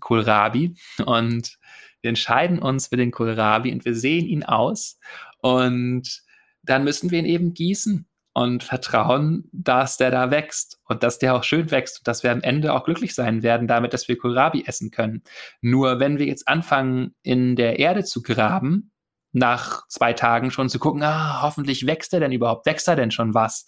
Kohlrabi 0.00 0.74
und 1.04 1.58
wir 2.00 2.08
entscheiden 2.08 2.58
uns 2.58 2.88
für 2.88 2.96
den 2.96 3.10
Kohlrabi 3.10 3.72
und 3.72 3.84
wir 3.84 3.94
sehen 3.94 4.26
ihn 4.26 4.44
aus 4.44 4.98
und 5.40 6.22
dann 6.62 6.84
müssen 6.84 7.10
wir 7.10 7.18
ihn 7.18 7.24
eben 7.24 7.54
gießen 7.54 8.06
und 8.34 8.62
vertrauen, 8.62 9.48
dass 9.52 9.96
der 9.96 10.10
da 10.10 10.30
wächst 10.30 10.78
und 10.84 11.02
dass 11.02 11.18
der 11.18 11.34
auch 11.34 11.42
schön 11.42 11.70
wächst 11.70 11.98
und 11.98 12.08
dass 12.08 12.22
wir 12.22 12.30
am 12.30 12.40
Ende 12.42 12.72
auch 12.72 12.84
glücklich 12.84 13.14
sein 13.14 13.42
werden 13.42 13.66
damit, 13.66 13.92
dass 13.92 14.06
wir 14.06 14.16
Kohlrabi 14.16 14.64
essen 14.66 14.90
können. 14.90 15.22
Nur 15.60 15.98
wenn 15.98 16.18
wir 16.18 16.26
jetzt 16.26 16.46
anfangen, 16.46 17.14
in 17.22 17.56
der 17.56 17.78
Erde 17.80 18.04
zu 18.04 18.22
graben, 18.22 18.92
nach 19.32 19.86
zwei 19.88 20.14
Tagen 20.14 20.50
schon 20.50 20.68
zu 20.68 20.78
gucken, 20.78 21.02
ah, 21.02 21.42
hoffentlich 21.42 21.86
wächst 21.86 22.14
er 22.14 22.20
denn 22.20 22.32
überhaupt, 22.32 22.66
wächst 22.66 22.88
er 22.88 22.96
denn 22.96 23.10
schon 23.10 23.34
was? 23.34 23.66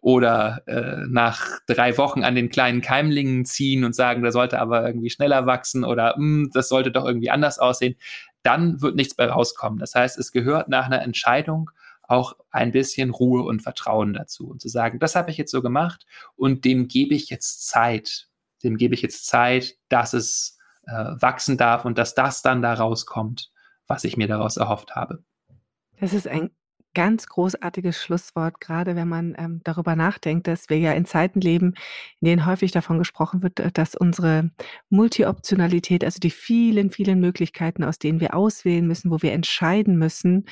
Oder 0.00 0.62
äh, 0.66 1.06
nach 1.08 1.58
drei 1.66 1.98
Wochen 1.98 2.22
an 2.22 2.34
den 2.34 2.48
kleinen 2.48 2.80
Keimlingen 2.80 3.44
ziehen 3.44 3.84
und 3.84 3.94
sagen, 3.94 4.22
der 4.22 4.32
sollte 4.32 4.60
aber 4.60 4.86
irgendwie 4.86 5.10
schneller 5.10 5.46
wachsen 5.46 5.84
oder 5.84 6.14
hm, 6.14 6.50
das 6.52 6.68
sollte 6.68 6.92
doch 6.92 7.04
irgendwie 7.04 7.30
anders 7.30 7.58
aussehen, 7.58 7.96
dann 8.42 8.80
wird 8.80 8.96
nichts 8.96 9.16
mehr 9.18 9.30
rauskommen. 9.30 9.78
Das 9.78 9.94
heißt, 9.94 10.18
es 10.18 10.32
gehört 10.32 10.68
nach 10.68 10.86
einer 10.86 11.02
Entscheidung 11.02 11.70
auch 12.02 12.34
ein 12.50 12.72
bisschen 12.72 13.10
Ruhe 13.10 13.42
und 13.42 13.62
Vertrauen 13.62 14.14
dazu 14.14 14.48
und 14.48 14.60
zu 14.60 14.68
sagen, 14.68 14.98
das 14.98 15.14
habe 15.14 15.30
ich 15.30 15.36
jetzt 15.36 15.52
so 15.52 15.62
gemacht 15.62 16.06
und 16.34 16.64
dem 16.64 16.88
gebe 16.88 17.14
ich 17.14 17.30
jetzt 17.30 17.68
Zeit. 17.68 18.28
Dem 18.64 18.76
gebe 18.76 18.94
ich 18.94 19.02
jetzt 19.02 19.26
Zeit, 19.26 19.76
dass 19.88 20.12
es 20.12 20.58
äh, 20.86 20.92
wachsen 20.92 21.56
darf 21.56 21.84
und 21.84 21.98
dass 21.98 22.14
das 22.14 22.42
dann 22.42 22.62
da 22.62 22.74
rauskommt, 22.74 23.49
was 23.90 24.04
ich 24.04 24.16
mir 24.16 24.28
daraus 24.28 24.56
erhofft 24.56 24.94
habe. 24.94 25.22
Das 25.98 26.14
ist 26.14 26.28
ein 26.28 26.50
ganz 26.94 27.26
großartiges 27.26 28.00
Schlusswort, 28.02 28.60
gerade 28.60 28.96
wenn 28.96 29.08
man 29.08 29.34
ähm, 29.38 29.60
darüber 29.64 29.96
nachdenkt, 29.96 30.46
dass 30.46 30.68
wir 30.70 30.78
ja 30.78 30.92
in 30.92 31.04
Zeiten 31.04 31.40
leben, 31.40 31.74
in 32.20 32.26
denen 32.26 32.46
häufig 32.46 32.72
davon 32.72 32.98
gesprochen 32.98 33.42
wird, 33.42 33.60
äh, 33.60 33.70
dass 33.70 33.94
unsere 33.94 34.50
Multioptionalität, 34.88 36.04
also 36.04 36.18
die 36.18 36.30
vielen, 36.30 36.90
vielen 36.90 37.20
Möglichkeiten, 37.20 37.84
aus 37.84 37.98
denen 37.98 38.20
wir 38.20 38.34
auswählen 38.34 38.86
müssen, 38.86 39.10
wo 39.10 39.22
wir 39.22 39.32
entscheiden 39.32 39.98
müssen, 39.98 40.46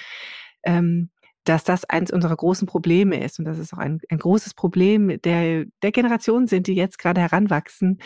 ähm, 0.64 1.10
dass 1.48 1.64
das 1.64 1.86
eins 1.86 2.12
unserer 2.12 2.36
großen 2.36 2.66
Probleme 2.66 3.24
ist. 3.24 3.38
Und 3.38 3.46
das 3.46 3.58
ist 3.58 3.72
auch 3.72 3.78
ein, 3.78 4.00
ein 4.10 4.18
großes 4.18 4.52
Problem 4.52 5.20
der, 5.22 5.64
der 5.82 5.92
Generationen 5.92 6.46
sind, 6.46 6.66
die 6.66 6.74
jetzt 6.74 6.98
gerade 6.98 7.22
heranwachsen. 7.22 8.00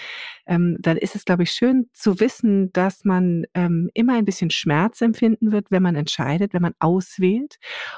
Ähm, 0.47 0.77
dann 0.81 0.97
ist 0.97 1.17
es, 1.17 1.25
glaube 1.25 1.43
ich, 1.43 1.51
schön 1.51 1.89
zu 1.93 2.21
wissen, 2.21 2.73
dass 2.73 3.05
man 3.05 3.45
ähm, 3.55 3.91
immer 3.95 4.15
ein 4.15 4.25
bisschen 4.25 4.51
Schmerz 4.51 5.01
empfinden 5.01 5.51
wird, 5.51 5.73
wenn 5.73 5.83
man 5.83 5.97
entscheidet, 5.97 6.55
wenn 6.55 6.63
man 6.63 6.75
auswählt. 6.79 7.57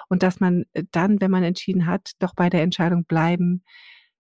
Und 0.09 0.23
dass 0.23 0.41
man 0.41 0.65
äh, 0.73 0.85
dann, 0.93 1.21
wenn 1.21 1.31
man 1.31 1.43
entschieden 1.43 1.87
hat, 1.87 2.13
doch 2.21 2.35
bei 2.35 2.49
der 2.49 2.63
Entscheidung 2.63 3.05
bleiben 3.05 3.63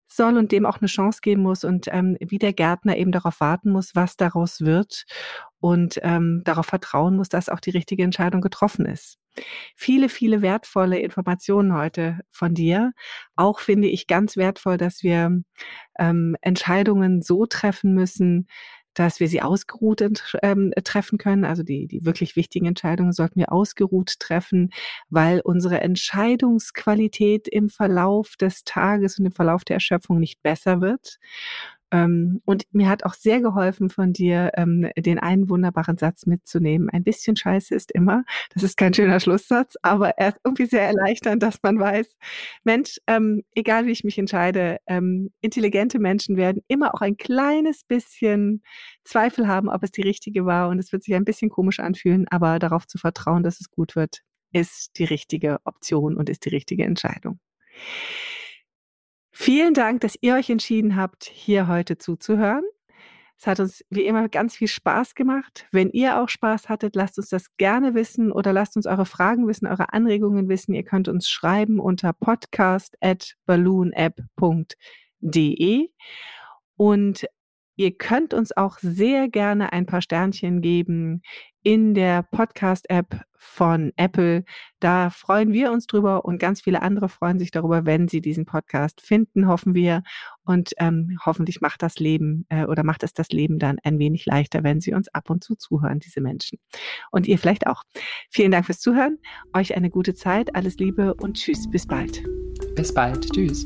soll 0.06 0.36
und 0.36 0.52
dem 0.52 0.66
auch 0.66 0.78
eine 0.80 0.88
Chance 0.88 1.20
geben 1.22 1.42
muss 1.42 1.64
und 1.64 1.86
ähm, 1.90 2.16
wie 2.20 2.38
der 2.38 2.52
Gärtner 2.52 2.96
eben 2.96 3.12
darauf 3.12 3.40
warten 3.40 3.70
muss, 3.70 3.94
was 3.94 4.16
daraus 4.16 4.60
wird 4.60 5.06
und 5.64 5.98
ähm, 6.02 6.42
darauf 6.44 6.66
vertrauen 6.66 7.16
muss, 7.16 7.30
dass 7.30 7.48
auch 7.48 7.58
die 7.58 7.70
richtige 7.70 8.02
Entscheidung 8.02 8.42
getroffen 8.42 8.84
ist. 8.84 9.16
Viele, 9.76 10.10
viele 10.10 10.42
wertvolle 10.42 10.98
Informationen 10.98 11.72
heute 11.72 12.20
von 12.28 12.52
dir. 12.52 12.92
Auch 13.34 13.60
finde 13.60 13.88
ich 13.88 14.06
ganz 14.06 14.36
wertvoll, 14.36 14.76
dass 14.76 15.02
wir 15.02 15.40
ähm, 15.98 16.36
Entscheidungen 16.42 17.22
so 17.22 17.46
treffen 17.46 17.94
müssen, 17.94 18.46
dass 18.92 19.20
wir 19.20 19.28
sie 19.28 19.40
ausgeruht 19.40 20.04
ähm, 20.42 20.72
treffen 20.84 21.16
können. 21.16 21.46
Also 21.46 21.62
die, 21.62 21.86
die 21.86 22.04
wirklich 22.04 22.36
wichtigen 22.36 22.66
Entscheidungen 22.66 23.12
sollten 23.12 23.40
wir 23.40 23.50
ausgeruht 23.50 24.20
treffen, 24.20 24.68
weil 25.08 25.40
unsere 25.40 25.80
Entscheidungsqualität 25.80 27.48
im 27.48 27.70
Verlauf 27.70 28.36
des 28.36 28.64
Tages 28.64 29.18
und 29.18 29.24
im 29.24 29.32
Verlauf 29.32 29.64
der 29.64 29.76
Erschöpfung 29.76 30.18
nicht 30.18 30.42
besser 30.42 30.82
wird. 30.82 31.18
Ähm, 31.94 32.42
und 32.44 32.64
mir 32.72 32.88
hat 32.88 33.04
auch 33.04 33.14
sehr 33.14 33.40
geholfen 33.40 33.88
von 33.88 34.12
dir, 34.12 34.50
ähm, 34.56 34.90
den 34.96 35.20
einen 35.20 35.48
wunderbaren 35.48 35.96
Satz 35.96 36.26
mitzunehmen. 36.26 36.90
Ein 36.90 37.04
bisschen 37.04 37.36
Scheiße 37.36 37.72
ist 37.72 37.92
immer. 37.92 38.24
Das 38.52 38.64
ist 38.64 38.76
kein 38.76 38.92
schöner 38.92 39.20
Schlusssatz, 39.20 39.76
aber 39.82 40.18
er 40.18 40.30
ist 40.30 40.40
irgendwie 40.42 40.66
sehr 40.66 40.82
erleichternd, 40.82 41.40
dass 41.40 41.62
man 41.62 41.78
weiß, 41.78 42.16
Mensch, 42.64 42.98
ähm, 43.06 43.44
egal 43.54 43.86
wie 43.86 43.92
ich 43.92 44.02
mich 44.02 44.18
entscheide, 44.18 44.78
intelligente 45.40 45.98
Menschen 45.98 46.36
werden 46.36 46.62
immer 46.68 46.94
auch 46.94 47.00
ein 47.00 47.16
kleines 47.16 47.84
bisschen 47.84 48.62
Zweifel 49.04 49.46
haben, 49.46 49.68
ob 49.68 49.82
es 49.82 49.92
die 49.92 50.02
richtige 50.02 50.46
war. 50.46 50.68
Und 50.68 50.78
es 50.78 50.92
wird 50.92 51.04
sich 51.04 51.14
ein 51.14 51.24
bisschen 51.24 51.50
komisch 51.50 51.80
anfühlen, 51.80 52.26
aber 52.28 52.58
darauf 52.58 52.86
zu 52.86 52.98
vertrauen, 52.98 53.42
dass 53.42 53.60
es 53.60 53.70
gut 53.70 53.94
wird, 53.94 54.22
ist 54.52 54.98
die 54.98 55.04
richtige 55.04 55.58
Option 55.64 56.16
und 56.16 56.28
ist 56.28 56.44
die 56.44 56.50
richtige 56.50 56.84
Entscheidung. 56.84 57.38
Vielen 59.36 59.74
Dank, 59.74 60.00
dass 60.00 60.16
ihr 60.20 60.36
euch 60.36 60.48
entschieden 60.48 60.94
habt, 60.94 61.24
hier 61.24 61.66
heute 61.66 61.98
zuzuhören. 61.98 62.62
Es 63.36 63.48
hat 63.48 63.58
uns 63.58 63.84
wie 63.90 64.04
immer 64.04 64.28
ganz 64.28 64.54
viel 64.56 64.68
Spaß 64.68 65.16
gemacht. 65.16 65.66
Wenn 65.72 65.90
ihr 65.90 66.20
auch 66.20 66.28
Spaß 66.28 66.68
hattet, 66.68 66.94
lasst 66.94 67.18
uns 67.18 67.30
das 67.30 67.56
gerne 67.56 67.94
wissen 67.94 68.30
oder 68.30 68.52
lasst 68.52 68.76
uns 68.76 68.86
eure 68.86 69.06
Fragen 69.06 69.48
wissen, 69.48 69.66
eure 69.66 69.92
Anregungen 69.92 70.48
wissen. 70.48 70.72
Ihr 70.72 70.84
könnt 70.84 71.08
uns 71.08 71.28
schreiben 71.28 71.80
unter 71.80 72.12
podcast 72.12 72.96
at 73.00 73.34
balloonapp.de 73.44 74.68
und 76.76 77.26
Ihr 77.76 77.96
könnt 77.96 78.34
uns 78.34 78.56
auch 78.56 78.78
sehr 78.78 79.28
gerne 79.28 79.72
ein 79.72 79.84
paar 79.84 80.00
Sternchen 80.00 80.60
geben 80.60 81.22
in 81.64 81.94
der 81.94 82.22
Podcast-App 82.22 83.22
von 83.36 83.92
Apple. 83.96 84.44
Da 84.80 85.10
freuen 85.10 85.52
wir 85.52 85.72
uns 85.72 85.86
drüber 85.86 86.24
und 86.24 86.38
ganz 86.38 86.60
viele 86.60 86.82
andere 86.82 87.08
freuen 87.08 87.38
sich 87.38 87.50
darüber, 87.50 87.86
wenn 87.86 88.06
sie 88.06 88.20
diesen 88.20 88.44
Podcast 88.44 89.00
finden, 89.00 89.48
hoffen 89.48 89.74
wir. 89.74 90.02
Und 90.44 90.72
ähm, 90.78 91.18
hoffentlich 91.24 91.62
macht 91.62 91.82
das 91.82 91.98
Leben 91.98 92.44
äh, 92.50 92.66
oder 92.66 92.84
macht 92.84 93.02
es 93.02 93.14
das 93.14 93.28
Leben 93.30 93.58
dann 93.58 93.78
ein 93.82 93.98
wenig 93.98 94.26
leichter, 94.26 94.62
wenn 94.62 94.80
sie 94.80 94.92
uns 94.92 95.08
ab 95.08 95.30
und 95.30 95.42
zu 95.42 95.56
zuhören, 95.56 96.00
diese 96.00 96.20
Menschen. 96.20 96.58
Und 97.10 97.26
ihr 97.26 97.38
vielleicht 97.38 97.66
auch. 97.66 97.82
Vielen 98.30 98.50
Dank 98.50 98.66
fürs 98.66 98.80
Zuhören. 98.80 99.18
Euch 99.54 99.74
eine 99.74 99.88
gute 99.88 100.14
Zeit. 100.14 100.54
Alles 100.54 100.76
Liebe 100.76 101.14
und 101.14 101.38
tschüss. 101.38 101.68
Bis 101.70 101.86
bald. 101.86 102.22
Bis 102.76 102.92
bald. 102.92 103.30
Tschüss. 103.32 103.64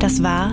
Das 0.00 0.22
war 0.22 0.52